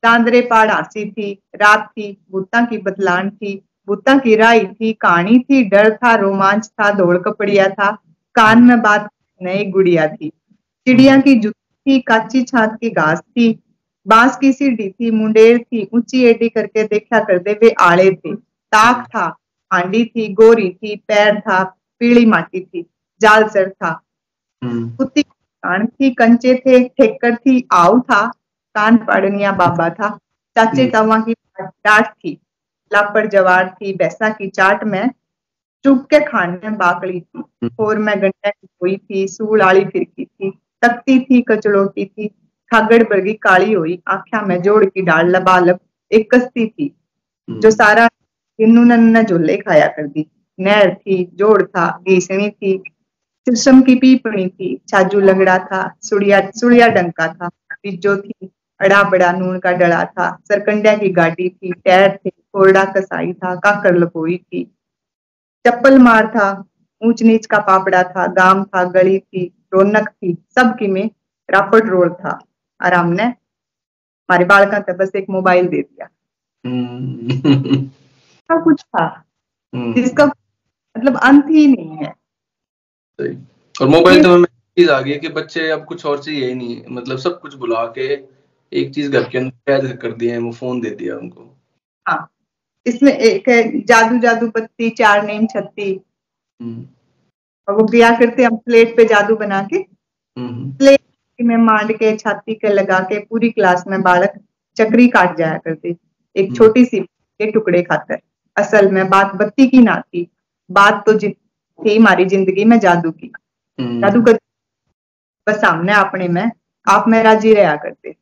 चांदरे 0.02 0.40
पाड़ 0.40 0.70
हँसी 0.70 1.10
थी 1.10 1.32
रात 1.54 1.86
थी 1.88 2.16
बुत्ता 2.30 2.64
की 2.66 2.78
बदलान 2.78 3.30
थी 3.30 3.54
बुत्ता 3.88 4.16
की 4.18 4.34
राई 4.36 4.66
थी 4.66 4.92
कहानी 4.92 5.38
थी 5.40 5.62
डर 5.68 5.92
था 5.96 6.14
रोमांच 6.14 6.66
था 6.68 6.90
दौड़ 6.90 7.16
कपड़िया 7.18 7.68
था 7.70 7.90
कान 8.34 8.62
में 8.62 8.80
बात 8.82 9.08
नई 9.40 9.64
गुड़िया 9.70 10.06
थी। 10.08 10.28
चिड़िया 10.86 11.20
की 11.20 11.34
जुती 11.34 11.61
थी 11.86 11.98
काची 12.00 12.42
छात 12.42 12.76
की 12.80 12.90
घास 12.90 13.20
थी 13.20 13.52
बाँस 14.06 14.36
की 14.36 14.52
सीढ़ी 14.52 14.88
थी 14.90 15.10
मुंडेर 15.10 15.58
थी 15.58 15.88
ऊँची 15.94 16.24
एडी 16.26 16.48
करके 16.48 16.84
देखा 16.84 17.20
करते 17.24 17.52
वे 17.62 17.70
आले 17.80 18.10
थे 18.12 18.34
ताक 18.72 19.06
था 19.06 19.24
हांडी 19.70 20.04
थी 20.06 20.32
गोरी 20.34 20.70
थी 20.72 20.96
पैर 21.08 21.40
था 21.40 21.62
पीली 22.00 22.24
माटी 22.26 22.60
थी 22.60 22.86
जाल 23.20 23.48
सर 23.48 23.68
था 23.70 24.00
हम्म। 24.62 24.88
कुत्ती 24.96 25.22
कान 25.22 25.86
थी 25.86 26.10
कंचे 26.14 26.54
थे 26.66 26.82
ठेकर 26.88 27.34
थी 27.36 27.64
आव 27.72 28.00
था 28.00 28.26
कान 28.74 28.96
पाड़निया 29.06 29.52
बाबा 29.52 29.88
था 29.90 30.08
चाचे 30.56 30.82
हम्म। 30.82 30.92
तवा 30.92 31.18
की 31.18 31.32
डांट 31.62 32.06
थी 32.06 32.38
लापड़ 32.90 33.26
जवार 33.26 33.68
थी 33.70 33.92
बैसा 33.96 34.28
की 34.30 34.48
चाट 34.50 34.84
में 34.84 35.10
चुप 35.84 36.06
के 36.10 36.20
खाने 36.24 36.68
में 36.68 36.76
बाकड़ी 36.78 37.20
थी 37.20 37.38
हम्म। 37.38 37.84
और 37.84 37.98
मैं 37.98 38.20
गंडा 38.22 38.50
की 38.50 38.66
कोई 38.80 38.96
थी 38.98 39.26
सूल 39.28 39.62
आली 39.62 39.84
फिरकी 39.84 40.24
थी 40.24 40.50
तकती 40.82 41.18
थी 41.20 41.40
कचड़ोती 41.48 42.04
थी 42.04 42.28
खागड़ 42.70 43.02
बरगी 43.04 43.32
काली 43.42 43.72
हुई 43.72 44.00
आख्या 44.08 44.42
में 44.42 44.60
जोड़ 44.62 44.84
की 44.84 45.02
डाल 45.02 45.30
लबालब 45.30 45.78
एक 46.10 46.34
कस्ती 46.34 46.66
थी 46.66 46.88
जो 46.88 47.54
हम्म। 47.54 47.70
सारा 47.72 48.08
हिन्नू 48.58 48.82
नन्ना 48.84 49.22
झोले 49.22 49.56
खाया 49.58 49.86
कर 49.88 50.06
दी 50.06 50.26
नहर 50.58 50.94
थी 50.94 51.24
जोड़ 51.34 51.62
था 51.64 51.88
घीसणी 52.08 52.48
थी 52.50 52.76
सिरसम 53.46 53.80
की 53.82 53.94
पीपणी 53.96 54.46
थी 54.48 54.74
छाजू 54.88 55.20
लंगड़ा 55.20 55.58
था 55.60 55.82
सुड़िया 56.02 56.40
सुड़िया 56.56 56.88
डंका 56.96 57.26
था 57.28 57.48
पिज्जो 57.72 58.16
थी 58.16 58.50
अड़ा 58.80 59.02
बड़ा 59.10 59.30
नून 59.32 59.58
का 59.58 59.72
डड़ा 59.74 60.04
था 60.06 60.30
सरकंडिया 60.48 60.96
की 60.96 61.08
गाड़ी 61.12 61.48
थी 61.48 61.72
टैर 61.74 62.08
थे 62.16 62.30
कोरडा 62.30 62.84
कसाई 62.96 63.32
था 63.34 63.54
काकर 63.56 63.94
लकोई 63.94 64.36
थी 64.36 64.64
चप्पल 65.64 65.98
मार 66.00 66.26
था 66.28 66.48
ऊंच 67.02 67.22
नीच 67.22 67.46
का 67.46 67.58
पापड़ा 67.66 68.02
था 68.04 68.26
गाम 68.34 68.62
था 68.64 68.84
गली 68.90 69.18
थी 69.18 69.50
रौनक 69.74 70.08
थी 70.08 70.34
सबकी 70.34 70.86
में 70.86 71.10
रापट 71.50 71.82
रोल 71.86 72.08
था। 72.08 72.38
और 72.84 72.94
हमने 72.94 73.22
हमारे 73.22 74.44
बालका 74.44 74.78
तक 74.78 74.96
बस 74.96 75.10
एक 75.16 75.26
मोबाइल 75.30 75.68
दे 75.68 75.82
दिया। 75.82 76.08
हम्म। 76.66 77.86
सब 78.48 78.64
कुछ 78.64 78.82
था। 78.82 79.24
हम्म। 79.74 79.94
जिसका 79.94 80.26
मतलब 80.98 81.16
अंत 81.16 81.44
ही 81.50 81.66
नहीं 81.66 81.96
है। 81.96 82.14
और 83.80 83.88
मोबाइल 83.88 84.22
तो 84.22 84.34
हमें 84.34 84.44
चीज़ 84.44 84.90
आ 84.90 85.00
गई 85.00 85.18
कि 85.18 85.28
बच्चे 85.28 85.70
अब 85.70 85.84
कुछ 85.84 86.06
और 86.06 86.22
चाहिए 86.22 86.48
ही 86.48 86.54
नहीं। 86.54 86.82
मतलब 86.90 87.18
सब 87.18 87.40
कुछ 87.40 87.54
बुला 87.54 87.84
के 87.84 88.24
एक 88.72 88.94
चीज़ 88.94 89.12
घर 89.12 89.28
के 89.28 89.38
अंदर 89.38 89.80
कैद 89.80 89.96
कर 89.96 90.12
दिया 90.12 90.32
है 90.32 90.40
वो 90.40 90.52
फ़ोन 90.52 90.80
दे 90.80 90.90
दिया 90.90 91.16
उनको। 91.16 91.56
हाँ। 92.08 92.28
इसमें 92.86 93.12
एक 93.12 93.44
जादू 93.86 94.18
जादू 94.18 94.50
पत्ती 94.50 94.90
चार 94.90 95.22
नेम 95.22 95.46
छत्ती। 95.46 96.00
हम्म। 96.62 96.86
और 97.68 97.74
वो 97.74 97.86
दिया 97.88 98.10
करते 98.18 98.44
हम 98.44 98.56
प्लेट 98.56 98.96
पे 98.96 99.04
जादू 99.04 99.36
बना 99.36 99.62
के 99.62 99.84
प्लेट 100.38 101.00
में 101.40 101.56
मांड 101.56 101.92
के 101.92 102.16
छाती 102.16 102.54
के 102.54 102.68
लगा 102.68 102.98
के 103.00 103.18
पूरी 103.18 103.50
क्लास 103.50 103.84
में 103.86 104.02
बालक 104.02 104.32
चक्री 104.76 105.08
काट 105.08 105.36
जाया 105.38 105.58
करते 105.58 105.88
एक 105.88 106.46
हम्म। 106.46 106.54
छोटी 106.54 106.84
सी 106.84 107.00
के 107.00 107.50
टुकड़े 107.50 107.82
खाकर। 107.82 108.18
असल 108.56 108.90
में 108.92 109.08
बात 109.08 109.34
बत्ती 109.34 109.66
की 109.68 109.78
ना 109.78 110.00
थी। 110.00 110.26
बात 110.70 111.02
तो 111.08 111.18
थी 111.18 111.96
हमारी 111.96 112.24
ज़िंदगी 112.24 112.64
में 112.64 112.78
जादू 112.78 113.10
की। 113.10 113.32
हम्म। 113.78 114.00
जादू 114.00 114.22
कर 114.22 114.38
बस 115.46 115.56
सामने 115.56 115.92
अपने 115.92 116.28
में 116.28 116.50
आप 116.86 117.04
में 117.08 117.22
राज़ी 117.22 117.54
रहा 117.54 117.76
करते। 117.76 118.12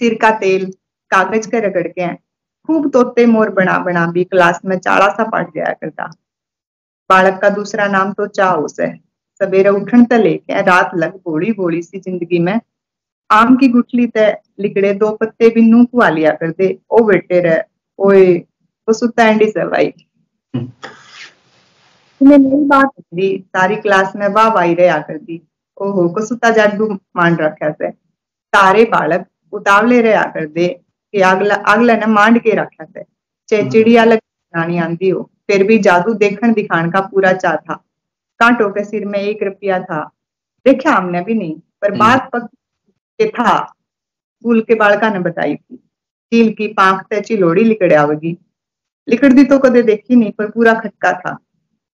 सिर 0.00 0.14
का 0.14 0.30
तेल 0.30 0.66
कागज़ 1.10 1.50
के 1.50 1.60
रगड़ 1.60 1.88
के 1.88 2.14
खूब 2.68 2.90
तोते 2.90 3.26
मोर 3.26 3.50
बना 3.50 3.78
बना 3.78 4.06
भी 4.06 4.24
क्लास 4.24 4.60
में 4.64 4.78
चाड़ा 4.78 5.08
सा 5.08 5.24
पट 5.24 5.54
जाया 5.54 5.72
करता। 5.72 6.10
बालक 7.10 7.40
का 7.42 7.48
दूसरा 7.50 7.86
नाम 7.88 8.12
तो 8.12 8.26
चाउस 8.28 8.80
है। 8.80 8.94
सवेरे 9.40 9.68
उठन 9.70 10.04
तो 10.04 10.16
लेके 10.18 10.62
रात 10.62 10.90
लग 10.96 11.14
भोड़ी 11.18 11.52
भोड़ी 11.52 11.82
सी 11.82 11.98
ज़िंदगी 12.00 12.38
में। 12.38 12.58
आम 13.30 13.56
की 13.56 13.68
गुठली 13.68 14.06
ते 14.08 14.26
लिकड़े 14.60 14.92
दो 14.94 15.10
पत्ते 15.16 15.48
भी 15.50 15.62
नू 15.62 15.84
कुआ 15.84 16.08
लिया 16.10 16.30
कर 16.32 16.50
दे 16.50 16.78
ओ 16.90 17.02
बेटे 17.06 17.40
रे 17.40 17.60
ओए 17.98 18.34
वो 18.88 18.92
सुता 18.94 19.28
एंडी 19.28 19.46
से 19.46 19.64
भाई। 19.66 19.92
तुम्हें 22.20 22.38
नई 22.38 22.64
बात 22.66 22.90
थी 23.00 23.28
सारी 23.48 23.76
क्लास 23.78 24.12
में 24.16 24.26
वाह 24.28 24.48
वाही 24.54 24.74
रहा 24.74 24.98
कर 25.00 25.18
दी 25.18 25.40
ओहो 25.78 26.08
को 26.08 26.24
सुता 26.26 26.50
जादू 26.52 26.88
मान 27.16 27.36
रखा 27.36 27.70
से। 27.72 27.90
सारे 27.90 28.84
बालक 28.86 29.26
उतावले 29.52 30.00
रहा 30.02 30.22
कर 30.32 30.46
दे 30.48 30.68
कि 30.68 31.20
अगला 31.22 31.54
अगला 31.72 31.96
ने 31.96 32.06
मांड 32.08 32.38
के 32.42 32.54
रखा 32.54 32.84
से। 32.84 33.02
चाहे 33.48 33.70
चिड़िया 33.70 34.04
लगानी 34.04 34.78
आंदी 34.78 35.08
हो। 35.08 35.30
फिर 35.48 35.62
भी 35.66 35.78
जादू 35.78 36.14
देखण 36.14 36.52
दिखाण 36.52 36.90
का 36.90 37.00
पूरा 37.00 37.32
चा 37.32 37.54
था 37.56 37.74
कांटों 38.40 38.68
के 38.70 38.84
सिर 38.84 39.04
में 39.06 39.18
एक 39.18 39.42
रुपया 39.42 39.78
था। 39.80 40.02
देखा 40.66 40.92
हमने 40.92 41.20
भी 41.20 41.34
नहीं 41.34 41.58
पर 41.82 41.90
हम्म। 41.90 41.98
बात 41.98 42.30
पक 42.32 42.48
के 43.18 43.28
था। 43.28 43.56
स्कूल 43.58 44.60
के 44.60 44.74
बालका 44.74 45.10
ने 45.10 45.18
बताई 45.18 45.54
थी 45.56 45.76
चील 46.32 46.52
की 46.52 46.66
पांख 46.68 47.02
ते 47.10 47.20
चिलोड़ी 47.20 47.64
लिकड़ 47.64 47.92
आवगी। 47.92 48.36
लिकड़ 49.08 49.32
दी 49.32 49.44
तो 49.44 49.58
कदे 49.58 49.82
देखी 49.82 50.16
नहीं 50.16 50.32
पर 50.32 50.50
पूरा 50.50 50.74
खटका 50.74 51.12
था। 51.12 51.36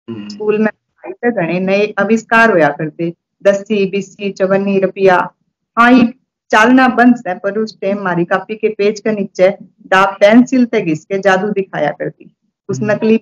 हम्म। 0.09 0.29
स्कूल 0.29 0.59
में 0.59 0.71
घणे 1.05 1.59
नए 1.61 1.93
आविष्कार 1.99 2.51
होया 2.51 2.69
करते 2.79 3.13
दसी 3.45 3.85
बीसी 3.91 4.31
चवन्नी 4.33 4.79
रुपया। 4.81 5.17
हाँ 5.77 5.91
ये 5.93 6.13
चालना 6.51 6.87
बंद 6.89 7.23
है 7.27 7.39
पर 7.39 7.59
उस 7.59 7.77
टाइम 7.81 8.03
मारी 8.03 8.25
कापी 8.25 8.55
के 8.57 8.69
पेज 8.69 9.01
के 9.01 9.13
नीचे 9.13 9.49
डाक 9.87 10.17
पेंसिल 10.21 10.65
ते 10.67 10.81
घिस 10.83 11.05
के 11.05 11.19
जादू 11.19 11.49
दिखाया 11.51 11.91
करती 11.91 12.31
उस 12.69 12.81
हम्म। 12.81 12.91
नकली 12.91 13.17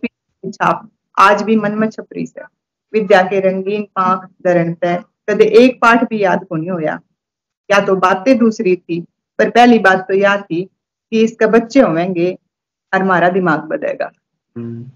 छाप। 0.45 0.89
आज 1.17 1.43
भी 1.43 1.57
मन 1.57 1.75
में 1.75 1.89
छपरी 1.91 2.27
से। 2.27 2.43
विद्या 2.93 3.23
के 3.23 3.41
रंगीन 3.41 3.83
पांख 3.97 4.25
धरण 4.45 4.73
तय 4.75 5.03
कदे 5.31 5.45
एक 5.61 5.79
पाठ 5.81 6.05
भी 6.11 6.23
याद 6.23 6.45
को 6.45 6.57
नहीं 6.57 6.71
होया। 6.71 6.99
या 7.71 7.81
तो 7.87 7.95
बातें 7.97 8.37
दूसरी 8.39 8.77
थी 8.77 9.01
पर 9.39 9.51
पहली 9.51 9.79
बात 9.79 10.07
तो 10.09 10.15
याद 10.15 10.43
थी 10.43 10.63
कि 11.13 11.23
इसके 11.25 11.47
बच्चे 11.49 11.81
होंगे 11.81 12.31
और 12.93 13.03
हमारा 13.03 13.29
दिमाग 13.31 13.61
बदलेगा। 13.65 14.11
हम्म। 14.57 14.91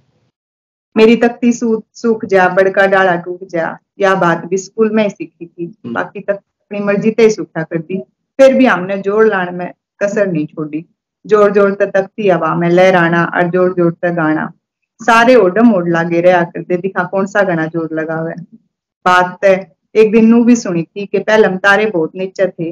मेरी 0.97 1.17
तख्ती 1.17 1.53
सूख 1.53 1.85
सूख 1.95 2.25
जा 2.25 2.49
बड़का 2.51 2.87
डाला 2.87 3.15
टूट 3.19 3.45
जा। 3.51 3.77
या 4.01 4.15
बात 4.17 4.45
भी 4.47 4.57
स्कूल 4.59 4.91
में 4.91 5.03
ही 5.03 5.11
सीखी 5.11 5.47
थी। 5.47 5.75
बाकी 5.87 6.21
तक 6.21 6.35
अपनी 6.35 6.81
मर्ज़ी 6.81 7.11
ते 7.11 7.29
सूखा 7.31 7.63
कर 7.63 7.79
दी 7.79 7.99
फिर 8.39 8.55
भी 8.55 8.67
हमने 8.67 8.97
जोड़ 9.01 9.27
लाने 9.27 9.51
में 9.51 9.73
कसर 10.03 10.27
नहीं 10.27 10.47
छोड़ी। 10.47 10.85
ज़ोर 11.25 11.53
ज़ोर 11.53 11.75
तक 11.75 11.91
तख्ती 11.95 12.29
हवा 12.29 12.55
में 12.55 12.69
लहराना 12.71 13.25
और 13.27 13.51
ज़ोर 13.51 13.75
ज़ोर 13.75 13.93
तक 13.93 14.15
गाना। 14.15 14.51
सारे 15.03 15.35
ओडम 15.37 15.75
ओड 15.75 15.89
लागे 15.89 16.21
रहा 16.21 16.43
करते 16.47 16.77
दिखा 16.79 17.05
कौन 17.07 17.27
सा 17.27 17.43
गाना 17.43 17.67
ज़ोर 17.67 17.95
लगा 17.95 18.15
हुआ 18.15 18.33
बात 19.05 19.39
तय 19.43 19.67
एक 19.95 20.13
दिन 20.13 20.27
नू 20.27 20.43
भी 20.45 20.57
सुनी 20.57 20.83
थी 20.83 21.07
कि 21.07 21.19
पहले 21.21 21.47
हम 21.47 21.57
तारे 21.59 21.87
बहुत 21.89 22.15
नीचे 22.17 22.47
थे। 22.49 22.71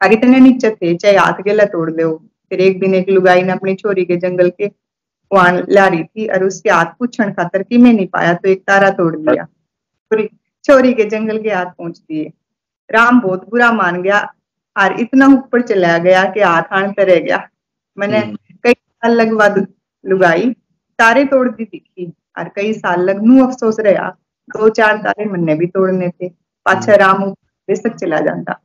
और 0.00 0.12
इतने 0.12 0.38
नीचे 0.40 0.70
थे 0.72 0.94
चाहे 0.94 1.16
हाथ 1.16 1.42
गेला 1.42 1.64
तोड़ 1.72 1.90
दो 1.90 2.14
फिर 2.50 2.60
एक 2.60 2.78
दिन 2.80 2.94
एक 2.94 3.08
लुगाई 3.08 3.42
ने 3.42 3.52
अपनी 3.52 3.74
छोरी 3.74 4.04
के 4.04 4.16
जंगल 4.18 4.48
के 4.50 4.70
वहाँ 5.30 5.62
ला 5.68 5.86
रही 5.86 6.04
थी 6.04 6.26
और 6.28 6.44
उसके 6.44 6.70
हाथ 6.70 6.86
पूछण 6.98 7.32
खातर 7.32 7.62
कि 7.62 7.78
मैं 7.78 7.92
नहीं 7.92 8.06
पाया 8.08 8.32
तो 8.34 8.48
एक 8.48 8.62
तारा 8.62 8.90
तोड़ 8.92 9.14
दिया 9.16 9.44
पूरी 10.10 10.28
छोरी 10.64 10.92
के 10.94 11.04
जंगल 11.06 11.38
के 11.42 11.50
हाथ 11.50 11.66
पहुँच 11.68 11.98
दिए। 11.98 12.32
राम 12.90 13.20
बहुत 13.20 13.48
बुरा 13.50 13.70
मान 13.72 14.02
गया 14.02 14.20
और 14.76 15.00
इतना 15.00 15.26
ऊपर 15.28 15.62
चला 15.62 15.96
गया 15.98 16.24
कि 16.32 16.40
हाथ 16.40 16.94
पे 16.96 17.04
रह 17.04 17.18
गया। 17.20 17.38
मैंने 17.98 18.18
हम्म। 18.18 18.36
कई 18.64 18.72
साल 18.72 19.12
लगवा 19.12 19.46
लुगाई। 20.04 20.54
तारे 20.98 21.24
तोड़ 21.24 21.48
दी 21.48 21.64
दिखी। 21.64 22.12
और 22.38 22.48
कई 22.56 22.72
साल 22.74 23.00
लग 23.00 23.18
अफसोस 23.42 23.76
रहा 23.80 24.08
दो 24.48 24.68
चार 24.70 24.96
तारे 24.98 25.24
मन्ने 25.24 25.54
भी 25.54 25.66
तोड़ने 25.68 26.08
थे। 26.10 26.28
पाछा 26.66 26.94
राम 26.96 27.24
बेशक 27.68 27.94
चला 27.94 28.18
जाता। 28.20 28.60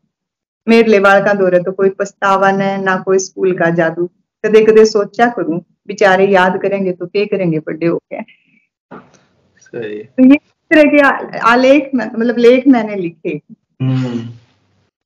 मेरे 0.67 0.89
लेवाल 0.89 1.23
का 1.25 1.33
दौरे 1.33 1.59
तो 1.59 1.71
कोई 1.71 1.89
पछतावा 1.89 2.51
न 2.51 2.63
ना 2.83 2.95
कोई 2.97 3.19
स्कूल 3.19 3.53
का 3.57 3.69
जादू। 3.71 4.09
कदे 4.43 4.61
कदे 4.65 4.85
सोचा 4.85 5.27
करूँ 5.29 5.59
बेचारे 5.87 6.25
याद 6.27 6.57
करेंगे 6.61 6.91
तो 6.91 7.05
क्या 7.07 7.25
करेंगे 7.27 7.59
बड़े 7.59 7.87
हो 7.87 7.97
गए 8.13 8.21
सही। 9.59 10.03
तो 10.03 10.25
ये 10.25 10.37
तरह 10.71 10.91
के 10.91 11.39
आलेख 11.39 11.89
मतलब 11.95 12.37
लेख 12.37 12.67
मैंने 12.67 12.95
लिखे। 12.95 13.39
हम्म। 13.81 14.19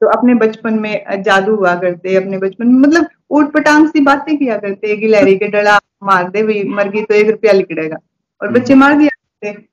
तो 0.03 0.07
अपने 0.07 0.33
बचपन 0.35 0.79
में 0.79 1.23
जादू 1.23 1.55
हुआ 1.55 1.75
करते 1.75 2.15
अपने 2.15 2.37
बचपन 2.37 2.67
में 2.67 2.79
मतलब 2.79 3.07
ऊट 3.31 3.51
पटांग 3.51 3.87
सी 3.87 3.99
बातें 3.99 4.37
किया 4.37 4.57
करते 4.57 4.97
गिलहरी 4.97 5.35
के 5.35 5.47
डला 5.47 5.79
मार 6.03 6.29
दे 6.29 6.43
भी 6.43 6.63
मर 6.63 6.89
गई 6.89 7.03
तो 7.03 7.13
एक 7.13 7.29
रुपया 7.29 7.53
लिखड़ेगा। 7.53 7.97
और 8.41 8.51
बच्चे 8.51 8.75
मार 8.75 8.97
दिया 8.97 9.09
करते। 9.09 9.67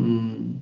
हम्म। 0.00 0.54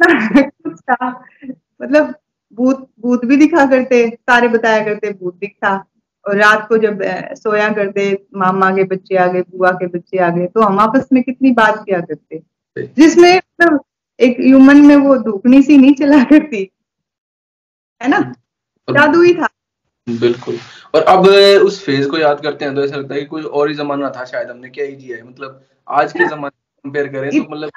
मतलब 1.82 2.14
भूत 2.52 2.88
भूत 3.00 3.24
भी 3.24 3.36
दिखा 3.36 3.66
करते 3.66 4.08
सारे 4.08 4.48
बताया 4.48 4.84
करते 4.84 5.10
भूत 5.12 5.36
दिखा 5.36 5.84
और 6.28 6.36
रात 6.36 6.68
को 6.68 6.78
जब 6.78 6.98
सोया 7.34 7.68
करते 7.68 8.26
मामा 8.36 8.70
के 8.70 8.84
बच्चे 8.84 9.16
आ 9.16 9.26
गए 9.26 9.40
बुआ 9.40 9.70
के 9.70 9.86
बच्चे 9.86 10.18
आ 10.18 10.28
गए 10.28 10.46
तो 10.46 10.60
हम 10.60 10.78
आपस 10.78 11.08
में 11.12 11.22
कितनी 11.22 11.52
बात 11.52 11.82
किया 11.86 12.00
करते। 12.00 12.42
जिसमें 12.78 13.36
मतलब 13.36 13.80
एक 14.20 14.36
ह्यूमन 14.40 14.76
में 14.76 14.96
वो 14.96 15.16
दुखनी 15.16 15.62
सी 15.62 15.78
नहीं 15.78 15.94
चला 15.94 16.24
करती। 16.24 16.70
है 18.02 18.08
ना? 18.08 18.34
जादू 18.88 19.22
ही 19.22 19.34
था। 19.34 19.48
बिल्कुल। 20.08 20.56
और 20.94 21.02
अब 21.02 21.26
उस 21.66 21.84
फ़ेज़ 21.84 22.08
को 22.08 22.18
याद 22.18 22.40
करते 22.40 22.64
हैं 22.64 22.74
तो 22.74 22.84
ऐसा 22.84 22.96
लगता 22.96 23.14
है 23.14 23.20
कि 23.20 23.26
कोई 23.26 23.42
और 23.42 23.68
ही 23.68 23.74
जमाना 23.74 24.10
था 24.10 24.24
शायद 24.24 24.50
हमने 24.50 24.68
क्या 24.68 24.84
ही 24.84 24.96
जिया 24.96 25.16
है। 25.16 25.22
मतलब 25.28 25.64
आज 25.88 26.12
के 26.12 26.26
जमाने 26.34 26.50
कंपेयर 26.84 27.08
करें 27.08 27.30
तो 27.30 27.50
मतलब 27.50 27.70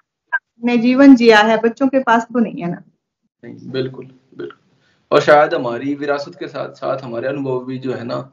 ने 0.64 0.78
जीवन 0.78 1.16
जिया 1.16 1.40
है 1.40 1.58
बच्चों 1.62 1.88
के 1.88 2.00
पास 2.00 2.24
तो 2.24 2.40
नहीं 2.40 2.62
है 2.62 2.72
ना। 2.72 2.82
नहीं 3.44 3.72
बिल्कुल 3.72 4.06
बिल्कुल। 4.06 4.58
और 5.12 5.22
शायद 5.22 5.54
हमारी 5.54 5.94
विरासत 5.96 6.36
के 6.40 6.48
साथ 6.48 6.74
साथ 6.74 6.98
हमारे 6.98 7.28
अनुभव 7.28 7.66
भी 7.66 7.78
जो 7.78 7.94
है 7.94 8.04
ना 8.04 8.32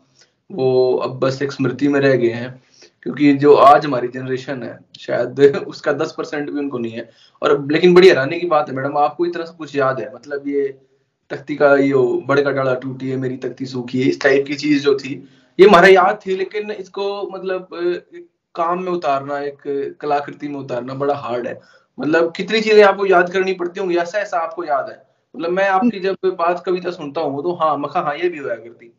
वो 0.50 0.96
अब 0.96 1.18
बस 1.18 1.42
एक 1.42 1.52
स्मृति 1.52 1.88
में 1.88 2.00
रह 2.00 2.16
गए 2.16 2.30
हैं। 2.30 2.62
क्योंकि 3.02 3.32
जो 3.34 3.54
आज 3.54 3.86
हमारी 3.86 4.08
जनरेशन 4.08 4.62
है 4.62 4.78
शायद 5.00 5.40
उसका 5.66 5.92
दस 5.92 6.14
परसेंट 6.18 6.50
भी 6.50 6.58
उनको 6.58 6.78
नहीं 6.78 6.92
है। 6.92 7.10
और 7.42 7.66
लेकिन 7.72 7.94
बड़ी 7.94 8.08
हैरानी 8.08 8.40
की 8.40 8.46
बात 8.46 8.68
है 8.68 8.74
मैडम 8.74 8.98
आपको 8.98 9.26
इतना 9.26 9.44
सब 9.44 9.56
कुछ 9.56 9.76
याद 9.76 10.00
है? 10.00 10.14
मतलब 10.14 10.48
ये 10.48 10.78
तख्ती 11.32 11.56
का 11.56 11.74
ये 11.76 11.94
बड़े 12.26 12.42
का 12.42 12.50
डाला 12.52 12.74
टूटी 12.82 13.10
है 13.10 13.16
मेरी 13.16 13.36
तख्ती 13.38 13.66
सूखी 13.66 14.02
है 14.02 14.08
इस 14.08 14.20
टाइप 14.20 14.46
की 14.46 14.54
चीज़ 14.56 14.82
जो 14.84 14.94
थी। 14.98 15.12
ये 15.58 15.66
हमारा 15.66 15.88
याद 15.88 16.18
थी 16.26 16.36
लेकिन 16.36 16.70
इसको 16.72 17.06
मतलब 17.30 17.68
काम 18.54 18.82
में 18.82 18.90
उतारना 18.92 19.38
एक 19.40 19.62
कलाकृति 20.00 20.48
में 20.48 20.58
उतारना 20.60 20.94
बड़ा 20.96 21.14
हार्ड 21.16 21.46
है। 21.46 21.60
मतलब 21.98 22.32
कितनी 22.36 22.60
चीज़ें 22.60 22.82
आपको 22.84 23.06
याद 23.06 23.32
करनी 23.32 23.52
पड़ती 23.54 23.80
होंगी 23.80 23.96
ऐसा 23.98 24.18
ऐसा 24.18 24.38
आपको 24.38 24.64
याद 24.64 24.88
है। 24.88 25.02
मतलब 25.34 25.50
मैं 25.50 25.68
आपकी 25.70 26.00
जब 26.00 26.34
बात 26.38 26.62
कविता 26.66 26.90
सुनता 26.92 27.20
हूँ 27.20 27.42
तो 27.42 27.52
हाँ 27.54 27.76
मखा 27.78 28.00
हाँ 28.00 28.16
ये 28.16 28.28
भी 28.28 28.38
होया 28.38 28.54
करती। 28.56 28.92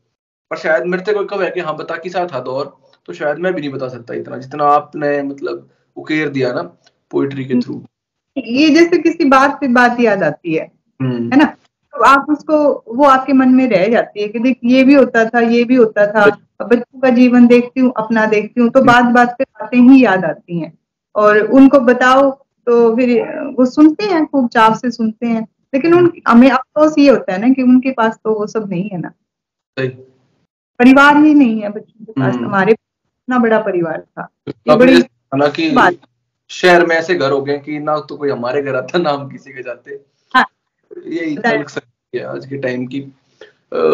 पर 0.51 0.57
शायद 0.57 0.85
मेरे 0.85 1.03
से 1.05 1.13
कोई 1.13 1.25
कब 1.29 1.41
है 1.41 1.49
कि 1.51 1.59
हाँ 1.59 1.75
बता 1.77 1.95
किसा 1.97 2.25
था 2.33 2.39
दौर 2.41 2.65
तो 3.07 3.13
शायद 3.13 3.37
मैं 3.37 3.53
भी 3.53 3.61
नहीं 3.61 3.71
बता 3.71 3.87
सकता 3.89 4.13
इतना 4.13 4.37
जितना 4.37 4.65
आपने 4.69 5.21
मतलब 5.23 5.69
उकेर 5.97 6.29
दिया 6.29 6.51
ना 6.53 6.61
पोइट्री 7.11 7.45
के 7.45 7.59
थ्रू 7.61 7.81
ये 8.37 8.69
जैसे 8.69 8.97
किसी 8.97 9.25
बात 9.29 9.57
पे 9.61 9.67
बात 9.73 9.99
याद 9.99 10.23
आती 10.23 10.53
है 10.53 10.71
हम्म। 10.99 11.31
है 11.31 11.37
ना? 11.37 11.45
तो 11.93 12.03
आप 12.03 12.25
उसको 12.29 12.57
वो 12.87 13.05
आपके 13.05 13.33
मन 13.33 13.49
में 13.49 13.67
रह 13.69 13.87
जाती 13.87 14.21
है 14.21 14.27
कि 14.27 14.39
देख 14.39 14.59
ये 14.65 14.83
भी 14.83 14.93
होता 14.93 15.25
था 15.25 15.39
ये 15.39 15.63
भी 15.63 15.75
होता 15.75 16.05
था। 16.07 16.25
बच्चों 16.63 16.99
का 16.99 17.09
जीवन 17.09 17.47
देखती 17.47 17.79
हूँ 17.79 17.91
अपना 17.97 18.25
देखती 18.25 18.61
हूँ 18.61 18.69
तो 18.69 18.81
बात 18.83 19.05
बात 19.05 19.35
पे 19.37 19.43
बातें 19.43 19.77
ही 19.79 20.03
याद 20.03 20.25
आती 20.25 20.59
हैं। 20.59 20.71
और 21.15 21.39
उनको 21.39 21.79
बताओ 21.79 22.29
तो 22.67 22.95
फिर 22.95 23.09
वो 23.57 23.65
सुनते 23.65 24.05
हैं 24.05 24.25
खूब 24.25 24.47
चाव 24.49 24.75
से 24.75 24.91
सुनते 24.91 25.27
हैं। 25.27 25.41
लेकिन 25.73 25.93
उन 25.93 26.11
हमें 26.27 26.49
अफसोस 26.49 26.95
ये 26.97 27.09
होता 27.09 27.33
है 27.33 27.39
ना 27.41 27.49
कि 27.49 27.63
उनके 27.63 27.91
पास 27.91 28.17
तो 28.23 28.33
वो 28.33 28.47
सब 28.47 28.69
नहीं 28.69 28.89
है 28.89 28.99
ना। 29.01 29.11
परिवार 30.79 31.17
ही 31.17 31.33
नहीं 31.33 31.59
है 31.61 31.69
बच्चों 31.69 32.05
के 32.05 32.11
पास। 32.11 32.33
हम्म। 32.35 32.45
हमारे 32.45 32.71
इतना 32.71 33.37
बड़ा 33.39 33.59
परिवार 33.59 33.99
था। 34.01 34.27
ये 34.47 34.75
बड़ी 34.75 34.99
हालाँकि 34.99 35.69
शहर 36.51 36.85
में 36.85 36.95
ऐसे 36.95 37.15
घर 37.15 37.31
हो 37.31 37.41
गए 37.41 37.57
कि 37.59 37.79
ना 37.79 37.99
तो 37.99 38.17
कोई 38.17 38.29
हमारे 38.29 38.61
घर 38.61 38.75
आता 38.75 38.99
ना 38.99 39.09
हम 39.09 39.29
किसी 39.29 39.51
के 39.51 39.63
जाते। 39.63 39.99
यही 40.97 41.35
है 41.43 42.23
आज 42.25 42.45
के 42.45 42.57
टाइम 42.57 42.85
की। 42.87 42.99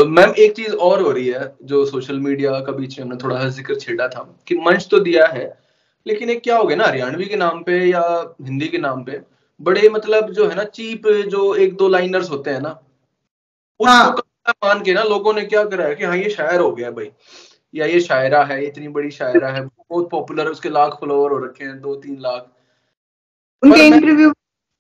मैम 0.08 0.34
एक 0.40 0.56
चीज़ 0.56 0.74
और 0.76 1.02
हो 1.02 1.12
रही 1.12 1.28
है 1.28 1.54
जो 1.64 1.86
सोशल 1.86 2.20
मीडिया 2.20 2.60
का 2.60 2.72
बीच 2.72 2.98
में 3.00 3.06
हमने 3.06 3.18
थोड़ा 3.24 3.40
सा 3.40 3.48
ज़िक्र 3.50 3.76
छेड़ा 3.76 4.08
था 4.08 4.28
कि 4.48 4.56
मंच 4.56 4.88
तो 4.92 5.00
दिया 5.00 5.28
है 5.28 5.46
लेकिन 6.06 6.30
एक 6.30 6.42
क्या 6.44 6.58
हो 6.58 6.64
गया 6.64 6.78
ना 6.78 6.86
हरियाणवी 6.86 7.26
के 7.26 7.36
नाम 7.36 7.62
पे 7.64 7.80
या 7.86 8.02
हिंदी 8.42 8.68
के 8.68 8.78
नाम 8.78 9.04
पे 9.04 9.20
बड़े 9.60 9.90
मतलब 9.90 10.32
जो 10.32 10.48
है 10.50 10.56
ना 10.56 10.64
चीप 10.64 11.08
जो 11.30 11.54
एक 11.56 11.76
दो 11.76 11.88
लाइनर्स 11.88 12.30
होते 12.30 12.50
हैं 12.50 12.62
ना 12.62 12.70
उसको 13.80 13.86
हाँ। 13.86 14.56
मान 14.64 14.82
के 14.84 14.94
ना 14.94 15.04
लोगों 15.04 15.34
ने 15.34 15.42
क्या 15.46 15.64
करा 15.66 15.86
है 15.86 15.96
कि 15.96 16.04
हाँ 16.04 16.18
ये 16.18 16.30
शायर 16.30 16.60
हो 16.60 16.72
गया 16.72 16.92
भाई 16.92 17.10
या 17.74 17.86
ये 17.86 18.00
शायरा 18.02 18.44
है 18.44 18.64
इतनी 18.66 18.88
बड़ी 18.88 19.12
शायरा 19.12 19.50
है 19.50 19.62
बहुत 19.66 20.10
पॉपुलर 20.10 20.44
है 20.44 20.52
उसके 20.52 20.70
लाख 20.70 20.98
फॉलोवर 21.02 21.32
हो 21.32 21.38
रखे 21.38 21.64
हैं 21.64 21.80
दो 21.82 21.96
तीन 21.96 22.20
लाख। 22.22 22.46
उनके 23.64 23.88
इंटरव्यू 23.88 24.32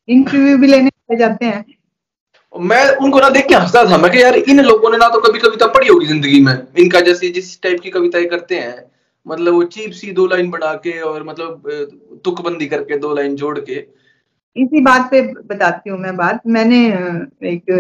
इंटरव्यू 0.08 0.58
भी 0.58 0.68
लेने 0.68 1.18
जाते 1.18 1.46
हैं। 1.46 1.66
मैं 2.54 2.84
उनको 2.96 3.20
ना 3.20 3.30
देख 3.30 3.48
के 3.48 3.56
हंसता 3.56 3.84
था। 3.86 3.98
मैं 3.98 4.10
यार 4.16 4.36
इन 4.36 4.60
लोगों 4.62 4.90
ने 4.92 4.98
ना 4.98 5.08
तो 5.10 5.20
कभी 5.22 5.40
कविता 5.40 5.68
पढ़ी 5.70 5.88
होगी 5.88 6.06
ज़िंदगी 6.06 6.40
में। 6.42 6.54
इनका 6.78 7.02
जैसे 7.02 7.30
जिस 7.32 7.62
टाइप 7.62 7.80
की 7.80 7.90
कविताएँ 7.90 8.26
करते 8.28 8.56
हैं 8.56 8.84
मतलब 9.26 9.54
वो 9.54 9.64
चीप 9.66 9.92
सी 9.92 10.12
दो 10.14 10.26
लाइन 10.28 10.50
बढ़ा 10.52 10.74
के 10.84 11.00
और 11.02 11.24
मतलब 11.24 12.20
तुकबंदी 12.26 12.68
करके 12.68 12.98
दो 13.00 13.14
लाइन 13.16 13.36
जोड़ 13.36 13.58
के। 13.60 13.76
इसी 14.56 14.82
बात 14.82 15.10
पे 15.12 15.22
बताती 15.46 15.90
हूँ 15.90 16.00
मैं 16.00 16.16
बात। 16.18 16.42
मैंने 16.48 16.86
एक 17.50 17.72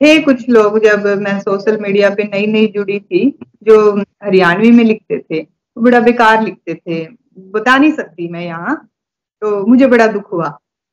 थे 0.00 0.18
कुछ 0.22 0.48
लोग 0.48 0.78
जब 0.84 1.06
मैं 1.20 1.38
सोशल 1.40 1.78
मीडिया 1.82 2.10
पे 2.10 2.24
नई 2.24 2.46
नई 2.46 2.66
जुड़ी 2.66 2.98
थी 3.00 3.28
जो 3.64 3.76
हरियाणवी 4.24 4.70
में 4.70 4.84
लिखते 4.84 5.18
थे 5.20 5.46
बड़ा 5.76 6.00
बेकार 6.00 6.42
लिखते 6.44 6.74
थे। 6.74 7.06
बता 7.50 7.76
नहीं 7.76 7.92
सकती 7.92 8.28
मैं 8.28 8.44
यहाँ 8.44 8.76
तो 9.42 9.64
मुझे 9.66 9.86
बड़ा 9.86 10.06
दुख 10.08 10.32
हुआ 10.32 10.46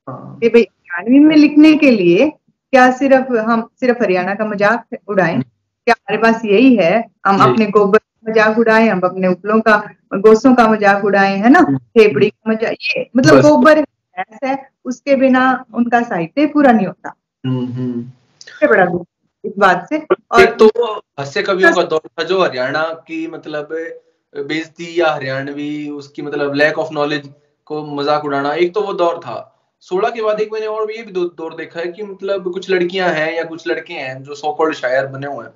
हाँ। 0.07 0.37
कि 0.41 0.49
भाई 0.49 0.61
हरियाणवी 0.61 1.19
में 1.19 1.35
लिखने 1.35 1.73
के 1.75 1.91
लिए 1.91 2.31
क्या 2.73 2.89
सिर्फ़ 2.91 3.33
हम 3.47 3.61
सिर्फ़ 3.79 4.01
हरियाणा 4.03 4.33
का 4.35 4.45
मज़ाक 4.45 4.95
उड़ाएँ? 5.09 5.39
क्या 5.39 5.95
हमारे 5.95 6.17
पास 6.21 6.45
यही 6.45 6.75
है? 6.75 6.93
हम 7.25 7.41
अपने 7.43 7.65
गोबर 7.67 7.97
का 7.97 8.31
मज़ाक 8.31 8.57
उड़ाएँ 8.59 8.87
हम 8.89 8.99
अपने 9.03 9.27
उपलों 9.27 9.59
का 9.61 9.75
गोसों 10.15 10.53
का 10.55 10.67
मज़ाक 10.67 11.03
उड़ाएँ 11.05 11.37
है 11.39 11.49
ना। 11.49 11.61
फेफड़ी 11.61 12.29
का 12.29 12.51
मज़ाक 12.51 12.77
ये 12.87 13.09
मतलब 13.17 13.41
गोबर 13.41 13.83
ऐसा 14.17 14.47
है 14.47 14.57
उसके 14.85 15.15
बिना 15.15 15.43
उनका 15.73 16.01
साहित्य 16.03 16.45
पूरा 16.47 16.71
नहीं 16.71 16.87
होता। 16.87 17.13
हम्म, 17.43 17.65
हम्म। 17.67 18.67
बड़ा 18.67 18.85
इस 19.43 19.53
बात 19.59 19.87
से। 19.89 19.97
और 20.31 20.45
तो 20.57 20.67
हास्य 21.19 21.41
कवियों 21.43 21.73
का 21.75 21.83
दौर 21.83 22.07
था 22.09 22.23
जो 22.23 22.41
हरियाणा 22.43 22.83
की 23.07 23.25
मतलब 23.27 23.77
बेजती 24.35 24.99
या 24.99 25.13
हरियाणवी 25.13 25.89
उसकी 25.91 26.21
मतलब 26.21 26.53
लैक 26.55 26.77
ऑफ़ 26.79 26.93
नॉलेज 26.93 27.29
को 27.67 27.85
मज़ाक 27.95 28.25
उड़ाना 28.25 28.53
एक 28.55 28.73
तो 28.73 28.81
वो 28.81 28.93
दौर 28.95 29.19
था। 29.19 29.49
सोलह 29.89 30.09
के 30.09 30.21
बाद 30.21 30.41
एक 30.41 30.51
मैंने 30.53 30.65
और 30.65 30.91
ये 30.91 31.03
भी 31.03 31.11
दौर 31.11 31.55
देखा 31.55 31.79
है 31.79 31.87
कि 31.87 32.03
मतलब 32.03 32.53
कुछ 32.53 32.69
लड़कियाँ 32.69 33.09
हैं 33.09 33.37
या 33.37 33.43
कुछ 33.43 33.67
लड़के 33.67 33.93
हैं 33.93 34.23
जो 34.23 34.35
सो 34.35 34.71
शायर 34.71 35.05
बने 35.05 35.27
हुए 35.27 35.45
हैं। 35.45 35.53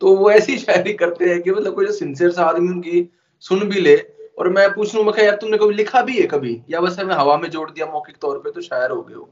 तो 0.00 0.16
वो 0.16 0.30
ऐसी 0.30 0.58
शायरी 0.66 0.92
करते 0.92 1.24
हैं 1.24 1.42
कि 1.42 1.50
मतलब 1.50 1.74
कोई 1.74 1.92
सिंसियर 1.92 2.30
सा 2.30 2.44
आदमी 2.44 2.68
उनकी 2.68 3.12
सुन 3.40 3.60
भी 3.60 3.80
ले। 3.80 3.96
और 4.38 4.48
मैं 4.48 4.74
पूछ 4.74 4.94
लू 4.94 5.02
मैं 5.02 5.24
यार 5.24 5.36
तुमने 5.36 5.58
कभी 5.58 5.74
लिखा 5.74 6.02
भी 6.02 6.20
है 6.20 6.26
कभी? 6.26 6.62
या 6.70 6.80
बस 6.80 6.98
हमें 6.98 7.14
हवा 7.14 7.36
में 7.36 7.50
जोड़ 7.50 7.70
दिया 7.70 7.86
मौखिक 7.86 8.16
तौर 8.16 8.38
पे 8.38 8.50
तो 8.50 8.60
शायर 8.60 8.90
हो 8.90 9.02
गए 9.02 9.14
हो? 9.14 9.30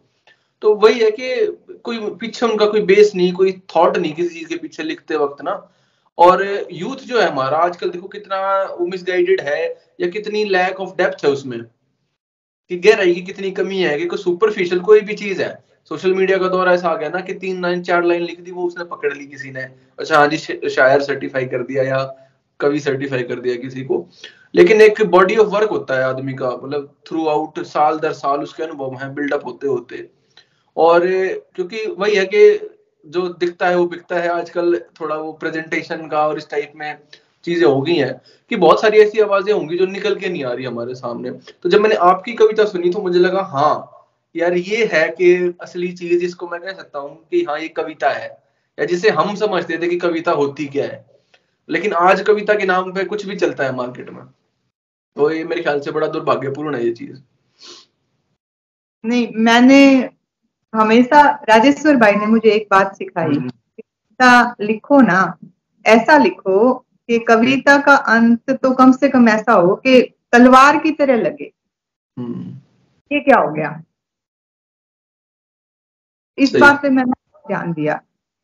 तो 0.62 0.74
वही 0.74 1.00
है 1.00 1.10
कि 1.10 1.56
कोई 1.84 1.98
पीछे 1.98 2.46
उनका 2.46 2.66
कोई 2.66 2.80
बेस 2.80 3.12
नहीं, 3.14 3.32
कोई 3.32 3.62
थॉट 3.76 3.96
नहीं 3.96 4.12
किसी 4.12 4.38
चीज़ 4.38 4.48
के 4.48 4.56
पीछे 4.56 4.82
लिखते 4.82 5.16
वक्त 5.16 5.42
ना। 5.42 5.70
और 6.18 6.66
यूथ 6.72 6.96
जो 6.96 7.20
है 7.20 7.28
हमारा, 7.28 7.58
आजकल 7.58 7.90
देखो 7.90 8.08
कितना 8.08 8.68
मिसगाइडेड 8.80 9.40
है 9.40 9.82
या 10.00 10.08
कितनी 10.08 10.44
लैक 10.44 10.80
ऑफ़ 10.80 10.90
डेप्थ 10.90 11.24
है 11.24 11.30
उसमें। 11.30 11.60
कि 12.70 12.76
गहराई 12.76 13.14
की 13.14 13.20
कितनी 13.20 13.50
कमी 13.50 13.78
है, 13.78 13.96
कि 13.98 14.06
कोई 14.06 14.18
सुपरफिशियल 14.18 14.80
कोई 14.80 15.00
भी 15.00 15.14
चीज़ 15.14 15.42
है। 15.42 15.52
सोशल 15.88 16.14
मीडिया 16.14 16.38
का 16.38 16.48
दौर 16.48 16.68
ऐसा 16.68 16.88
आ 16.88 16.96
गया 16.96 17.08
ना 17.08 17.20
कि 17.20 17.34
तीन 17.34 17.62
लाइन, 17.62 17.82
चार 17.82 18.04
लाइन 18.04 18.22
लिख 18.22 18.40
दी, 18.40 18.50
वो 18.50 18.66
उसने 18.66 18.84
पकड़ 18.84 19.12
ली 19.12 19.26
किसी 19.26 19.50
ने। 19.50 19.62
अच्छा 19.98 20.18
हाँ 20.18 20.26
जी 20.28 20.36
शायर 20.70 21.00
सर्टिफाई 21.00 21.46
कर 21.46 21.62
दिया 21.62 21.82
या 21.82 22.04
कवि 22.60 22.80
सर्टिफाई 22.80 23.22
कर 23.22 23.40
दिया 23.40 23.56
किसी 23.56 23.82
को। 23.82 24.06
लेकिन 24.54 24.80
एक 24.80 25.02
बॉडी 25.02 25.36
ऑफ़ 25.36 25.48
वर्क 25.48 25.70
होता 25.70 25.94
है 25.94 26.04
आदमी 26.04 26.32
का 26.32 26.50
मतलब 26.50 26.94
थ्रू 27.08 27.26
आउट 27.26 27.58
साल 27.60 27.98
दर 27.98 28.12
साल 28.12 28.40
उसके 28.40 28.62
अनुभव 28.62 28.94
है 28.94 29.14
बिल्डअप 29.14 29.46
होते 29.46 29.66
होते। 29.66 30.08
और 30.76 31.06
क्योंकि 31.54 31.84
वही 31.98 32.14
है 32.14 32.24
कि 32.24 32.68
जो 33.06 33.28
दिखता 33.28 33.68
है, 33.68 33.76
वो 33.76 33.86
बिकता 33.86 34.16
है। 34.16 34.28
आजकल 34.28 34.78
थोड़ा 35.00 35.16
वो 35.16 35.32
प्रेजेंटेशन 35.32 36.06
का 36.08 36.26
और 36.28 36.38
इस 36.38 36.48
टाइप 36.50 36.72
में 36.76 36.98
चीज़ें 37.44 37.66
हो 37.66 37.80
गई 37.80 37.94
हैं 37.94 38.20
कि 38.50 38.56
बहुत 38.56 38.80
सारी 38.80 38.98
ऐसी 38.98 39.20
आवाज़ें 39.20 39.52
होंगी 39.52 39.76
जो 39.78 39.86
निकल 39.86 40.14
के 40.14 40.28
नहीं 40.28 40.44
आ 40.44 40.52
रही 40.52 40.64
हमारे 40.64 40.94
सामने। 40.94 41.30
तो 41.30 41.68
जब 41.68 41.80
मैंने 41.80 41.94
आपकी 42.06 42.32
कविता 42.34 42.64
सुनी 42.64 42.90
तो 42.90 43.02
मुझे 43.02 43.18
लगा 43.18 43.42
हाँ 43.52 43.74
यार 44.34 44.54
ये 44.54 44.84
है 44.92 45.08
कि 45.10 45.34
असली 45.62 45.92
चीज़ 45.92 46.20
जिसको 46.20 46.48
मैं 46.48 46.60
कह 46.60 46.72
सकता 46.72 46.98
हूँ 46.98 47.14
कि 47.30 47.42
हाँ 47.44 47.58
ये 47.60 47.68
कविता 47.70 48.10
है 48.10 48.28
या 48.78 48.84
जिसे 48.84 49.10
हम 49.10 49.34
समझते 49.36 49.78
थे 49.78 49.88
कि 49.88 49.96
कविता 49.98 50.32
होती 50.32 50.66
क्या 50.66 50.84
है। 50.84 51.04
लेकिन 51.68 51.92
आज 51.94 52.20
कविता 52.22 52.54
के 52.54 52.66
नाम 52.66 52.92
पे 52.92 53.04
कुछ 53.04 53.24
भी 53.26 53.36
चलता 53.36 53.64
है 53.64 53.74
मार्केट 53.76 54.10
में 54.10 54.24
तो 55.16 55.30
ये 55.30 55.44
मेरे 55.44 55.62
ख्याल 55.62 55.80
से 55.80 55.90
बड़ा 55.90 56.06
दुर्भाग्यपूर्ण 56.06 56.74
है 56.74 56.84
ये 56.84 56.92
चीज़। 56.92 57.18
नहीं 59.04 59.26
मैंने 59.36 59.82
हमेशा 60.74 61.20
राजेश्वर 61.48 61.96
भाई 61.96 62.12
ने 62.12 62.26
मुझे 62.26 62.50
एक 62.50 62.66
बात 62.70 62.96
सिखाई 62.96 63.26
हम्म। 63.26 64.54
लिखो 64.60 65.00
ना 65.00 65.20
ऐसा 65.86 66.16
लिखो 66.18 66.84
कि 67.08 67.18
कविता 67.18 67.76
का 67.78 67.94
अंत 67.94 68.50
तो 68.50 68.70
कम 68.72 68.92
से 68.92 69.08
कम 69.08 69.28
ऐसा 69.28 69.52
हो 69.52 69.74
कि 69.76 70.00
तलवार 70.32 70.78
की 70.78 70.90
तरह 70.90 71.16
लगे। 71.16 71.52
हम्म। 72.18 72.54
ये 73.12 73.20
क्या 73.20 73.38
हो 73.38 73.52
गया? 73.52 73.82
इस 76.38 76.54
बात 76.56 76.82
पे 76.82 76.90
मैंने 76.90 77.12
ध्यान 77.48 77.72
दिया 77.72 77.94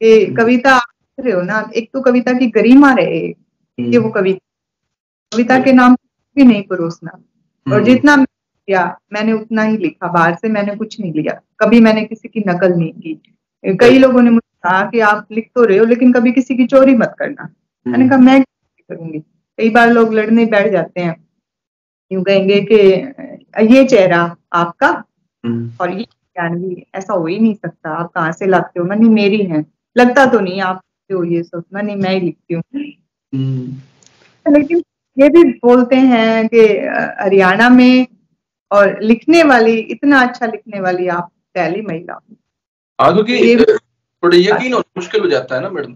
कि 0.03 0.25
हम्म। 0.25 0.37
कविता 0.37 0.79
रहे 1.21 1.33
हो 1.33 1.43
ना 1.43 1.71
एक 1.77 1.91
तो 1.93 2.01
कविता 2.01 2.33
की 2.33 2.47
गरिमा 2.47 2.93
रहे 2.93 3.29
कि 3.29 3.99
वो 3.99 4.11
कविता 4.11 4.45
कविता 5.33 5.59
के 5.59 5.73
नाम 5.73 5.95
भी 6.37 6.45
नहीं 6.45 6.63
परोसना। 6.63 7.11
और 7.73 7.85
जितना 7.85 8.17
किया 8.25 9.01
मैंने 9.13 9.33
उतना 9.33 9.63
ही 9.63 9.77
लिखा 9.77 10.09
बाहर 10.13 10.35
से 10.35 10.49
मैंने 10.49 10.77
कुछ 10.77 11.01
नहीं 11.01 11.13
लिया। 11.13 11.41
कभी 11.61 11.81
मैंने 11.81 12.05
किसी 12.05 12.29
की 12.29 12.41
नकल 12.41 12.73
नहीं 12.73 12.93
की। 12.93 13.77
कई 13.77 13.99
लोगों 13.99 14.23
ने 14.23 14.31
मुझे 14.31 14.59
कहा 14.63 14.91
कि 14.91 15.01
आप 15.01 15.27
लिख 15.33 15.51
तो 15.55 15.65
रहे 15.65 15.79
हो 15.79 15.85
लेकिन 15.85 16.13
कभी 16.13 16.33
किसी 16.33 16.57
की 16.57 16.67
चोरी 16.67 16.95
मत 16.95 17.15
करना। 17.19 17.49
मैंने 17.89 18.09
कहा 18.09 18.19
मैं 18.19 18.43
करूँगी? 18.43 19.19
कई 19.59 19.71
बार 19.71 19.91
लोग 19.93 20.15
लड़ने 20.15 20.45
बैठ 20.45 20.71
जाते 20.73 21.01
हैं। 21.01 21.15
यूँ 22.11 22.23
कहेंगे 22.25 22.61
कि 22.73 22.77
ये 23.77 23.85
चेहरा 23.85 24.37
आपका 24.53 24.89
हम्म। 25.45 25.73
और 25.81 25.91
ये 25.91 26.03
जानवी 26.03 26.87
ऐसा 26.95 27.13
हो 27.13 27.27
ही 27.27 27.39
नहीं 27.39 27.55
सकता। 27.55 27.91
आप 27.91 28.11
कहाँ 28.15 28.33
से 28.33 28.47
लाते 28.47 28.81
हो? 28.81 28.87
नहीं 28.87 29.11
मेरी 29.11 29.43
है। 29.45 29.65
लगता 29.97 30.27
तो 30.27 30.41
नहीं 30.41 30.61
आप 30.61 30.81
हो 31.13 31.25
ये 31.25 31.43
सब। 31.43 31.65
नहीं 31.75 31.97
मैं 31.97 32.11
ही 32.11 32.21
लिखती 32.21 32.55
हूँ। 32.55 32.63
हम्म। 33.35 34.53
लेकिन 34.55 34.83
ये 35.17 35.29
भी 35.29 35.43
बोलते 35.45 35.97
हैं 35.97 36.49
कि 36.49 36.61
हरियाणा 37.23 37.69
में 37.69 38.07
और 38.71 39.01
लिखने 39.03 39.43
वाली 39.43 39.73
इतना 39.73 40.21
अच्छा 40.21 40.47
लिखने 40.47 40.81
वाली 40.81 41.09
आप 41.09 41.31
पहली 41.55 41.83
महिला। 41.83 42.21
हाँ 43.01 43.13
क्योंकि 43.15 43.65
थोड़ा 44.23 44.37
यकीन 44.37 44.75
और 44.75 44.85
मुश्किल 44.97 45.21
हो 45.21 45.29
जाता 45.29 45.55
है 45.55 45.63
ना 45.63 45.71
मैडम। 45.71 45.95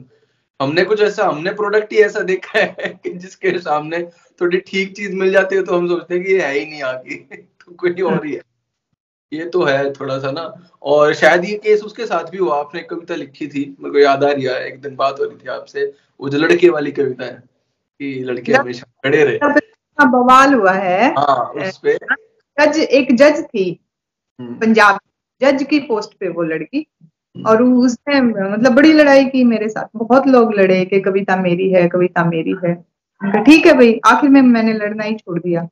हमने 0.63 0.85
कुछ 0.85 1.01
ऐसा 1.01 1.27
हमने 1.27 1.53
प्रोडक्ट 1.53 1.93
ही 1.93 1.99
ऐसा 1.99 2.21
देखा 2.21 2.59
है 2.59 2.89
कि 3.05 3.11
जिसके 3.11 3.59
सामने 3.59 4.03
थोड़ी 4.41 4.59
ठीक 4.59 4.95
चीज़ 4.97 5.15
मिल 5.17 5.33
जाती 5.33 5.57
है 5.57 5.63
तो 5.63 5.77
हम 5.77 5.89
सोचते 5.89 6.15
हैं 6.15 6.25
कि 6.25 6.33
ये 6.33 6.41
है 6.41 6.53
ही 6.53 6.65
नहीं 6.67 6.83
आगे 6.83 7.17
तो 7.37 7.73
कोई 7.73 8.03
और 8.03 8.27
ही 8.27 8.33
है 8.33 8.41
ये 9.33 9.45
तो 9.49 9.63
है 9.65 9.93
थोड़ा 9.93 10.19
सा 10.19 10.31
ना 10.31 10.43
और 10.83 11.15
शायद 11.15 11.45
ये 11.45 11.57
केस 11.59 11.83
उसके 11.83 12.07
साथ 12.07 12.31
भी 12.31 12.39
हुआ 12.39 12.59
आपने 12.59 12.81
कविता 12.83 13.15
लिखी 13.15 13.47
थी 13.47 13.65
मेरे 13.81 13.93
को 13.93 13.99
याद 13.99 14.25
आ 14.25 14.31
रही 14.31 14.45
है 14.45 14.67
एक 14.67 14.81
दिन 14.81 14.97
बात 14.97 15.21
हो 15.21 15.25
रही 15.25 15.37
थी 15.37 15.49
आपसे 15.49 15.93
वो 16.21 16.29
जो 16.29 16.39
लड़के 16.39 16.69
वाली 16.69 16.93
कविता 16.93 17.25
है 17.25 17.43
कि 18.01 18.15
लड़के 18.25 18.53
हमेशा 18.53 18.87
खड़े 19.05 19.25
रहे 19.25 19.61
बवाल 19.99 20.55
हुआ 20.55 20.73
है 20.73 21.13
हाँ 21.15 21.37
उस 21.59 21.79
पे 21.79 21.97
जज 22.59 22.79
एक 22.79 23.15
जज 23.17 23.43
थी 23.45 23.65
हम्म। 24.41 24.55
पंजाब 24.55 24.99
जज 25.41 25.63
की 25.63 25.79
पोस्ट 25.79 26.15
पे 26.19 26.29
वो 26.29 26.43
लड़की। 26.43 26.87
और 27.37 27.63
उसने 27.63 28.21
मतलब 28.21 28.75
बड़ी 28.75 28.93
लड़ाई 28.93 29.25
की 29.25 29.45
मेरे 29.45 29.69
साथ 29.69 29.89
बहुत 29.97 30.27
लोग 30.27 30.55
लड़े 30.55 30.85
कि 30.85 31.01
कविता 31.01 31.37
मेरी 31.37 31.71
है 31.73 31.87
कविता 31.89 32.25
मेरी 32.25 32.55
है। 32.65 32.75
ठीक 33.45 33.67
है 33.67 33.73
भाई 33.75 34.01
आखिर 34.07 34.31
में 34.31 34.41
मैंने 34.43 34.73
लड़ना 34.73 35.05
ही 35.05 35.15
छोड़ 35.15 35.39
दिया। 35.39 35.69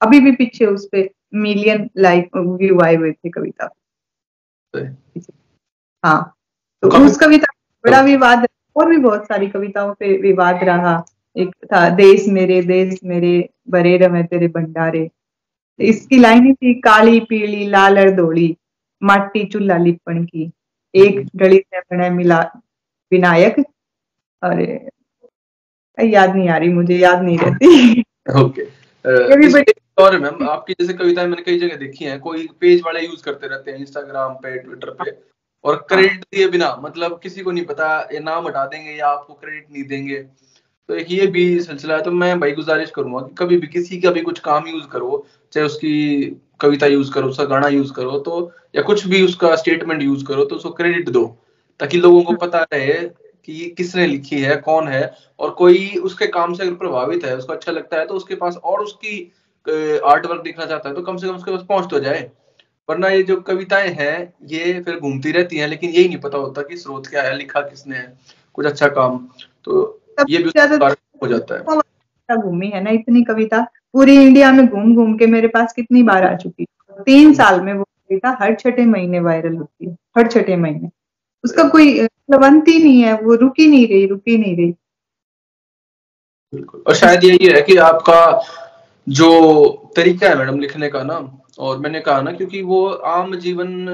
अभी 0.00 0.20
भी 0.20 0.32
पीछे 0.32 0.66
उस 0.66 0.88
पे 0.92 1.10
मिलियन 1.36 1.88
लाइक 1.96 2.36
व्यू 2.36 2.80
आए 2.80 2.94
हुए 2.94 3.12
थे 3.12 3.30
कविता 3.30 3.68
हाँ 6.04 6.34
तो 6.82 6.88
उस 7.04 7.18
कविता 7.18 7.52
बड़ा 7.84 8.00
विवाद 8.02 8.46
और 8.76 8.88
भी 8.90 8.96
बहुत 8.98 9.26
सारी 9.26 9.46
कविताओं 9.48 9.92
पे 9.94 10.16
विवाद 10.18 10.64
रहा। 10.64 11.02
एक 11.36 11.54
था 11.64 11.88
देश 11.96 12.26
मेरे 12.28 12.60
देश 12.62 12.98
मेरे 13.04 13.48
बरे 13.70 13.96
रमे 13.98 14.22
तेरे 14.24 14.48
भंडारे। 14.48 15.08
इसकी 15.78 16.18
लाइन 16.18 16.44
ही 16.46 16.52
थी 16.52 16.74
काली 16.80 17.20
पीली 17.20 17.66
लाल 17.68 17.96
अर्धोली 17.96 18.56
माटी 19.02 19.44
चूल्हा 19.46 19.76
लिपण 19.76 20.24
की। 20.24 20.50
एक 20.94 21.26
दलित 21.36 21.62
से 21.62 21.80
बने 21.80 22.10
मिला 22.10 22.40
विनायक। 23.12 23.60
अरे 24.42 24.88
याद 26.00 26.34
नहीं 26.36 26.48
आ 26.48 26.56
रही 26.56 26.68
मुझे 26.68 26.96
याद 26.96 27.22
नहीं 27.22 27.38
रहती। 27.38 28.00
ओके 28.42 28.62
और 29.98 30.18
मैम 30.18 30.48
आपकी 30.48 30.72
जैसे 30.72 30.92
कविताएँ 30.92 31.26
मैंने 31.26 31.42
कई 31.42 31.58
जगह 31.58 31.76
देखी 31.76 32.04
हैं 32.04 32.20
कोई 32.20 32.48
पेज 32.60 32.82
वाले 32.86 33.00
यूज़ 33.00 33.22
करते 33.22 33.46
रहते 33.46 33.70
हैं 33.70 33.78
इंस्टाग्राम 33.78 34.34
पे 34.34 34.58
ट्विटर 34.58 34.90
पे 34.90 35.10
और 35.64 35.76
क्रेडिट 35.88 36.20
दिए 36.20 36.48
बिना 36.48 36.76
मतलब 36.76 37.20
किसी 37.22 37.40
को 37.40 37.50
नहीं 37.50 37.64
पता 37.64 38.08
ये 38.12 38.20
नाम 38.20 38.46
हटा 38.46 38.64
देंगे 38.66 38.90
या 38.90 39.08
आपको 39.08 39.34
क्रेडिट 39.34 39.66
नहीं 39.72 39.84
देंगे। 39.84 40.26
तो 40.88 40.94
एक 40.94 41.10
ये 41.10 41.26
भी 41.26 41.60
सिलसिला 41.60 41.96
है 41.96 42.02
तो 42.02 42.10
मैं 42.12 42.38
भाई 42.40 42.52
गुजारिश 42.52 42.90
करूँगा 42.90 43.20
कि 43.20 43.34
कभी 43.34 43.56
भी 43.56 43.66
किसी 43.66 44.00
का 44.00 44.10
भी 44.10 44.20
कुछ 44.20 44.38
काम 44.40 44.66
यूज़ 44.68 44.86
करो, 44.86 45.24
चाहे 45.52 45.66
उसकी 45.66 46.24
कविता 46.60 46.86
यूज़ 46.86 47.12
करो, 47.12 47.28
उसका 47.28 47.44
गाना 47.44 47.68
यूज़ 47.68 47.92
करो 47.92 48.18
तो 48.18 48.50
या 48.76 48.82
कुछ 48.82 49.06
भी 49.06 49.22
उसका 49.22 49.54
स्टेटमेंट 49.56 50.02
यूज़ 50.02 50.24
करो 50.24 50.44
तो 50.44 50.56
उसको 50.56 50.70
क्रेडिट 50.72 51.08
दो, 51.08 51.24
ताकि 51.80 51.98
लोगों 51.98 52.22
को 52.22 52.34
पता 52.36 52.62
रहे 52.62 52.92
कि 53.44 53.68
किसने 53.78 54.06
लिखी 54.06 54.40
है, 54.40 54.56
कौन 54.56 54.88
है, 54.88 55.12
और 55.40 55.50
कोई 55.52 55.88
उसके 56.04 56.26
काम 56.28 56.54
से 56.54 56.62
अगर 56.62 56.74
प्रभावित 56.74 57.24
है, 57.24 57.36
उसको 57.36 57.52
अच्छा 57.52 57.72
लगता 57.72 57.98
है 57.98 58.06
तो 58.06 58.14
उसके 58.14 58.34
पास 58.34 58.56
और 58.56 58.82
उसकी 58.82 59.20
आर्ट 60.06 60.26
वर्क 60.26 60.42
देखना 60.42 60.66
चाहता 60.66 60.88
है 60.88 60.94
तो 60.94 61.02
कम 61.02 61.16
से 61.16 61.26
कम 61.26 61.34
उसके 61.34 61.50
पास 61.50 61.64
पहुँच 61.68 61.90
तो 61.90 62.00
जाए। 62.00 62.30
वरना 62.88 63.08
ये 63.08 63.22
जो 63.22 63.40
कविताएँ 63.42 63.90
हैं, 63.90 64.32
ये 64.46 64.80
फिर 64.82 64.98
घूमती 64.98 65.30
रहती 65.32 65.56
हैं, 65.56 65.68
लेकिन 65.68 65.90
यही 65.90 66.08
नहीं 66.08 66.18
पता 66.18 66.38
होता 66.38 66.62
कि 66.62 66.76
स्रोत 66.76 67.06
क्या 67.06 67.22
है, 67.22 67.36
लिखा 67.36 67.60
किसने 67.60 67.96
है, 67.96 68.16
कुछ 68.54 68.66
अच्छा 68.66 68.88
काम। 68.88 69.18
तो 69.64 70.00
ये 70.20 70.38
भी 70.38 70.50
हो 71.22 71.28
जाता 71.28 71.54
है। 71.54 72.36
घूमी 72.36 72.68
है 72.68 72.82
ना 72.82 72.90
इतनी 72.90 73.22
कविता। 73.24 73.60
पूरी 73.92 74.14
इंडिया 74.16 74.50
में 74.52 74.66
घूम 74.66 74.94
घूम 74.96 75.16
के 75.18 75.26
मेरे 75.26 75.48
पास 75.48 75.72
कितनी 75.72 76.02
बार 76.02 76.24
आ 76.24 76.34
चुकी 76.36 76.66
तीन 77.06 77.32
साल 77.34 77.60
में 77.60 77.72
वो 77.74 77.84
कविता 77.84 78.36
हर 78.40 78.54
छठे 78.54 78.84
महीने 78.86 79.20
वायरल 79.20 79.56
होती 79.56 79.86
है 79.86 79.96
हर 80.18 80.28
छठे 80.28 80.56
महीने। 80.56 80.88
उसका 81.44 81.68
कोई 81.68 81.98
अंत 81.98 82.68
ही 82.68 82.82
नहीं 82.82 83.00
है 83.00 83.14
वो 83.20 83.34
रुकी 83.34 83.66
नहीं 83.66 83.86
रही 83.88 84.06
रुकी 84.06 84.36
नहीं 84.38 84.56
रही। 84.56 84.74
बिल्कुल। 86.52 86.82
और 86.86 86.94
शायद 86.94 87.24
यही 87.24 87.46
है 87.46 87.60
कि 87.62 87.76
आपका 87.84 88.20
जो 89.06 89.30
तरीका 89.96 90.28
है 90.28 90.38
मैडम 90.38 90.58
लिखने 90.58 90.88
का 90.88 91.02
ना 91.02 91.18
और 91.58 91.78
मैंने 91.78 92.00
कहा 92.00 92.20
ना 92.22 92.32
क्योंकि 92.32 92.62
वो 92.62 92.86
आम 92.86 93.34
जीवन 93.36 93.86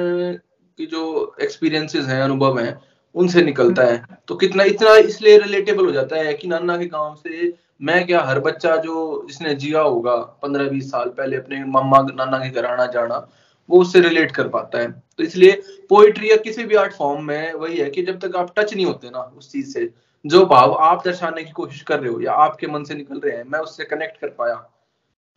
की 0.79 0.87
जो 0.87 1.35
एक्सपीरियंसेस 1.43 2.07
हैं 2.07 2.21
अनुभव 2.23 2.59
हैं 2.59 2.73
उनसे 3.15 3.43
निकलता 3.43 3.83
है। 3.83 4.05
तो 4.29 4.35
कितना, 4.35 4.65
इतना 4.65 4.95
इसलिए 4.97 5.39
रिलेटेबल 5.39 5.87
हो 5.87 5.93
जाता 5.93 6.17
है 6.17 6.35
कि 6.35 6.49
नाना 6.49 6.77
के 6.79 6.87
गाँव 6.87 7.15
से 7.15 7.53
मैं 7.83 8.07
क्या, 8.07 8.23
हर 8.23 8.41
बच्चा 8.41 8.77
जो 8.77 9.27
जिसने 9.29 9.55
जिया 9.55 9.81
होगा 9.81 10.17
पंद्रह 10.43 10.69
बीस 10.69 10.91
साल 10.91 11.09
पहले 11.09 11.37
अपने 11.37 11.65
मम्मा, 11.65 12.01
नाना 12.15 12.39
के 12.39 12.51
घर 12.51 12.67
आना 12.67 12.87
जाना, 12.87 13.29
वो 13.69 13.81
उससे 13.81 14.01
रिलेट 14.01 14.33
कर 14.33 14.49
पाता 14.49 14.79
है। 14.79 14.91
तो 14.91 15.23
इसलिए 15.23 15.61
पोइट्री 15.89 16.31
या 16.31 16.37
किसी 16.37 16.65
भी 16.65 16.75
आर्ट 16.75 16.93
फॉर्म 16.93 17.25
में 17.25 17.53
वही 17.55 17.77
है 17.77 17.91
कि 17.91 18.03
जब 18.03 18.19
तक 18.19 18.37
आप 18.37 18.53
टच 18.59 18.75
नहीं 18.75 18.87
होते 18.87 19.11
ना 19.11 19.21
उस 19.39 19.53
चीज़ 19.53 19.73
से, 19.75 19.91
जो 20.27 20.47
भाव 20.47 20.73
आप 20.75 21.03
दर्शाने 21.05 21.45
की 21.45 21.51
कोशिश 21.51 21.83
कर 21.83 22.01
रहे 22.01 22.13
हो 22.13 22.21
या 22.21 22.33
आपके 22.33 22.67
मन 22.67 22.85
से 22.85 22.95
निकल 22.95 23.21
रहे 23.21 23.37
हैं, 23.37 23.45
मैं 23.45 23.59
उससे 23.59 23.85
कनेक्ट 23.85 24.21
कर 24.21 24.29
पाया। 24.29 24.55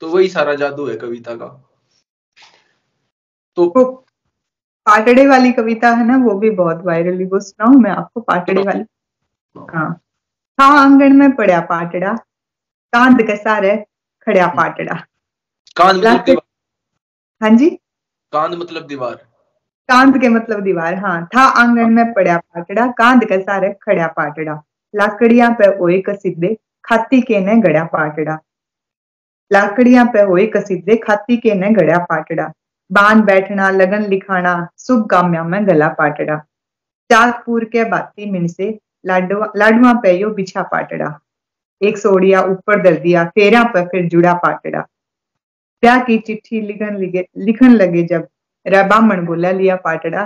तो 0.01 0.07
वही 0.07 0.29
सारा 0.29 0.53
जादू 0.53 0.85
है 0.85 0.95
कविता 0.95 1.35
का। 1.35 1.47
तो 3.55 4.05
पाटड़े 4.85 5.27
वाली 5.27 5.51
कविता 5.51 5.89
है 5.89 6.05
ना 6.05 6.17
वो 6.17 6.33
भी 6.39 6.49
बहुत 6.49 6.81
वायरल 6.85 7.15
हुई 7.15 7.25
वो 7.25 7.39
सुनाऊ 7.39 7.79
मैं 7.79 7.91
आपको 7.91 8.21
पाटड़े 8.21 8.61
हाँ। 8.61 8.65
वाली? 8.65 8.85
हाँ। 9.73 9.93
था 10.59 10.65
आँगन 10.65 11.15
में 11.15 11.35
पड़ा 11.35 11.59
पाटड़ा 11.59 12.13
कांद 12.93 13.21
कसा 13.29 13.57
रे 13.57 13.75
खड़ा 14.21 14.45
हम्म। 14.45 14.57
पाटड़ा। 14.57 14.95
कांद 15.77 16.05
मतलब 16.07 16.41
हाँ 17.41 17.49
जी? 17.49 17.69
कांद 18.33 18.55
मतलब 18.55 18.87
दीवार। 18.87 19.15
कांद 19.89 20.21
के 20.21 20.29
मतलब 20.29 20.61
दीवार 20.61 20.93
हाँ। 20.95 21.27
था 21.35 21.41
आँगन 21.41 21.89
में 21.89 22.13
पड़ा 22.13 22.37
पाटड़ा 22.37 22.87
कांद 22.87 23.25
कसा 23.25 23.57
रे 23.57 23.73
खड़ा 23.81 24.07
पाटड़ा। 24.07 24.61
लाकड़िया 24.95 25.49
पे 25.49 25.77
ओए 25.79 26.01
कसीदे 26.01 26.57
खाती 26.85 27.21
के 27.21 27.39
ने 27.39 27.55
गड़ा 27.61 27.83
पाटड़ा। 27.83 28.37
लाकड़िया 29.51 30.03
पे 30.03 30.25
ओए 30.25 30.45
कसीदे 30.47 30.95
खाती 30.95 31.37
के 31.37 31.53
ने 31.55 31.69
गड़ा 31.69 31.97
पाटड़ा। 31.97 32.51
बाँध 32.91 33.23
बैठना, 33.23 33.69
लगन 33.69 34.03
लिखाना, 34.03 34.67
शुभ 34.77 35.05
काम्या 35.09 35.43
में 35.43 35.67
गला 35.67 35.87
पाटड़ा। 35.87 36.37
चाकपुर 37.09 37.63
के 37.65 37.83
बाती 37.83 38.29
मिन 38.31 38.47
से 38.47 38.79
लाडवा 39.05 39.51
लाडवा 39.55 39.93
पे 39.93 40.25
बिछा 40.25 40.61
पाटड़ा। 40.63 41.19
एक 41.81 41.97
सोड़िया 41.97 42.41
ऊपर 42.41 42.81
दल 42.81 42.97
दिया 42.97 43.23
फेरा 43.25 43.63
पर 43.63 43.87
फिर 43.87 44.07
जुड़ा 44.09 44.33
पाटड़ा। 44.33 44.81
प्या 45.83 45.97
की 46.03 46.17
चिट्ठी 46.17 46.61
लिखन 46.61 46.95
लगे 46.97 47.25
लिखन 47.37 47.71
लगे 47.71 48.03
जब 48.03 48.27
रबामण 48.67 49.25
बोला 49.25 49.51
लिया 49.51 49.75
पाटड़ा। 49.75 50.23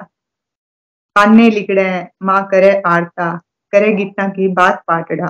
पाने 1.15 1.49
लिखड़े, 1.49 2.07
माँ 2.23 2.47
करे 2.51 2.81
आरता, 2.85 3.41
करे 3.71 3.91
गीता 3.93 4.27
की 4.27 4.47
बात 4.47 4.83
पाटड़ा। 4.87 5.27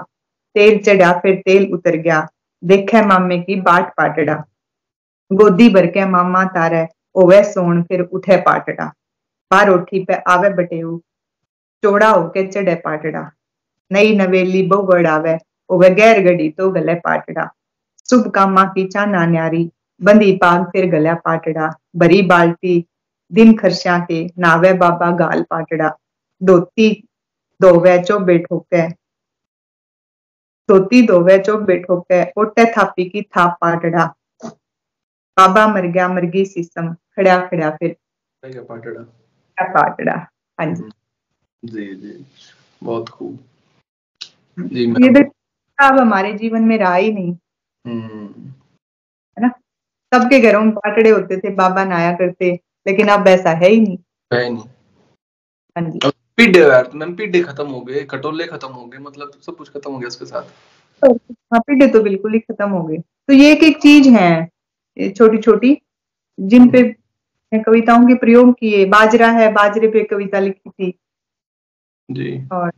तेल 0.55 0.79
चढ़ा 0.79 1.11
फिर 1.19 1.41
तेल 1.45 1.71
उतर 1.73 1.95
गया, 1.95 2.27
देखे 2.63 3.01
मामे 3.01 3.37
की 3.39 3.55
बाट 3.61 3.93
पाटड़ा। 3.97 4.43
गोदी 5.33 5.69
भर 5.69 5.87
के 5.87 6.05
मामा 6.05 6.43
तारे 6.45 6.87
ओवे 7.17 7.43
सोन 7.43 7.81
फिर 7.83 8.01
उठे 8.01 8.37
पाटड़ा। 8.41 8.85
बार 9.51 9.69
उठी 9.69 10.03
पे 10.05 10.15
आवे 10.27 10.49
बटेऊ। 10.53 10.97
चौड़ा 11.83 12.09
होके 12.09 12.45
चढ़े 12.47 12.75
पाटड़ा। 12.75 13.29
नई 13.91 14.15
नवेली 14.15 14.61
बहु 14.67 15.05
आवे। 15.07 15.37
ओवे 15.69 15.89
गैर 15.89 16.21
गड़ी 16.23 16.49
तो 16.49 16.69
गले 16.71 16.95
पाटड़ा। 16.99 17.49
शुभ 18.09 18.29
कामा 18.31 18.63
की 18.65 18.85
चाना 18.87 19.25
न्यारी। 19.25 19.69
बंदी 20.01 20.31
पाग 20.37 20.65
फिर 20.71 20.89
गल्या 20.91 21.13
पाटड़ा। 21.25 21.69
भरी 21.95 22.21
बाल्टी 22.21 22.83
दिन 23.31 23.53
खर्चा 23.57 23.97
के 23.99 24.25
नावे 24.39 24.73
बाबा 24.73 25.11
गाल 25.17 25.43
पाटड़ा। 25.49 25.89
धोती 26.41 26.89
दोवे 27.61 27.97
चो 28.03 28.19
बैठोके 28.19 28.87
धोती 30.69 31.01
दोवे 31.07 31.37
चो 31.39 31.57
बैठोके 31.57 32.23
ओटे 32.37 32.65
थापी 32.71 33.05
की 33.09 33.21
थाप 33.21 33.57
पाटड़ा। 33.61 34.05
बाबा 35.37 35.67
मर 35.67 35.85
गया 35.85 36.07
मर 36.07 36.25
गई 36.25 36.45
सीसम 36.45 36.93
खड़ा 36.93 37.47
खड़ा 37.47 37.69
फिर 37.69 37.95
पाटड़ा 38.43 39.03
पाटड़ा 39.59 40.13
हाँ 40.59 40.73
जी। 40.73 40.89
जी 41.63 41.95
जी 41.95 42.25
बहुत 42.83 43.09
खूब 43.09 43.39
ये 44.73 45.23
अब 45.79 45.99
हमारे 45.99 46.33
जीवन 46.33 46.61
में 46.61 46.77
रहा 46.77 46.95
ही 46.95 47.11
नहीं। 47.13 47.33
है 49.37 49.41
ना 49.41 49.47
सबके 50.13 50.39
घरों 50.39 50.61
में 50.61 50.71
पाटड़े 50.71 51.09
होते 51.09 51.37
थे 51.37 51.49
बाबा 51.49 51.85
नाया 51.85 52.11
करते 52.13 52.59
लेकिन 52.87 53.07
अब 53.07 53.27
ऐसा 53.27 53.49
है 53.49 53.69
ही 53.69 53.79
नहीं 53.79 53.97
है 54.33 54.49
नहीं 54.49 54.63
हाँ 55.75 55.89
जी 55.89 56.61
यार 56.61 56.89
मैम 56.93 57.15
खत्म 57.43 57.67
हो 57.67 57.81
गए 57.81 58.03
खटोले 58.03 58.45
खत्म 58.47 58.67
हो 58.67 58.85
गए 58.85 58.97
मतलब 58.97 59.31
सब 59.41 59.55
कुछ 59.55 59.69
खत्म 59.69 59.91
हो 59.91 59.97
गया 59.97 60.07
उसके 60.07 60.25
साथ 60.25 60.43
हाँ 61.03 61.59
पीढ़े 61.59 61.87
तो 61.87 62.03
बिल्कुल 62.03 62.33
ही 62.33 62.39
खत्म 62.39 62.69
हो 62.69 62.83
गए 62.83 62.97
तो 62.97 63.33
ये 63.33 63.51
एक 63.51 63.63
एक 63.63 63.77
चीज़ 63.77 64.09
है 64.09 64.56
छोटी 64.97 65.37
छोटी 65.37 65.81
जिन 66.39 66.69
पे 66.69 66.95
कविताओं 67.53 68.07
के 68.07 68.13
प्रयोग 68.13 68.59
किए 68.59 68.85
बाजरा 68.85 69.27
है 69.27 69.51
बाजरे 69.51 69.87
पे 69.87 70.03
कविता 70.03 70.39
लिखी 70.39 70.69
थी। 70.69 70.99
जी। 72.11 72.47
और 72.51 72.71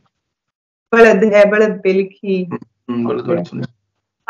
बड़द 0.92 1.24
है 1.24 1.50
बड़द 1.50 1.80
पे 1.84 1.92
लिखी। 1.92 2.44
हम्म, 2.44 3.08
बड़द 3.08 3.66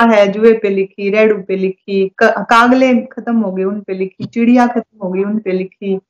है 0.00 0.32
जुए 0.32 0.52
पे 0.52 0.68
लिखी 0.68 1.10
रेडू 1.10 1.42
पे 1.42 1.56
लिखी 1.56 2.12
कागले 2.22 2.96
खत्म 2.96 3.36
हो 3.36 3.52
गए 3.52 3.64
उन 3.64 3.80
पे 3.80 3.94
लिखी 3.94 4.24
चिड़िया 4.24 4.66
खत्म 4.66 4.98
हो 5.02 5.10
गई 5.10 5.22
उन 5.22 5.38
पे 5.38 5.52
लिखी। 5.52 6.00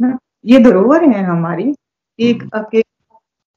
ना 0.00 0.18
ये 0.44 0.58
धरोहर 0.58 1.04
है 1.04 1.24
हमारी। 1.24 1.74
एक 2.20 2.42
हम्म। 2.42 2.50
अके 2.54 2.84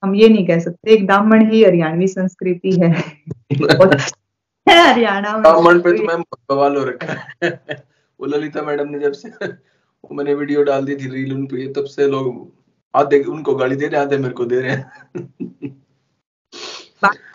हम 0.04 0.16
ये 0.16 0.30
नहीं 0.30 0.48
कह 0.48 0.60
सकते 0.60 0.91
एक 0.91 1.08
दामन 1.08 1.52
ही 1.52 1.64
हरियाणवी 1.64 2.08
संस्कृति 2.08 2.72
है। 2.72 3.04
हरियाणा 4.70 5.34
में। 5.34 5.41
दामन 5.41 5.80
पे 5.80 5.97
तो 5.97 6.03
मैम 6.03 6.24
बवाल 6.49 6.78
हो 6.78 6.84
रखा 6.84 7.13
है। 7.13 7.49
वो 8.20 8.26
ललिता 8.26 8.61
मैडम 8.61 8.89
ने 8.89 8.99
जब 8.99 9.11
से 9.11 9.30
मैंने 10.11 10.34
वीडियो 10.34 10.63
डाल 10.63 10.86
दी 10.86 10.95
थी 10.95 11.09
रील 11.09 11.34
उन 11.34 11.45
पे 11.45 11.74
तब 11.74 11.86
से 11.86 12.07
लोग 12.07 12.51
आधे 12.95 13.24
उनको 13.24 13.55
गाली 13.55 13.76
दे 13.76 13.88
रहे 13.88 14.01
आधे 14.01 14.18
मेरे 14.18 14.34
को 14.34 14.45
दे 14.45 14.59
रहे 14.61 14.72
हैं। 14.72 14.91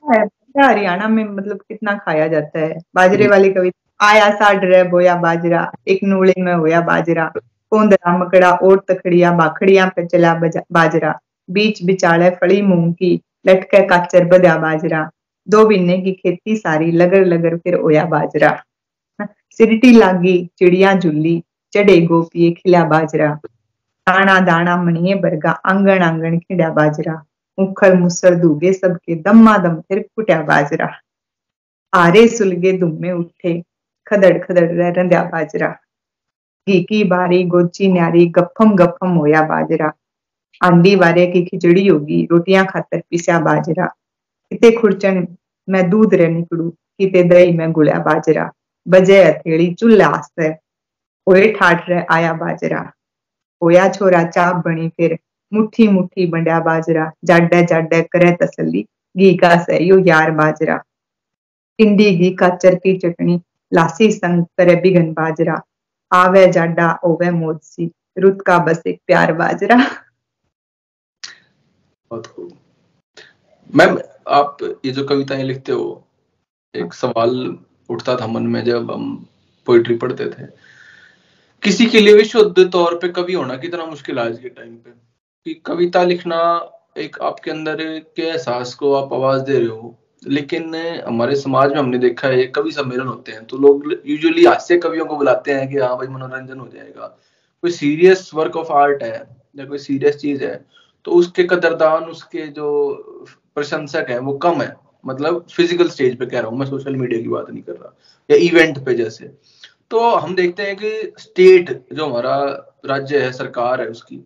हरियाणा 0.64 1.08
में 1.08 1.24
मतलब 1.24 1.56
कितना 1.56 1.94
खाया 1.94 2.26
जाता 2.28 2.58
है। 2.58 2.78
बाजरे 2.94 3.24
हम्म। 3.24 3.30
वाली 3.30 3.52
कविता 3.52 4.06
आया 4.06 4.30
साढ़ 4.30 4.64
रह 4.64 4.84
बोया 4.84 5.14
बाजरा 5.14 5.72
एक 5.88 6.00
नूले 6.04 6.34
में 6.38 6.54
होया 6.54 6.80
बाजरा 6.80 7.32
कोंदरा 7.70 8.18
मकड़ा 8.18 8.50
और 8.50 8.84
तखड़िया 8.88 9.32
बाखड़िया 9.32 9.86
पे 9.96 10.06
चला 10.06 10.34
बाजरा 10.72 11.18
बीच 11.50 11.82
बिचाले 11.84 12.30
फड़ी 12.30 12.62
मूंग 12.62 12.94
की 12.94 13.20
लटके 13.46 13.86
काचर 13.86 14.24
बदा 14.24 14.56
बाजरा। 14.56 15.10
दो 15.48 15.64
बिन्ने 15.64 15.98
की 15.98 16.12
खेती 16.12 16.56
सारी 16.56 16.92
लगड़ 16.92 17.26
लगड़ 17.26 17.56
फिर 17.56 17.74
ओया 17.74 18.04
बाजरा। 18.04 18.62
सिरटी 19.50 19.92
लागी, 19.92 20.50
चिड़िया 20.58 20.94
झुल्ली, 20.94 21.44
चढ़े 21.72 22.00
गोपिए 22.00 22.50
खिला 22.50 22.84
बाजरा। 22.84 23.40
दाना 24.08 24.40
दाना 24.40 24.82
मणिये 24.82 25.14
बरगा, 25.14 25.50
आँगन 25.50 25.98
आँगन 25.98 26.38
खिड़ा 26.38 26.70
बाजरा। 26.70 27.24
मुखर 27.60 27.94
मुसर 27.94 28.34
दूगे 28.34 28.72
सबके 28.72 29.14
दम्मा 29.14 29.58
दम 29.58 29.80
फिर 29.80 29.98
कुटा 29.98 30.42
बाजरा। 30.42 30.94
आरे 31.94 32.28
सुलगे 32.28 32.72
दुम्मे 32.72 33.12
उठे, 33.12 33.62
खदड़ 34.06 34.38
खदड़ 34.38 34.92
रंध्या 34.92 35.22
बाजरा। 35.22 35.76
की 36.68 37.04
बारी, 37.04 37.44
गोची 37.44 37.92
न्यारी 37.92 38.26
गफम 38.26 38.74
गफम 38.74 39.08
होया 39.08 39.42
बाजरा। 39.42 39.92
आंधी 40.62 40.96
वारे 40.96 41.26
की 41.26 41.44
खिचड़ी 41.44 41.86
होगी, 41.86 42.28
रोटियाँ 42.30 42.66
खातर 42.66 43.02
पिसा 43.10 43.40
बाजरा। 43.40 43.94
किते 44.50 44.70
खुरचन 44.72 45.26
मैं 45.68 45.88
दूध 45.90 46.14
रे 46.14 46.28
निकड़ू 46.28 46.68
किते 46.70 47.22
दही 47.24 47.52
में 47.52 47.72
गुड़ा 47.72 47.98
बाजरा, 48.00 48.50
बजे 48.86 49.22
हथेली 49.24 49.72
चूल्हा 49.74 50.08
आस्ते, 50.08 50.54
ओए 51.26 51.50
ठाठ 51.52 51.88
रहे 51.88 52.04
आया 52.10 52.32
बाजरा 52.34 52.80
होया 53.62 53.88
छोरा 53.88 54.22
चाप 54.24 54.56
बनी 54.64 54.88
फिर 54.88 55.18
मुट्ठी 55.52 55.86
मुट्ठी 55.88 56.26
बंडा 56.26 56.58
बाजरा 56.60 57.10
जाडे 57.24 57.62
जाडे 57.66 58.02
करे 58.12 58.30
तसली 58.42 58.84
घी 59.14 59.34
का 59.36 59.56
सहयो 59.62 59.98
यार 60.06 60.30
बाजरा, 60.30 60.76
टिंडी 61.78 62.10
घी 62.16 62.30
का 62.34 62.48
चरकी 62.56 62.96
चटनी, 62.98 63.40
लासी 63.72 64.10
संग 64.12 64.44
करे 64.58 64.74
बिगन 64.80 65.12
बाजरा, 65.12 65.60
आवे 66.12 66.46
जाडा 66.52 66.92
ओवे 67.04 67.30
मोदसी, 67.30 67.90
रुत 68.18 68.42
का 68.46 68.58
बस 68.58 68.82
एक 68.86 69.00
प्यार 69.06 69.32
बाजरा। 69.34 69.76
बहुत 72.10 72.26
खूब। 72.26 72.52
मैम 73.72 73.98
आप 74.30 74.56
ये 74.84 74.90
जो 74.92 75.04
कविताएँ 75.04 75.42
लिखते 75.42 75.72
हो, 75.72 76.04
एक 76.74 76.94
सवाल 76.94 77.56
उठता 77.88 78.16
था 78.16 78.26
मन 78.26 78.42
में 78.42 78.62
जब 78.64 78.90
हम 78.90 79.14
पोइट्री 79.66 79.96
पढ़ते 79.96 80.26
थे। 80.26 80.46
किसी 81.62 81.86
के 81.86 82.00
लिए 82.00 82.14
भी 82.14 82.24
शुद्ध 82.24 82.70
तौर 82.72 82.94
पे 82.98 83.08
कवि 83.10 83.32
होना 83.32 83.56
कितना 83.56 83.84
मुश्किल 83.86 84.18
है 84.18 84.26
आज 84.26 84.38
के 84.38 84.48
टाइम 84.48 84.74
पे। 84.74 84.90
कि 85.46 85.54
कविता 85.66 86.02
लिखना 86.02 86.38
एक 86.98 87.16
आपके 87.22 87.50
अंदर 87.50 87.82
के 88.16 88.22
एहसास 88.22 88.74
को 88.74 88.92
आप 88.94 89.12
आवाज़ 89.12 89.42
दे 89.42 89.58
रहे 89.58 89.68
हो, 89.68 89.96
लेकिन 90.22 90.74
हमारे 91.06 91.36
समाज 91.36 91.70
में 91.70 91.76
हमने 91.76 91.98
देखा 91.98 92.28
है 92.28 92.46
कवि 92.46 92.72
सम्मेलन 92.72 93.06
होते 93.06 93.32
हैं 93.32 93.44
तो 93.46 93.58
लोग 93.58 93.92
यूजुअली 94.06 94.44
हास्य 94.46 94.78
कवियों 94.78 95.06
को 95.06 95.16
बुलाते 95.16 95.52
हैं 95.52 95.68
कि 95.70 95.78
हाँ 95.78 95.96
भाई, 95.96 96.06
मनोरंजन 96.06 96.58
हो 96.58 96.68
जाएगा। 96.68 97.06
कोई 97.64 97.70
सीरियस 97.72 98.30
वर्क 98.34 98.56
ऑफ़ 98.56 98.72
आर्ट 98.72 99.02
है 99.02 99.26
या 99.56 99.64
कोई 99.64 99.78
सीरियस 99.78 100.16
चीज़ 100.16 100.44
है 100.44 100.64
तो 101.06 101.12
उसके 101.12 101.44
कदरदान, 101.44 102.04
उसके 102.04 102.46
जो 102.48 103.26
प्रशंसक 103.56 104.06
है 104.10 104.18
वो 104.18 104.32
कम 104.38 104.62
है। 104.62 104.74
मतलब 105.04 105.44
फ़िज़िकल 105.52 105.88
स्टेज 105.88 106.18
पे 106.18 106.26
कह 106.26 106.40
रहा 106.40 106.48
हूँ 106.48 106.58
मैं 106.58 106.66
सोशल 106.66 106.96
मीडिया 106.96 107.20
की 107.20 107.28
बात 107.28 107.50
नहीं 107.50 107.62
कर 107.62 107.72
रहा 107.72 107.94
या 108.30 108.36
इवेंट 108.40 108.84
पे 108.84 108.94
जैसे। 108.94 109.26
तो 109.90 110.00
हम 110.10 110.34
देखते 110.36 110.62
हैं 110.62 110.76
कि 110.76 111.12
स्टेट 111.18 111.70
जो 111.92 112.06
हमारा 112.06 112.36
राज्य 112.86 113.18
है 113.18 113.32
सरकार 113.32 113.80
है 113.80 113.86
उसकी 113.88 114.24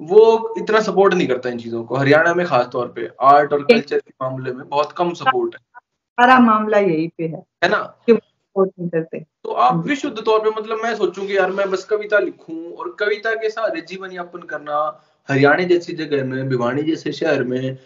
वो 0.00 0.54
इतना 0.58 0.80
सपोर्ट 0.82 1.14
नहीं 1.14 1.26
करता 1.28 1.48
इन 1.48 1.58
चीज़ों 1.58 1.82
को। 1.84 1.96
हरियाणा 1.96 2.34
में 2.34 2.44
खास 2.46 2.68
तौर 2.72 2.86
पे 2.88 3.08
आर्ट 3.22 3.52
और 3.52 3.62
कल्चर 3.64 3.98
के 3.98 4.12
मामले 4.22 4.52
में 4.52 4.68
बहुत 4.68 4.92
कम 4.92 5.12
सपोर्ट 5.14 5.54
है। 5.54 5.60
सारा 6.18 6.38
मामला 6.38 6.78
यही 6.78 7.06
पे 7.18 7.24
है 7.24 7.42
है 7.64 7.68
ना? 7.70 7.82
सपोर्ट 8.10 8.70
नहीं 8.78 8.88
करते। 8.88 9.18
तो 9.18 9.52
आप 9.52 9.84
विशुद्ध 9.86 10.18
तौर 10.18 10.40
पे 10.40 10.50
मतलब 10.50 10.82
मैं 10.82 10.94
सोचूं 10.96 11.26
कि 11.26 11.36
यार 11.36 11.50
मैं 11.52 11.70
बस 11.70 11.84
कविता 11.84 12.18
लिखूं 12.18 12.72
और 12.72 12.94
कविता 12.98 13.34
के 13.34 13.50
साथ 13.50 13.80
जीवन 13.82 14.12
यापन 14.12 14.42
करना 14.46 14.76
हरियाणा 15.28 15.62
जैसी 15.64 15.92
जगह 15.94 16.24
में 16.24 16.48
भिवानी 16.48 16.82
जैसे 16.82 17.12
शहर 17.12 17.42
में 17.44 17.76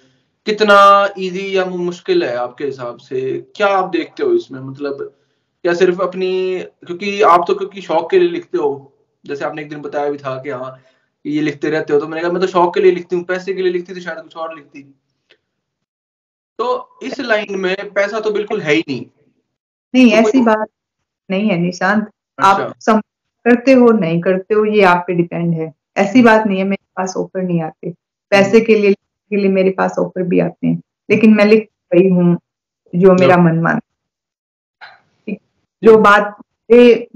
कितना 0.49 0.77
इजी 1.19 1.57
या 1.57 1.65
मुश्किल 1.65 2.25
है 2.25 2.37
आपके 2.37 2.65
हिसाब 2.65 2.99
से? 2.99 3.21
क्या 3.57 3.67
आप 3.69 3.89
देखते 3.91 4.23
हो 4.23 4.33
इसमें? 4.33 4.61
मतलब 4.61 5.03
क्या 5.65 5.75
सिर्फ़ 5.75 6.01
अपनी 6.03 6.31
क्योंकि 6.87 7.21
आप 7.23 7.45
तो 7.49 7.55
क्योंकि 7.55 7.81
शौक 7.81 8.11
के 8.11 8.19
लिए 8.19 8.29
लिखते 8.29 8.59
हो। 8.59 8.71
जैसे 9.25 9.45
आपने 9.45 9.63
एक 9.63 9.69
दिन 9.69 9.81
बताया 9.81 10.11
भी 10.11 10.19
था 10.19 10.37
कि 10.43 10.51
हाँ 10.51 10.79
ये 11.25 11.41
लिखते 11.41 11.71
रहते 11.71 11.93
हो 11.93 11.99
तो 12.01 12.09
मैंने 12.09 12.23
कहा 12.23 12.33
मैं 12.33 12.41
तो 12.41 12.47
शौक 12.47 12.75
के 12.75 12.81
लिए 12.81 12.93
लिखती 12.93 13.17
हूँ 13.17 13.25
पैसे 13.25 13.55
के 13.55 13.63
लिए 13.63 13.73
लिखती 13.73 13.95
तो 13.95 14.01
शायद 14.01 14.19
कुछ 14.19 14.37
और 14.37 14.55
लिखती। 14.57 14.83
तो 16.59 16.99
इस 17.03 17.21
लाइन 17.21 17.59
में 17.59 17.93
पैसा 17.93 18.21
तो 18.21 18.31
बिल्कुल 18.31 18.61
है 18.61 18.75
ही 18.75 18.85
नहीं। 18.89 19.05
नहीं 19.95 20.11
तो 20.11 20.17
ऐसी 20.17 20.41
बात 20.41 20.69
नहीं 21.31 21.49
है 21.49 21.59
निशांत। 21.59 22.05
अच्छा। 22.05 22.49
आप 22.49 22.75
सम 22.81 23.01
करते 23.47 23.73
हो 23.73 23.91
नहीं 23.91 24.21
करते 24.21 24.55
हो 24.55 24.65
ये 24.65 24.83
आप 24.83 25.05
पे 25.07 25.15
डिपेंड 25.15 25.55
है। 25.55 25.73
ऐसी 25.97 26.23
बात 26.23 26.47
नहीं 26.47 26.59
है 26.59 26.65
मेरे 26.65 26.85
पास 26.97 27.17
ऑफ़र 27.17 27.43
नहीं 27.43 27.61
आते। 27.63 27.91
पैसे 28.33 28.61
के 28.61 28.75
लिए 28.75 28.95
के 29.31 29.37
लिए 29.37 29.49
मेरे 29.49 29.71
पास 29.71 29.99
ऑफ़र 29.99 30.23
भी 30.23 30.41
आते 30.41 30.67
हैं। 30.67 30.81
लेकिन 31.11 31.35
मैं 31.35 31.45
लिख 31.45 31.69
रही 31.95 32.09
हूँ 32.09 32.39
जो 32.95 33.15
मेरा 33.15 33.37
मन 33.37 33.59
मान। 33.61 33.81
जो 35.83 35.97
बात 35.99 36.37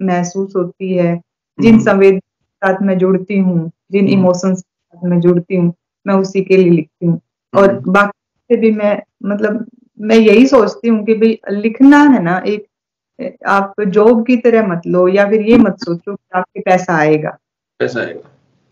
महसूस 0.02 0.52
होती 0.56 0.92
है 0.92 1.20
जिन 1.58 1.74
हम्म। 1.74 1.84
संवेद 1.84 2.18
साथ 2.62 2.82
मैं 2.82 2.98
जुड़ती 2.98 3.38
हूँ 3.38 3.70
जिन 3.92 4.08
इमोशंस 4.08 4.44
हम्म। 4.44 4.98
साथ 4.98 5.10
मैं 5.10 5.20
जुड़ती 5.20 5.56
हूँ 5.56 5.72
मैं 6.06 6.14
उसी 6.14 6.42
के 6.42 6.56
लिए 6.56 6.70
लिखती 6.70 7.06
हूँ। 7.06 7.20
और 7.54 7.70
हम्म। 7.70 7.92
बाकी 7.92 8.54
से 8.54 8.60
भी 8.60 8.70
मैं 8.72 9.02
मतलब 9.26 9.66
मैं 10.00 10.16
यही 10.16 10.46
सोचती 10.46 10.88
हूँ 10.88 11.04
कि 11.04 11.14
भाई 11.14 11.38
लिखना 11.50 11.98
है 12.02 12.22
ना 12.22 12.38
एक 12.46 12.66
आप 13.46 13.80
जॉब 13.80 14.26
की 14.26 14.36
तरह 14.36 14.66
मत 14.66 14.82
लो 14.86 15.08
या 15.08 15.28
फिर 15.30 15.40
ये 15.40 15.56
मत 15.56 15.76
सोचो 15.78 16.14
कि 16.14 16.38
आपके 16.38 16.60
पैसा 16.60 16.94
आएगा। 16.94 17.36
पैसा 17.80 18.00
आएगा। 18.00 18.30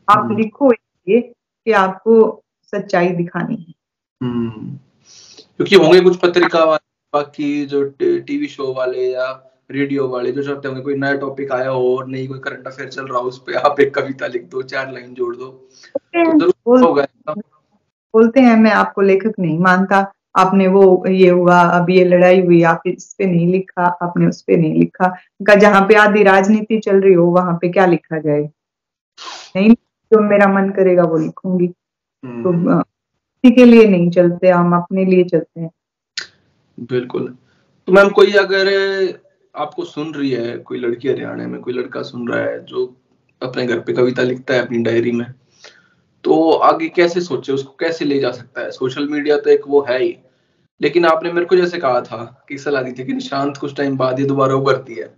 आप 0.08 0.28
लिखो 0.32 0.72
ये 1.08 1.20
कि 1.20 1.72
आपको 1.72 2.42
सच्चाई 2.70 3.08
दिखानी 3.08 3.56
है। 3.56 3.72
क्योंकि 4.22 5.76
होंगे 5.76 6.00
कुछ 6.00 6.16
पत्रिका 6.16 6.64
वाले 6.64 6.88
बाकी 7.14 7.66
जो 7.66 7.82
टीवी 8.02 8.46
शो 8.46 8.72
वाले 8.74 9.10
या 9.12 9.28
रेडियो 9.70 10.08
वाले 10.08 10.32
जो 10.32 10.42
चाहते 10.42 10.68
होंगे 10.68 10.82
कोई 10.82 10.94
नया 10.94 11.16
टॉपिक 11.16 11.52
आया 11.52 11.68
हो 11.68 11.96
और 11.96 12.06
नहीं 12.08 12.28
कोई 12.28 12.38
करंट 12.38 12.66
अफेयर 12.66 12.88
चल 12.88 13.06
रहा 13.06 13.18
हो 13.18 13.28
उस 13.28 13.38
पर 13.38 13.56
आप 13.56 13.80
एक 13.80 13.94
कविता 13.94 14.26
लिख 14.26 14.44
दो 14.44 14.62
चार 14.62 14.92
लाइन 14.92 15.14
जोड़ 15.14 15.34
दो 15.36 15.46
तो 16.16 16.86
होगा 16.86 17.06
बोलते 18.14 18.40
हैं 18.40 18.56
मैं 18.56 18.70
आपको 18.70 19.00
लेखक 19.00 19.32
नहीं 19.38 19.58
मानता 19.58 20.12
आपने 20.36 20.66
वो 20.68 21.04
ये 21.08 21.28
हुआ 21.28 21.60
अब 21.60 21.90
ये 21.90 22.04
लड़ाई 22.04 22.40
हुई 22.40 22.62
आप 22.62 22.82
इस 22.86 23.14
पे 23.18 23.26
नहीं 23.26 23.46
लिखा 23.46 23.86
आपने 24.02 24.26
उस 24.26 24.42
पे 24.42 24.56
नहीं 24.56 24.74
लिखा। 24.74 25.08
का 25.46 25.54
जहाँ 25.54 25.86
पे 25.88 25.94
आधी 25.94 26.22
राजनीति 26.22 26.78
चल 26.78 27.00
रही 27.00 27.12
हो 27.12 27.26
वहाँ 27.26 27.54
पे 27.54 27.68
क्या 27.68 27.86
लिखा 27.86 28.18
जाए? 28.18 28.42
नहीं 29.56 29.70
जो 30.12 30.20
मेरा 30.20 30.46
मन 30.48 30.70
करेगा 30.70 31.02
वो 31.02 31.18
लिखूँगी। 31.18 31.68
तो 32.24 32.50
हम्म। 32.50 32.80
किसी 32.82 33.54
के 33.54 33.64
लिए 33.64 33.86
नहीं 33.88 34.10
चलते 34.10 34.48
हम 34.48 34.74
अपने 34.76 35.04
लिए 35.04 35.24
चलते 35.24 35.60
हैं। 35.60 35.70
बिल्कुल। 36.80 37.36
तो 37.86 37.92
मैम 37.92 38.08
कोई 38.08 38.32
अगर 38.32 38.68
आपको 39.56 39.84
सुन 39.84 40.14
रही 40.14 40.30
है 40.30 40.58
कोई 40.58 40.78
लड़की 40.78 41.08
हरियाणा 41.08 41.46
में 41.46 41.60
कोई 41.60 41.74
लड़का 41.74 42.02
सुन 42.02 42.28
रहा 42.28 42.40
है 42.40 42.64
जो 42.64 42.96
अपने 43.42 43.66
घर 43.66 43.80
पे 43.80 43.92
कविता 43.92 44.22
लिखता 44.22 44.54
है 44.54 44.60
अपनी 44.60 44.78
डायरी 44.78 45.12
में 45.12 45.26
तो 46.24 46.50
आगे 46.52 46.88
कैसे 46.88 47.20
सोचे 47.20 47.52
उसको 47.52 47.76
कैसे 47.80 48.04
ले 48.04 48.18
जा 48.20 48.30
सकता 48.30 48.60
है? 48.60 48.70
सोशल 48.70 49.08
मीडिया 49.08 49.36
तो 49.36 49.50
एक 49.50 49.62
वो 49.68 49.86
है 49.88 50.02
ही। 50.02 50.16
लेकिन 50.80 51.06
आपने 51.06 51.32
मेरे 51.32 51.46
को 51.46 51.56
जैसे 51.56 51.78
कहा 51.78 52.00
था 52.00 52.44
कि 52.48 52.58
सलाह 52.58 52.82
दी 52.82 52.92
थी 52.92 53.04
कि 53.04 53.12
निशांत 53.12 53.56
कुछ 53.56 53.76
टाइम 53.76 53.96
बाद 53.96 54.20
ये 54.20 54.26
दोबारा 54.26 54.54
उभरती 54.54 54.94
है। 54.94 55.14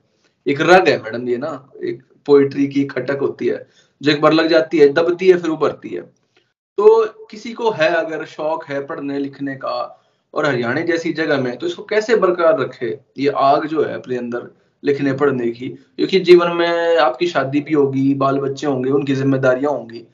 एक 0.46 0.61
रग 0.61 0.88
है 0.88 1.03
मैडम 1.03 1.28
ये 1.28 1.36
ना 1.36 1.70
एक 1.84 2.03
पोइट्री 2.26 2.66
की 2.66 2.84
खटक 2.84 3.18
होती 3.20 3.46
है 3.46 3.66
जो 4.03 4.11
एक 4.11 4.20
बार 4.20 4.32
लग 4.32 4.48
जाती 4.48 4.78
है 4.78 4.88
दबती 4.88 5.28
है 5.28 5.38
फिर 5.38 5.50
उभरती 5.50 5.88
है। 5.88 6.21
तो 6.78 7.04
किसी 7.30 7.52
को 7.52 7.70
है 7.70 7.88
अगर 7.94 8.24
शौक 8.26 8.64
है 8.64 8.84
पढ़ने 8.86 9.18
लिखने 9.18 9.54
का 9.54 9.74
और 10.34 10.46
हरियाणा 10.46 10.80
जैसी 10.80 11.12
जगह 11.12 11.40
में 11.40 11.56
तो 11.58 11.66
इसको 11.66 11.82
कैसे 11.84 12.16
बरकरार 12.16 12.58
रखे 12.60 12.98
ये 13.18 13.28
आग 13.36 13.66
जो 13.66 13.82
है 13.84 13.94
अपने 13.94 14.16
अंदर 14.18 14.50
लिखने 14.82 15.12
पढ़ने 15.12 15.50
की? 15.50 15.68
क्योंकि 15.68 16.20
जीवन 16.20 16.50
में 16.56 16.96
आपकी 16.98 17.26
शादी 17.26 17.60
भी 17.60 17.74
होगी 17.74 18.14
बाल 18.14 18.38
बच्चे 18.38 18.66
होंगे, 18.66 18.90
उनकी 18.90 19.14
जिम्मेदारियाँ 19.14 19.72
होंगी। 19.72 20.04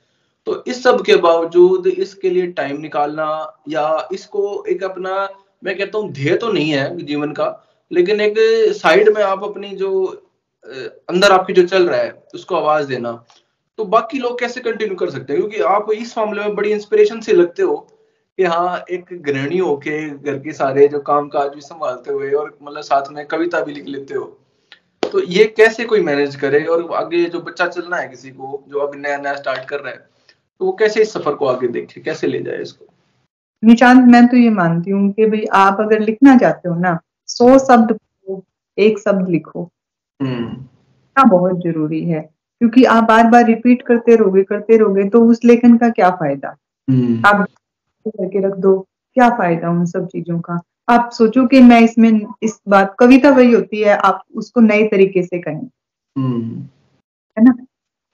तो 0.47 0.63
इस 0.67 0.83
सब 0.83 1.03
के 1.05 1.17
बावजूद 1.17 1.87
इसके 1.87 2.31
लिए 2.31 2.47
टाइम 2.53 2.81
निकालना 2.81 3.27
या 3.69 4.09
इसको 4.13 4.65
एक 4.69 4.85
अपना, 4.85 5.29
मैं 5.65 5.77
कहता 5.79 5.99
हूँ, 5.99 6.13
ध्येय 6.13 6.37
तो 6.37 6.53
नहीं 6.53 6.71
है 6.71 6.97
जीवन 6.99 7.33
का, 7.33 7.49
लेकिन 7.91 8.21
एक 8.21 8.35
साइड 8.77 9.09
में 9.09 9.23
आप 9.23 9.45
अपनी 9.45 9.69
जो 9.77 10.07
अंदर 11.09 11.33
आपकी 11.33 11.53
जो 11.53 11.67
चल 11.67 11.89
रहा 11.89 12.01
है, 12.01 12.23
उसको 12.35 12.57
आवाज़ 12.57 12.87
देना। 12.89 13.13
तो 13.79 13.85
बाकी 13.85 14.19
लोग 14.19 14.39
कैसे 14.41 14.61
कंटिन्यू 14.61 14.97
कर 14.97 15.11
सकते 15.11 15.33
हैं? 15.33 15.41
क्योंकि 15.43 15.61
आप 15.65 15.91
इस 15.93 16.17
मामले 16.19 16.41
में 16.41 16.55
बड़ी 16.55 16.71
इंस्पिरेशन 16.73 17.21
से 17.21 17.33
लगते 17.33 17.63
हो 17.63 17.77
कि 18.39 18.45
हाँ 18.45 18.85
एक 18.91 19.07
गृहिणी 19.23 19.59
होके 19.59 20.09
घर 20.11 20.39
के 20.39 20.53
सारे 20.53 20.89
जो 20.89 21.01
काम 21.01 21.29
काज 21.29 21.55
भी 21.55 21.61
संभालते 21.61 22.13
हुए 22.13 22.31
और 22.33 22.57
मतलब 22.63 22.83
साथ 22.83 23.11
में 23.13 23.25
कविता 23.27 23.61
भी 23.61 23.73
लिख 23.73 23.87
लेते 23.87 24.15
हो। 24.15 24.25
तो 25.03 25.23
ये 25.23 25.45
कैसे 25.57 25.85
कोई 25.85 26.01
मैनेज 26.01 26.37
करे 26.37 26.65
और 26.65 26.93
आगे 26.95 27.25
जो 27.25 27.41
बच्चा 27.41 27.67
चलना 27.67 27.97
है 27.97 28.09
किसी 28.09 28.31
को 28.31 28.63
जो 28.69 28.79
अभी 28.79 28.99
नया 28.99 29.17
नया 29.17 29.35
स्टार्ट 29.35 29.69
कर 29.69 29.81
रहा 29.81 29.93
है 29.93 29.99
तो 30.61 30.65
वो 30.65 30.73
कैसे 30.73 31.03
इस 31.03 31.13
सफ़र 31.13 31.35
को 31.35 31.47
आगे 31.47 31.69
देखे? 31.69 32.01
कैसे 32.01 32.27
ले 32.27 32.43
जाए 32.43 32.63
इसको? 32.63 32.87
निशांत 33.65 34.05
मैं 34.09 34.27
तो 34.27 34.37
ये 34.37 34.51
मानती 34.51 34.91
हूँ 34.91 35.13
कि 35.13 35.27
भाई 35.27 35.45
आप 35.53 35.77
अगर 35.81 36.01
लिखना 36.01 36.37
चाहते 36.39 36.69
हो 36.69 36.75
ना 36.75 36.99
सौ 37.27 37.59
शब्द 37.59 37.99
एक 38.79 38.99
शब्द 38.99 39.29
लिखो। 39.29 39.71
हम्म। 40.21 41.29
बहुत 41.29 41.61
ज़रूरी 41.61 42.05
है। 42.05 42.38
क्योंकि 42.61 42.85
आप 42.85 43.05
बार 43.05 43.27
बार 43.27 43.45
रिपीट 43.45 43.83
करते 43.83 44.17
रहोगे 44.17 44.43
करते 44.43 44.77
रहोगे 44.77 45.05
तो 45.09 45.25
उस 45.25 45.45
लेखन 45.45 45.77
का 45.77 45.89
क्या 45.89 46.11
फ़ायदा? 46.11 46.57
हम्म। 46.91 47.27
आप 47.27 47.47
करके 48.07 48.41
रख 48.41 48.55
दो 48.55 48.87
क्या 49.15 49.31
फ़ायदा 49.31 49.71
उन 49.71 49.85
सब 49.87 50.07
चीज़ों 50.07 50.41
का? 50.41 50.61
आप 50.89 51.11
सोचो 51.13 51.47
कि 51.47 51.61
मैं 51.61 51.81
इसमें 51.81 52.27
इस 52.43 52.61
बात 52.69 52.97
कविता 52.99 53.31
वही 53.31 53.53
होती 53.53 53.81
है 53.81 53.97
आप 53.97 54.23
उसको 54.35 54.61
नए 54.61 54.89
तरीके 54.89 55.23
से 55.23 55.39
कहें 55.39 55.69
हम्म। 56.17 56.61
है 57.39 57.45
ना? 57.45 57.53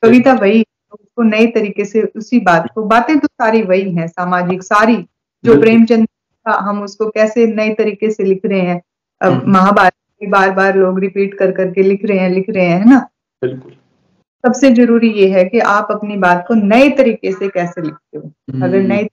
कविता 0.02 0.32
वही 0.32 0.64
उसको 0.92 1.22
नए 1.22 1.46
तरीके 1.46 1.84
से 1.84 2.02
उसी 2.02 2.40
बात 2.40 2.68
को 2.74 2.82
बातें 2.82 3.18
तो 3.18 3.26
सारी 3.26 3.62
वही 3.62 3.94
हैं 3.94 4.08
सामाजिक 4.08 4.62
सारी 4.62 4.96
जो 5.44 5.60
प्रेमचंद 5.60 6.06
का 6.46 6.52
हम 6.52 6.82
उसको 6.82 7.08
कैसे 7.08 7.46
नए 7.46 7.74
तरीके 7.74 8.10
से 8.10 8.24
लिख 8.24 8.40
रहे 8.46 8.60
हैं 8.60 8.82
हम्म। 9.22 9.52
महाभारत 9.52 9.92
बार 10.28 10.50
बार 10.50 10.76
लोग 10.76 10.98
रिपीट 10.98 11.38
कर 11.38 11.52
करके 11.52 11.82
लिख 11.82 12.04
रहे 12.04 12.18
हैं 12.18 12.30
लिख 12.30 12.50
रहे 12.50 12.66
हैं 12.66 12.78
है 12.78 12.90
ना? 12.90 13.08
बिल्कुल। 13.42 13.72
सबसे 14.44 14.70
ज़रूरी 14.70 15.10
ये 15.12 15.28
है 15.28 15.44
कि 15.44 15.58
आप 15.58 15.88
अपनी 15.90 16.16
बात 16.16 16.44
को 16.48 16.54
नए 16.54 16.88
तरीके 16.90 17.32
से 17.32 17.48
कैसे 17.48 17.82
लिखते 17.82 18.18
हो। 18.18 18.30
अगर 18.62 18.76
हम्म। 18.76 18.92
नए 18.92 19.04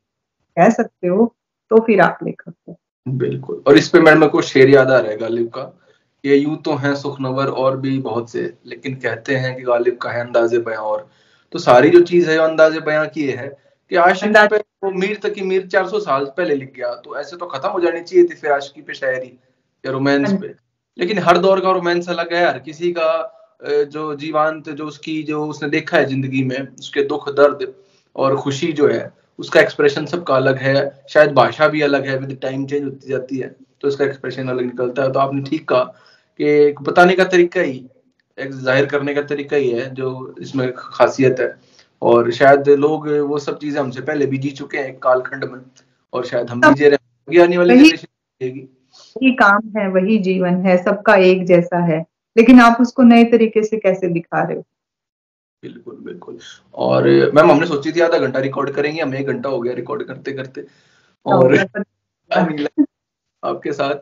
कह 0.57 0.69
सकते 0.69 1.07
हो 1.07 1.25
तो 1.71 1.79
फिर 1.79 2.01
आप 2.01 2.17
लेखक 2.23 2.53
हो। 2.69 2.77
बिल्कुल। 3.07 3.61
और 3.67 3.77
इस 3.77 3.88
पे 3.89 3.99
मैडम 3.99 4.27
को 4.27 4.41
शेर 4.41 4.69
याद 4.69 4.91
आ 4.91 4.97
रहा 4.99 5.11
है 5.11 5.17
गालिब 5.17 5.47
का 5.47 5.77
ये 6.23 6.36
यूँ 6.36 6.57
तो 6.61 6.75
है 6.75 6.95
सुखनवर 6.95 7.47
और 7.47 7.77
भी 7.77 7.97
बहुत 7.99 8.29
से 8.29 8.41
लेकिन 8.65 8.95
कहते 8.95 9.36
हैं 9.36 9.55
कि 9.55 9.63
गालिब 9.63 9.97
का 9.97 10.09
है 10.09 10.21
अंदाजे 10.21 10.57
बयां 10.59 10.82
और। 10.82 11.07
तो 11.53 11.59
सारी 11.59 11.89
जो 11.89 12.01
चीज़ 12.01 12.29
है 12.29 12.38
अंदाजे 12.38 12.79
बयां 12.79 13.07
की 13.07 13.27
है 13.27 13.47
कि 13.91 13.95
आशिक 13.95 14.38
पे 14.38 14.57
वो 14.57 14.91
मीर 14.91 15.19
तक 15.23 15.34
की 15.34 15.41
मीर 15.41 15.65
400 15.67 15.99
साल 15.99 16.25
पहले 16.38 16.55
लिख 16.55 16.73
गया 16.75 16.93
तो 16.95 17.19
ऐसे 17.19 17.38
तो 17.38 17.45
खत्म 17.45 17.69
हो 17.69 17.79
जानी 17.79 18.01
चाहिए 18.01 18.25
थी 18.25 18.36
फिर 18.36 18.51
आशिकी 18.51 18.82
पे 18.82 18.93
शायरी 18.93 19.39
या 19.84 19.91
रोमांस 19.91 20.29
हाँ 20.29 20.38
पे। 20.39 20.53
लेकिन 20.97 21.19
हर 21.19 21.38
दौर 21.38 21.59
का 21.59 21.71
रोमांस 21.71 22.09
अलग 22.09 22.34
है 22.34 22.45
हर 22.47 22.59
किसी 22.59 22.91
का 22.91 23.09
जो 23.62 24.14
जीवांत 24.16 24.70
जो 24.70 24.86
उसकी 24.86 25.22
जो 25.24 25.45
उसने 25.45 25.70
देखा 25.70 25.97
है 25.97 26.05
ज़िंदगी 26.05 26.43
में 26.43 26.59
उसके 26.59 27.03
दुख 27.05 27.30
दर्द 27.36 27.74
और 28.16 28.36
खुशी 28.38 28.72
जो 28.74 28.88
है 28.88 29.12
उसका 29.39 29.59
एक्सप्रेशन 29.59 30.05
सबका 30.05 30.36
अलग 30.36 30.57
है। 30.59 30.76
शायद 31.09 31.32
भाषा 31.34 31.68
भी 31.68 31.82
अलग 31.82 32.07
है 32.07 32.18
विद 32.20 32.38
टाइम 32.41 32.66
चेंज 32.66 32.84
होती 32.84 33.09
जाती 33.09 33.38
है 33.38 33.55
तो 33.82 33.88
उसका 33.88 34.05
एक्सप्रेशन 34.05 34.47
अलग 34.49 34.66
निकलता 34.66 35.03
है। 35.03 35.12
तो 35.12 35.20
आपने 35.20 35.41
ठीक 35.41 35.68
कहा 35.70 35.84
कि 36.39 36.76
बताने 36.82 37.16
का 37.16 37.24
तरीका 37.26 37.62
ही 37.62 37.84
एक 38.38 38.51
ज़ाहिर 38.53 38.86
करने 38.86 39.14
का 39.14 39.22
तरीका 39.30 39.55
ही 39.55 39.70
है 39.70 39.89
जो 39.95 40.36
इसमें 40.41 40.72
खासियत 40.78 41.39
है। 41.39 41.53
और 42.01 42.32
शायद 42.32 42.70
लोग 42.80 43.07
वो 43.22 43.38
सब 43.39 43.57
चीज़ें 43.59 43.80
हमसे 43.80 44.01
पहले 44.01 44.26
भी 44.26 44.38
जी 44.38 44.51
चुके 44.51 44.78
हैं 44.78 44.97
कालखंड 44.99 45.43
में 45.45 45.59
और 46.14 46.26
शायद 46.26 46.49
हम 46.49 46.62
भी 46.62 46.74
जी 46.74 46.88
रहे 46.88 47.41
आने 47.43 47.57
वाली 47.57 47.76
जनरेशन 47.76 48.68
वही 49.16 49.32
काम 49.36 49.72
है 49.78 49.88
वही 49.91 50.18
जीवन 50.22 50.55
है 50.66 50.78
सबका 50.78 51.16
एक 51.26 51.45
जैसा 51.45 51.84
है। 51.86 51.99
लेकिन 52.38 52.59
आप 52.59 52.77
उसको 52.82 53.03
नए 53.03 53.23
तरीके 53.23 53.63
से 53.63 53.77
कैसे 53.77 54.07
दिखा 54.07 54.43
रहे 54.43 54.57
हो? 54.57 54.63
बिल्कुल 55.63 55.95
बिल्कुल। 55.95 56.39
और 56.75 57.32
मैम 57.34 57.51
हमने 57.51 57.67
सोची 57.67 57.91
थी 57.91 57.99
आधा 57.99 58.17
घंटा 58.17 58.39
रिकॉर्ड 58.39 58.71
करेंगे 58.71 59.01
हमें 59.01 59.19
एक 59.19 59.27
घंटा 59.27 59.49
हो 59.49 59.61
गया 59.61 59.73
रिकॉर्ड 59.73 60.03
करते 60.03 60.32
करते। 60.32 60.65
और 61.25 61.55
आपके 63.43 63.73
साथ। 63.73 63.95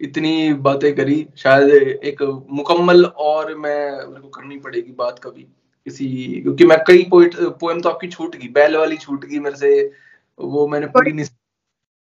इतनी 0.00 0.54
बातें 0.54 0.94
करी 0.94 1.28
शायद 1.36 1.68
एक 2.04 2.22
मुकम्मल 2.50 3.04
और 3.04 3.54
मैं 3.54 4.08
मेरे 4.08 4.20
को 4.20 4.28
करनी 4.28 4.58
पड़ेगी 4.58 4.92
बात 4.92 5.18
कभी 5.18 5.42
किसी 5.84 6.40
क्योंकि 6.42 6.64
मैं 6.64 6.78
कई 6.86 7.06
पोइट 7.10 7.34
पोएम 7.36 7.80
तो 7.80 7.88
आपकी 7.88 8.08
छूट 8.08 8.36
गई 8.36 8.48
बैल 8.48 8.76
वाली 8.76 8.96
छूट 8.96 9.24
गई 9.24 9.38
मेरे 9.38 9.56
से 9.56 9.92
वो 10.38 10.68
मैंने 10.68 10.86
पढ़ी 10.86 11.12
नहीं 11.12 11.24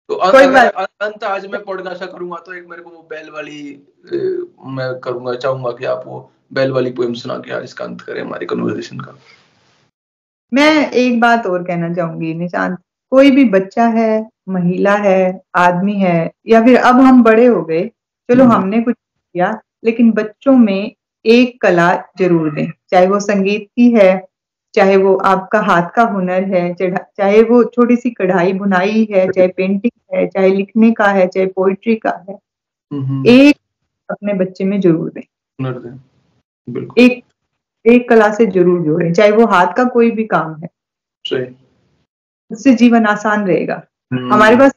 तो 0.09 0.15
अंत 0.15 1.23
आज 1.23 1.45
मैं 1.45 1.61
पॉडकास्ट 1.63 2.03
करूँगा 2.03 2.37
तो 2.39 2.53
एक 2.53 2.67
मेरे 2.69 2.81
को 2.81 2.89
वो 2.89 3.01
बैल 3.09 3.29
वाली 3.29 3.61
मैं 4.71 4.87
करूँगा 4.99 5.33
चाहूँगा 5.35 5.71
कि 5.71 5.85
आप 5.85 6.03
वो 6.05 6.19
बैल 6.53 6.71
वाली 6.71 6.91
पोएम 6.91 7.13
सुना 7.15 7.37
के 7.37 7.51
आज 7.51 7.63
इसका 7.63 7.85
अंत 7.85 8.01
करें 8.01 8.21
हमारी 8.21 8.45
कन्वर्सेशन 8.45 8.99
का 8.99 9.15
मैं 10.51 10.91
एक 10.93 11.19
बात 11.19 11.47
और 11.47 11.63
कहना 11.63 11.93
चाहूँगी 11.93 12.33
निशांत 12.33 12.77
कोई 13.11 13.31
भी 13.31 13.43
बच्चा 13.49 13.85
है 13.89 14.09
महिला 14.49 14.95
है 14.99 15.19
आदमी 15.57 15.93
है 15.95 16.31
या 16.47 16.61
फिर 16.63 16.77
अब 16.83 16.99
हम 17.01 17.23
बड़े 17.23 17.45
हो 17.45 17.63
गए 17.63 17.83
चलो 18.29 18.43
हम्म। 18.43 18.53
हमने 18.53 18.81
कुछ 18.81 18.95
किया 18.95 19.51
लेकिन 19.85 20.11
बच्चों 20.13 20.57
में 20.57 20.91
एक 21.25 21.61
कला 21.61 21.93
ज़रूर 22.19 22.53
दें 22.53 22.67
चाहे 22.91 23.07
वो 23.07 23.19
संगीत 23.21 23.67
की 23.67 23.89
है 23.91 24.11
चाहे 24.75 24.97
वो 24.97 25.15
आपका 25.25 25.59
हाथ 25.59 25.89
का 25.95 26.03
हुनर 26.03 26.43
है 26.43 26.73
चाहे 26.73 27.41
वो 27.43 27.63
छोटी 27.63 27.95
सी 27.95 28.09
कढ़ाई 28.09 28.53
बुनाई 28.53 29.07
है 29.11 29.27
चाहे 29.31 29.47
पेंटिंग 29.47 30.15
है 30.15 30.27
चाहे 30.27 30.49
लिखने 30.49 30.91
का 30.91 31.07
है 31.07 31.27
चाहे 31.27 31.45
पोइट्री 31.45 31.95
का 31.95 32.25
है 32.29 32.35
एक 33.27 33.57
अपने 34.09 34.33
बच्चे 34.33 34.63
में 34.63 34.79
ज़रूर 34.81 35.09
दें। 35.09 35.21
एक 36.99 37.23
एक 37.85 38.09
कला 38.09 38.31
से 38.33 38.45
ज़रूर 38.45 38.81
जोड़ें 38.81 39.13
चाहे 39.13 39.31
वो 39.31 39.45
हाथ 39.45 39.73
का 39.73 39.83
कोई 39.83 40.11
भी 40.11 40.23
काम 40.23 40.55
है। 40.63 40.69
उससे 42.51 42.73
जीवन 42.73 43.05
आसान 43.05 43.47
रहेगा। 43.47 43.81
हम्म। 44.13 44.33
हमारे 44.33 44.55
पास 44.55 44.71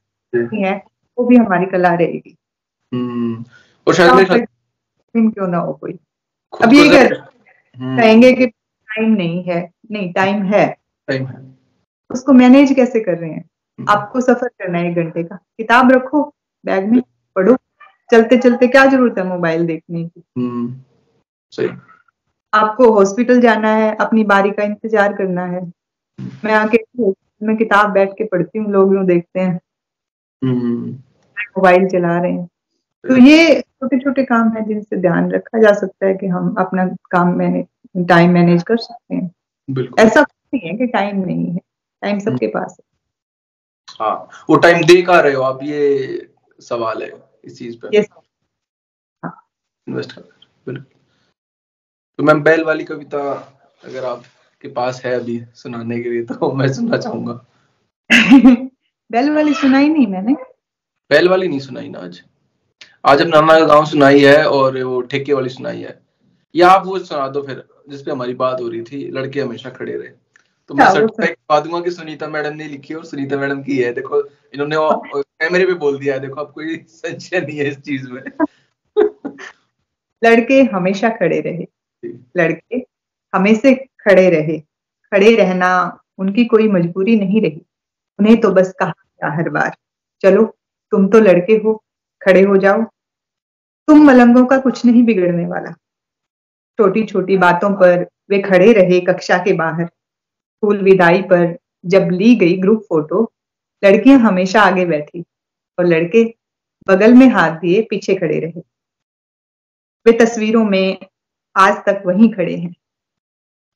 है 0.55 0.73
वो 1.19 1.25
भी 1.25 1.37
हमारी 1.37 1.67
कला 1.67 1.95
रहेगी। 1.95 2.37
हम्म। 2.93 3.45
और 3.87 3.95
शायद 3.95 4.47
क्यों 5.15 5.49
ना 5.49 5.59
हो 5.59 5.73
कोई? 5.73 5.99
अब 6.63 6.73
ये 6.73 6.99
हम्म। 6.99 7.97
कहेंगे 7.97 8.33
कि 8.33 8.47
टाइम 8.99 9.13
नहीं 9.13 9.43
है 9.43 9.71
नहीं 9.91 10.13
टाइम 10.13 10.43
है। 10.43 10.67
टाइम 11.09 11.27
है। 11.27 11.47
उसको 12.11 12.33
मैनेज 12.33 12.73
कैसे 12.73 13.01
कर 13.01 13.19
रहे 13.19 13.31
हैं? 13.31 13.45
हम्म। 13.79 13.91
आपको 13.91 14.21
सफ़र 14.21 14.49
करना 14.49 14.79
है 14.79 14.91
एक 14.91 14.97
घंटे 14.97 15.23
का। 15.23 15.37
किताब 15.37 15.93
रखो 15.93 16.23
बैग 16.65 16.89
में 16.93 17.01
पढ़ो। 17.37 17.57
चलते 18.11 18.39
चलते 18.39 18.67
क्या 18.67 18.85
ज़रूरत 18.87 19.19
है 19.19 19.25
मोबाइल 19.25 19.67
देखने 19.67 20.05
की? 20.05 20.23
हम्म, 20.39 20.75
सही। 21.53 21.69
आपको 22.53 22.91
हॉस्पिटल 22.93 23.41
जाना 23.41 23.75
है 23.75 23.95
अपनी 23.95 24.25
बारी 24.25 24.51
का 24.51 24.63
इंतज़ार 24.63 25.13
करना 25.13 25.45
है। 25.45 25.61
मैं 26.45 26.53
आके 26.53 26.79
मैं 27.47 27.57
किताब 27.57 27.91
बैठ 27.91 28.13
के 28.13 28.25
पढ़ती 28.25 28.59
हूँ 28.59 28.71
लोग 28.73 28.95
यूँ 28.95 29.05
देखते 29.07 29.41
हैं। 29.41 29.61
मोबाइल 30.45 31.89
चला 31.89 32.19
रहे 32.19 32.33
हैं। 32.33 32.47
तो 33.05 33.17
ये 33.17 33.61
छोटे 33.61 33.99
छोटे 33.99 34.23
काम 34.25 34.49
है 34.49 34.65
जिनसे 34.65 34.97
ध्यान 34.97 35.31
रखा 35.31 35.59
जा 35.59 35.73
सकता 35.73 36.07
है 36.07 36.15
कि 36.15 36.27
हम 36.27 36.55
अपना 36.59 36.87
काम 37.11 37.29
मैंने 37.37 37.63
टाइम 37.97 38.31
मैनेज 38.31 38.63
कर 38.63 38.77
सकते 38.77 39.15
हैं। 39.15 39.35
ऐसा 39.99 40.21
नहीं 40.21 40.71
है 40.71 40.77
कि 40.77 40.87
टाइम 40.87 41.17
नहीं 41.17 41.47
है। 41.47 41.59
टाइम 42.03 42.19
सबके 42.19 42.47
हम्म। 42.47 42.61
पास 42.61 42.77
है। 42.81 42.99
हाँ 44.01 44.29
वो 44.51 44.57
टाइम 44.57 44.85
दे 44.85 45.03
का 45.03 45.21
रहे 45.21 45.35
हो 45.35 45.43
आप? 45.43 45.63
ये 45.63 46.33
सवाल 46.61 47.03
है 47.03 47.13
इस 47.45 47.59
चीज़ 47.59 47.79
पे। 47.85 47.99
हाँ। 47.99 49.47
इन्वेस्ट 49.89 50.13
कर 50.13 50.21
बिल्कुल। 50.67 50.85
तो 52.19 52.25
मैम 52.25 52.43
बैल 52.43 52.65
वाली 52.65 52.85
कविता 52.85 53.21
अगर 53.85 54.05
आपके 54.05 54.69
पास 54.69 55.05
है 55.05 55.15
अभी 55.21 55.45
सुनाने 55.55 56.01
के 56.01 56.11
लिए 56.11 56.25
तो 56.25 56.53
मैं 56.53 56.73
सुनना 56.73 56.97
चाहूँगा। 56.97 57.45
बैल 59.13 59.31
वाली 59.31 59.55
सुनाई 59.55 59.89
नहीं 59.89 60.07
मैंने। 60.07 60.35
बैल 61.11 61.29
वाली 61.29 61.49
नहीं 61.49 61.61
सुनाई 61.61 61.89
ना 61.89 61.99
आज। 61.99 62.23
आज 63.07 63.23
अब 63.23 63.29
नाना 63.29 63.59
का 63.59 63.65
गाँव 63.67 63.87
सुनाई 63.87 64.21
है 64.21 64.49
और 64.49 64.83
वो 64.83 65.01
ठेके 65.01 65.33
वाली 65.33 65.49
सुनाई 65.49 65.81
है। 65.81 66.01
या 66.55 66.69
आप 66.69 66.87
वो 66.87 66.99
सुना 66.99 67.29
दो 67.29 67.43
फिर। 67.43 67.69
जिसपे 67.89 68.11
हमारी 68.11 68.35
बात 68.35 68.61
हो 68.61 68.69
रही 68.69 68.83
थी 68.83 69.11
लड़के 69.11 69.41
हमेशा 69.41 69.71
खड़े 69.71 69.97
रहे। 69.97 70.09
तो 70.71 70.75
मैं 70.75 70.87
सर्टिफाइड 70.93 71.31
करवा 71.31 71.61
दूँगा 71.61 71.81
कि 71.81 71.91
सुनीता 71.91 72.27
मैडम 72.29 72.57
ने 72.57 72.65
लिखी 72.65 72.95
और 72.95 73.05
सुनीता 73.05 73.37
मैडम 73.37 73.63
की 73.63 73.79
है। 73.79 73.93
देखो 73.93 74.23
इन्होंने 74.55 74.77
कैमरे 75.15 75.67
पे 75.67 75.75
बोल 75.75 75.99
दिया 75.99 76.15
है। 76.15 76.21
देखो 76.21 76.41
अब 76.41 76.53
कोई 76.53 76.77
संशय 76.89 77.41
नहीं 77.41 77.59
है 77.59 77.69
इस 77.69 77.79
चीज़ 77.81 78.11
में। 78.11 78.23
लड़के 80.23 80.63
हमेशा 80.63 81.09
खड़े 81.11 81.41
रहे। 81.41 81.67
लड़के 82.37 82.77
हमेशा 83.35 83.73
खड़े 83.75 84.29
रहे। 84.31 84.59
खड़े 85.13 85.35
रहना 85.37 85.71
उनकी 86.19 86.45
कोई 86.45 86.69
मजबूरी 86.69 87.19
नहीं 87.21 87.41
रही। 87.43 87.63
उन्हें 88.19 88.41
तो 88.41 88.51
बस 88.51 88.73
कहा 88.79 88.91
गया 88.91 89.31
हर 89.33 89.49
बार 89.49 89.77
चलो 90.23 90.45
तुम 90.93 91.09
तो 91.09 91.21
लड़के 91.21 91.57
हो 91.57 91.83
खड़े 92.23 92.43
हो 92.43 92.57
जाओ। 92.57 92.83
तुम 93.89 94.07
मलंगों 94.07 94.45
का 94.47 94.59
कुछ 94.59 94.85
नहीं 94.87 95.03
बिगड़ने 95.03 95.47
वाला। 95.47 95.75
छोटी 96.79 97.03
छोटी 97.05 97.37
बातों 97.37 97.71
पर 97.77 98.07
वे 98.31 98.39
खड़े 98.43 98.73
रहे 98.73 99.01
कक्षा 99.01 99.39
के 99.39 99.53
बाहर। 99.53 99.85
फूल 100.63 100.83
विदाई 100.83 101.23
पर 101.23 101.57
जब 101.85 102.09
ली 102.13 102.35
गई 102.37 102.57
ग्रुप 102.57 102.83
फ़ोटो 102.89 103.23
लड़कियाँ 103.83 104.19
हमेशा 104.19 104.63
आगे 104.63 104.85
बैठी 104.87 105.25
और 105.79 105.87
लड़के 105.87 106.25
बगल 106.89 107.15
में 107.15 107.29
हाथ 107.29 107.59
दिए 107.61 107.83
पीछे 107.91 108.15
खड़े 108.15 108.39
रहे। 108.41 108.61
वे 110.07 110.13
तस्वीरों 110.19 110.65
में 110.65 110.99
आज 111.57 111.83
तक 111.87 112.03
वहीं 112.07 112.33
खड़े 112.33 112.57
हैं। 112.57 112.73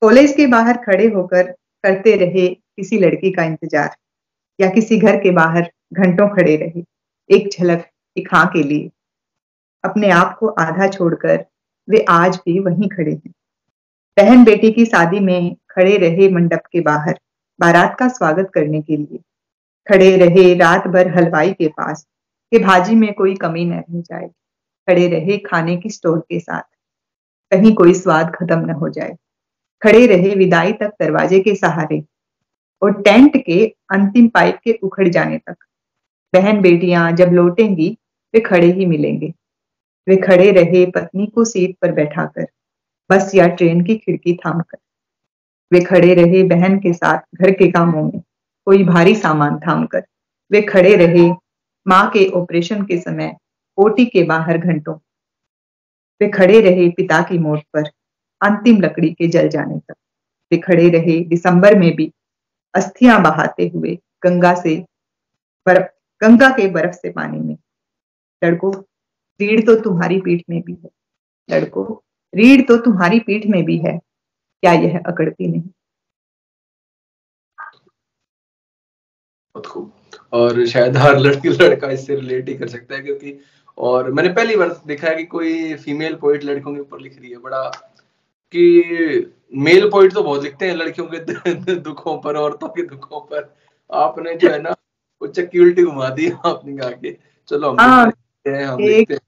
कॉलेज 0.02 0.32
के 0.32 0.46
बाहर 0.46 0.76
खड़े 0.76 1.06
होकर 1.06 1.50
करते 1.84 2.16
रहे 2.16 2.48
किसी 2.48 2.98
लड़की 2.98 3.30
का 3.30 3.44
इंतज़ार 3.44 3.94
या 4.58 4.68
किसी 4.70 4.98
घर 4.98 5.16
के 5.16 5.30
बाहर 5.30 5.70
घंटों 5.94 6.28
खड़े 6.28 6.56
रहे, 6.56 6.84
एक 7.30 7.48
झलक 7.50 7.88
हाँ 8.16 8.46
के 8.46 8.62
लिए। 8.62 8.90
अपने 9.84 10.10
आप 10.10 10.36
को 10.38 10.48
आधा 10.60 10.86
छोड़कर 10.88 11.44
वे 11.88 12.04
आज 12.08 12.36
भी 12.36 12.58
वहीं 12.58 12.88
खड़े 12.88 13.12
हैं। 13.12 13.32
बहन 14.16 14.44
बेटी 14.44 14.70
की 14.72 14.84
शादी 14.84 15.20
में 15.20 15.54
खड़े 15.70 15.96
रहे 15.96 16.28
मंडप 16.28 16.62
के 16.72 16.80
बाहर, 16.80 17.18
बारात 17.60 17.96
का 17.98 18.08
स्वागत 18.08 18.50
करने 18.54 18.80
के 18.82 18.96
लिए। 18.96 19.18
खड़े 19.86 20.16
रहे 20.16 20.54
रात 20.54 20.86
भर 20.86 21.08
हलवाई 21.08 21.52
के 21.52 21.68
पास, 21.68 22.06
कि 22.52 22.58
भाजी 22.58 22.94
में 22.94 23.12
कोई 23.14 23.34
कमी 23.34 23.64
न 23.64 23.72
रह 23.72 24.00
जाए। 24.00 24.28
खड़े 24.88 25.08
रहे 25.08 25.38
खाने 25.38 25.76
की 25.76 25.90
स्टोर 25.90 26.18
के 26.20 26.40
साथ, 26.40 26.62
कहीं 27.52 27.74
कोई 27.74 27.94
स्वाद 27.94 28.32
खत्म 28.34 28.58
न 28.60 28.70
हो 28.70 28.88
जाए। 28.88 29.16
खड़े 29.82 30.06
रहे 30.06 30.34
विदाई 30.34 30.72
तक 30.72 30.94
दरवाजे 31.00 31.40
के 31.40 31.54
सहारे, 31.54 32.02
और 32.82 33.02
टेंट 33.02 33.36
के 33.36 33.66
अंतिम 33.90 34.28
पाइप 34.28 34.58
के 34.64 34.78
उखड़ 34.82 35.08
जाने 35.08 35.38
तक। 35.38 35.56
बहन 36.34 36.60
बेटियाँ 36.60 37.10
जब 37.12 37.32
लौटेंगी, 37.32 37.96
वे 38.34 38.40
खड़े 38.40 38.72
ही 38.72 38.86
मिलेंगे। 38.86 39.32
वे 40.08 40.16
खड़े 40.16 40.50
रहे 40.52 40.84
पत्नी 40.86 41.26
को 41.26 41.44
सीट 41.44 41.76
पर 41.82 41.92
बैठाकर। 41.92 42.46
बस 43.10 43.34
या 43.34 43.46
ट्रेन 43.48 43.84
की 43.84 43.96
खिड़की 43.96 44.34
थाम 44.36 44.60
कर 44.60 44.78
वे 45.72 45.80
खड़े 45.80 46.14
रहे 46.14 46.42
बहन 46.42 46.78
के 46.78 46.92
साथ 46.92 47.18
घर 47.34 47.50
के 47.50 47.70
कामों 47.70 48.02
में। 48.02 48.22
कोई 48.64 48.84
भारी 48.84 49.14
सामान 49.14 49.58
थाम 49.58 49.86
कर 49.86 50.04
वे 50.50 50.62
खड़े 50.62 50.94
रहे 50.96 51.30
माँ 51.86 52.08
के 52.10 52.26
ऑपरेशन 52.30 52.82
के 52.82 52.98
समय 53.00 53.36
ओटी 53.78 54.06
के 54.06 54.22
बाहर 54.22 54.58
घंटों। 54.58 54.94
वे 56.20 56.28
खड़े 56.28 56.60
रहे 56.60 56.88
पिता 56.88 57.22
की 57.22 57.38
मौत 57.38 57.62
पर, 57.74 57.88
अंतिम 58.40 58.80
लकड़ी 58.80 59.10
के 59.10 59.28
जल 59.28 59.48
जाने 59.48 59.78
तक। 59.78 59.94
वे 60.52 60.58
खड़े 60.58 60.88
रहे 60.88 61.20
दिसंबर 61.20 61.78
में 61.78 61.94
भी, 61.96 62.12
अस्थियाँ 62.74 63.22
बहाते 63.22 63.68
हुए 63.68 63.98
गंगा 64.24 64.54
से 64.54 64.76
बर्फ़, 65.66 65.86
गंगा 66.22 66.48
के 66.48 66.68
बर्फ़ 66.68 66.92
से 66.92 67.10
पानी 67.10 67.38
में। 67.38 67.56
लड़कों 68.44 68.72
रीढ़ 69.40 69.60
तो 69.60 69.74
तुम्हारी 69.80 70.20
पीठ 70.20 70.42
में 70.50 70.60
भी 70.62 70.76
है 70.84 70.90
लड़को। 71.48 72.02
रीढ़ 72.34 72.62
तो 72.62 72.76
तुम्हारी 72.76 73.20
पीठ 73.20 73.46
में 73.46 73.64
भी 73.64 73.78
है 73.78 73.98
क्या 74.62 74.72
यह 74.72 74.98
अकड़ती 74.98 75.48
नहीं? 75.48 75.62
बहुत 79.54 79.66
खूब। 79.66 79.92
और 80.32 80.66
शायद 80.66 80.96
हर 80.96 81.18
लड़की 81.18 81.48
लड़का 81.48 81.90
इससे 81.90 82.14
रिलेट 82.14 82.48
ही 82.48 82.54
कर 82.54 82.68
सकता 82.68 82.94
है 82.94 83.02
क्योंकि 83.02 83.38
और 83.78 84.12
मैंने 84.12 84.28
पहली 84.28 84.56
बार 84.56 84.80
देखा 84.86 85.08
है 85.08 85.14
कि 85.14 85.24
कोई 85.24 85.74
फीमेल 85.74 86.14
पोइट 86.14 86.44
लड़कों 86.44 86.74
के 86.74 86.80
ऊपर 86.80 87.00
लिख 87.00 87.20
रही 87.20 87.30
है 87.30 87.38
बड़ा 87.38 87.62
कि 88.54 89.32
मेल 89.54 89.88
पोइट 89.90 90.12
तो 90.12 90.22
बहुत 90.22 90.42
लिखते 90.42 90.68
हैं 90.68 90.74
लड़कियों 90.74 91.06
के 91.06 91.74
दुखों 91.74 92.18
पर 92.18 92.36
औरतों 92.36 92.68
के 92.68 92.82
दुखों 92.82 93.20
पर। 93.20 93.54
आपने 93.90 94.34
जो 94.34 94.50
है 94.50 94.62
ना 94.62 94.70
वो 95.22 95.28
चक्की 95.28 95.58
उल्टी 95.58 95.82
घुमा 95.82 96.08
दी 96.08 96.30
आपने 96.30 96.76
कहा 96.76 96.90
के 96.90 97.16
चलो 97.48 97.70
हम 97.70 97.80
हाँ। 97.80 98.12
एक 98.46 99.18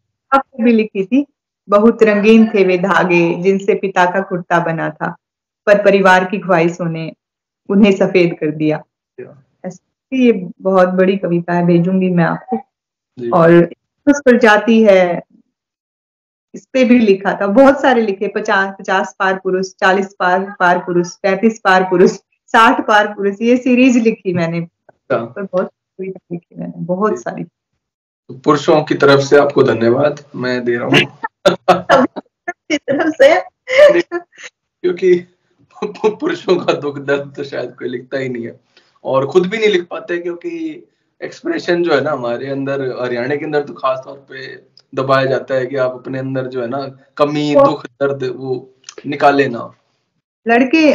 भी 0.60 0.72
लिखी 0.72 1.04
थी 1.04 1.26
बहुत 1.68 2.02
रंगीन 2.02 2.46
थे 2.46 2.64
वे 2.64 2.78
धागे 2.78 3.34
जिनसे 3.34 3.74
पिता 3.74 4.04
का 4.04 4.20
कुर्ता 4.20 4.58
बना 4.64 4.90
था 4.90 5.16
पर 5.66 5.84
परिवार 5.84 6.24
की 6.24 6.38
ख्वाहिशों 6.38 6.86
ने 6.86 7.12
उन्हें 7.68 7.92
सफ़ेद 7.92 8.36
कर 8.40 8.50
दिया। 8.50 8.82
ये। 10.12 10.32
बहुत 10.62 10.88
बड़ी 10.88 11.16
कविता 11.16 11.52
है 11.52 11.66
भेजूँगी 11.66 12.10
मैं 12.10 12.24
आपको। 12.24 12.56
और 13.32 13.52
उस 14.06 14.20
प्रजाति 14.24 14.82
है 14.84 15.22
इस 16.54 16.66
पे 16.72 16.84
भी 16.84 16.98
लिखा 16.98 17.32
था 17.40 17.46
बहुत 17.46 17.80
सारे 17.82 18.02
लिखे 18.02 18.28
पचास 18.28 18.74
पचास 18.78 19.16
पार 19.18 19.40
पुरुष 19.44 19.66
चालीस 19.66 20.14
पार 20.18 20.54
पार 20.60 20.78
पुरुष 20.78 21.14
पैंतीस 21.16 21.60
पार 21.64 21.84
पुरुष 21.84 22.10
साठ 22.54 22.86
पार 22.86 23.14
पुरुष 23.14 23.36
ये 23.42 23.56
सीरीज़ 23.56 23.98
लिखी 23.98 24.34
मैंने। 24.34 24.60
अच्छा। 24.60 25.16
पर 25.16 25.42
बहुत 25.42 25.70
लिखी 26.00 26.56
मैंने 26.56 26.72
बहुत 26.76 27.18
सारी। 27.18 27.44
पुरुषों 28.30 28.82
की 28.84 28.94
तरफ़ 28.94 29.20
से 29.20 29.38
आपको 29.38 29.62
धन्यवाद 29.62 30.24
मैं 30.36 30.64
दे 30.64 30.76
रहा 30.76 30.88
हूँ। 30.88 31.00
तरफ़ 32.72 33.10
से? 33.12 33.34
क्योंकि 34.82 35.14
पुरुषों 35.84 36.56
का 36.56 36.72
दुख 36.72 36.98
दर्द 36.98 37.32
तो 37.36 37.44
शायद 37.44 37.74
कोई 37.78 37.88
लिखता 37.88 38.18
ही 38.18 38.28
नहीं 38.28 38.46
है। 38.46 38.60
और 39.04 39.26
खुद 39.26 39.46
भी 39.46 39.58
नहीं 39.58 39.68
लिख 39.68 39.86
पाते 39.90 40.18
क्योंकि 40.18 40.50
एक्सप्रेशन 41.20 41.82
जो 41.82 41.94
है 41.94 42.00
ना 42.00 42.12
हमारे 42.12 42.50
अंदर 42.50 42.82
हरियाणा 43.02 43.36
के 43.36 43.44
अंदर 43.44 43.62
तो 43.62 43.74
खास 43.74 44.00
तौर 44.04 44.16
पे 44.30 44.46
दबाया 44.94 45.24
जाता 45.24 45.54
है 45.54 45.66
कि 45.66 45.76
आप 45.76 45.92
अपने 45.92 46.18
अंदर 46.18 46.46
जो 46.46 46.62
है 46.62 46.68
ना 46.68 46.80
कमी 47.16 47.54
दुख 47.54 47.86
दर्द 47.86 48.24
वो 48.36 48.74
निकाले 49.06 49.48
ना। 49.48 49.70
लड़के 50.46 50.90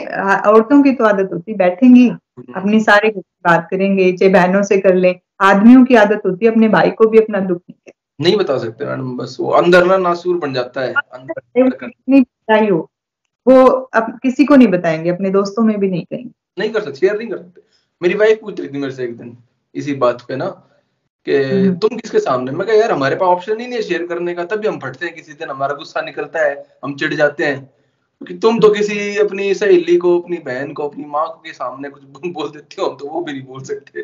औरतों 0.49 0.81
की 0.83 0.91
तो 0.91 1.05
आदत 1.05 1.29
होती 1.33 1.53
बैठेंगी 1.53 2.07
हम्म। 2.07 2.53
अपनी 2.53 2.79
सारे 2.79 3.09
बात 3.17 3.67
करेंगे 3.71 4.11
चाहे 4.11 4.31
बहनों 4.31 4.63
से 4.63 4.77
कर 4.77 4.95
ले। 4.95 5.11
आदमियों 5.41 5.85
की 5.85 5.95
आदत 5.95 6.21
होती 6.25 6.45
है 6.45 6.51
अपने 6.51 6.67
भाई 6.67 6.91
को 6.91 7.09
भी 7.09 7.17
अपना 7.17 7.39
दुख 7.39 7.61
नहीं 7.69 7.91
नहीं 8.21 8.37
बता 8.37 8.57
सकते 8.57 8.85
मैडम 8.85 9.17
बस 9.17 9.37
वो 9.39 9.51
अंदर 9.51 9.85
ना 9.85 9.97
नासूर 9.97 10.37
बन 10.37 10.53
जाता 10.53 10.81
है 10.81 10.93
अंदर 10.93 11.87
नहीं 11.87 12.21
बताई 12.21 12.67
हो 12.67 12.91
वो 13.47 13.65
अब 13.67 14.19
किसी 14.23 14.45
को 14.45 14.55
नहीं 14.55 14.67
बताएँगे 14.67 15.09
अपने 15.09 15.29
दोस्तों 15.29 15.63
में 15.63 15.79
भी 15.79 15.89
नहीं 15.89 16.05
कहेंगे। 16.05 16.31
नहीं 16.59 16.69
कर 16.69 16.81
सकते 16.81 16.95
शेयर 16.95 17.17
नहीं 17.17 17.27
कर 17.27 17.37
सकते। 17.37 17.61
मेरी 18.01 18.13
वाइफ 18.13 18.39
पूछ 18.41 18.59
रही 18.59 18.69
थी 18.69 18.77
मेरे 18.77 18.93
से 18.93 19.03
एक 19.03 19.17
दिन 19.17 19.37
इसी 19.75 19.93
बात 19.93 20.21
पे 20.21 20.35
ना 20.35 20.45
कि 21.25 21.43
हम्म। 21.43 21.75
तुम 21.75 21.97
किसके 21.97 22.19
सामने? 22.19 22.51
मैं 22.51 22.77
यार 22.77 22.91
हमारे 22.91 23.15
पास 23.15 23.27
ऑप्शन 23.27 23.59
ही 23.59 23.67
नहीं 23.67 23.75
है 23.75 23.81
शेयर 23.81 24.07
करने 24.07 24.33
का 24.33 24.45
तभी 24.45 24.67
हम 24.67 24.79
फटते 24.79 25.05
हैं 25.05 25.15
किसी 25.15 25.33
दिन 25.33 25.49
हमारा 25.49 25.73
गुस्सा 25.73 26.01
निकलता 26.01 26.39
है 26.39 26.65
हम 26.83 26.95
चिढ़ 26.95 27.13
जाते 27.13 27.45
हैं। 27.45 27.78
क्योंकि 28.19 28.33
तुम 28.33 28.59
तो 28.59 28.69
किसी 28.69 29.17
अपनी 29.17 29.53
सहेली 29.53 29.97
को 29.97 30.19
अपनी 30.19 30.37
बहन 30.37 30.73
को 30.73 30.87
अपनी 30.87 31.05
माँ 31.05 31.27
के 31.27 31.53
सामने 31.53 31.89
कुछ 31.89 32.03
बोल 32.25 32.49
देते 32.49 32.81
हो 32.81 32.87
तो 32.87 33.09
वो 33.09 33.21
भी 33.21 33.33
नहीं 33.33 33.43
बोल 33.43 33.63
सकते। 33.63 34.01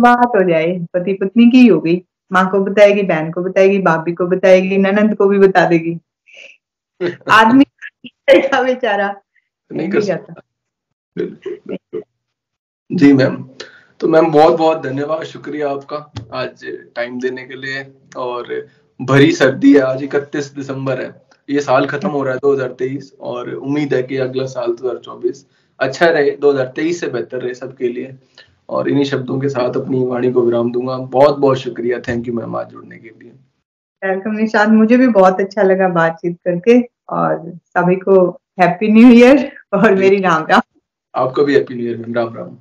बात 0.00 0.32
हो 0.36 0.48
जाए 0.50 0.86
पति 0.94 1.12
पत्नी 1.12 1.50
की 1.50 1.66
हो 1.66 1.80
गई। 1.80 2.02
माँ 2.32 2.50
को 2.50 2.60
बताएगी 2.60 3.02
बहन 3.02 3.32
को 3.32 3.42
बताएगी 3.42 3.78
भाभी 3.78 4.12
को 4.12 4.26
बताएगी 4.26 4.76
ननंद 4.76 5.16
को 5.16 5.28
भी 5.28 5.38
बता 5.38 5.64
देगी। 5.64 5.98
आदमी 7.30 7.64
बेचारा? 8.64 9.20
नहीं 9.72 9.90
कर 9.90 10.00
सकता। 10.00 10.34
जी 12.92 13.12
मैम 13.12 13.48
तो 14.00 14.08
मैम 14.08 14.30
बहुत 14.30 14.58
बहुत 14.58 14.82
धन्यवाद 14.82 15.22
शुक्रिया 15.22 15.70
आपका 15.70 16.12
आज 16.32 16.64
टाइम 16.96 17.20
देने 17.20 17.44
के 17.44 17.54
लिए। 17.54 17.94
और 18.16 18.66
भरी 19.02 19.32
सर्दी 19.32 19.74
है 19.74 19.80
आज 19.80 20.02
इकतीस 20.02 20.46
दिसंबर 20.46 21.00
है। 21.00 21.29
ये 21.50 21.60
साल 21.60 21.86
खत्म 21.86 22.08
हो 22.08 22.22
रहा 22.22 22.34
है 22.34 22.38
2023 22.38 23.12
और 23.20 23.54
उम्मीद 23.54 23.94
है 23.94 24.02
कि 24.02 24.16
अगला 24.16 24.44
साल 24.46 24.72
2024 24.72 25.46
अच्छा 25.78 26.06
रहे 26.06 26.30
2023 26.30 27.00
से 27.00 27.06
बेहतर 27.06 27.40
रहे 27.40 27.54
सबके 27.54 27.88
लिए। 27.88 28.14
और 28.68 28.88
इन्हीं 28.88 29.04
शब्दों 29.04 29.38
के 29.40 29.48
साथ 29.48 29.76
अपनी 29.76 30.04
वाणी 30.06 30.32
को 30.32 30.42
विराम 30.42 30.72
दूँगा। 30.72 30.96
बहुत 30.96 31.38
बहुत 31.38 31.58
शुक्रिया। 31.58 31.98
थैंक 32.00 32.28
यू 32.28 32.34
मैम 32.34 32.56
आज 32.56 32.68
जुड़ने 32.68 32.98
के 32.98 33.08
लिए। 33.08 33.30
वेलकम 34.02 34.30
निशांत 34.30 34.68
मुझे 34.68 34.96
भी 34.96 35.08
बहुत 35.08 35.40
अच्छा 35.40 35.62
लगा 35.62 35.88
बातचीत 35.88 36.36
करके 36.44 36.80
और 37.08 37.52
सभी 37.66 37.96
को 37.96 38.28
हैप्पी 38.60 38.88
न्यू 38.88 39.08
ईयर 39.08 39.50
और 39.72 39.94
मेरी 39.94 40.20
राम 40.20 40.46
राम। 40.50 40.60
आपको 41.14 41.44
भी 41.44 41.54
happy 41.54 41.74
new 41.74 41.86
year 41.86 41.96
ma'am 41.96 42.14
Ram 42.14 42.34
Ram. 42.36 42.56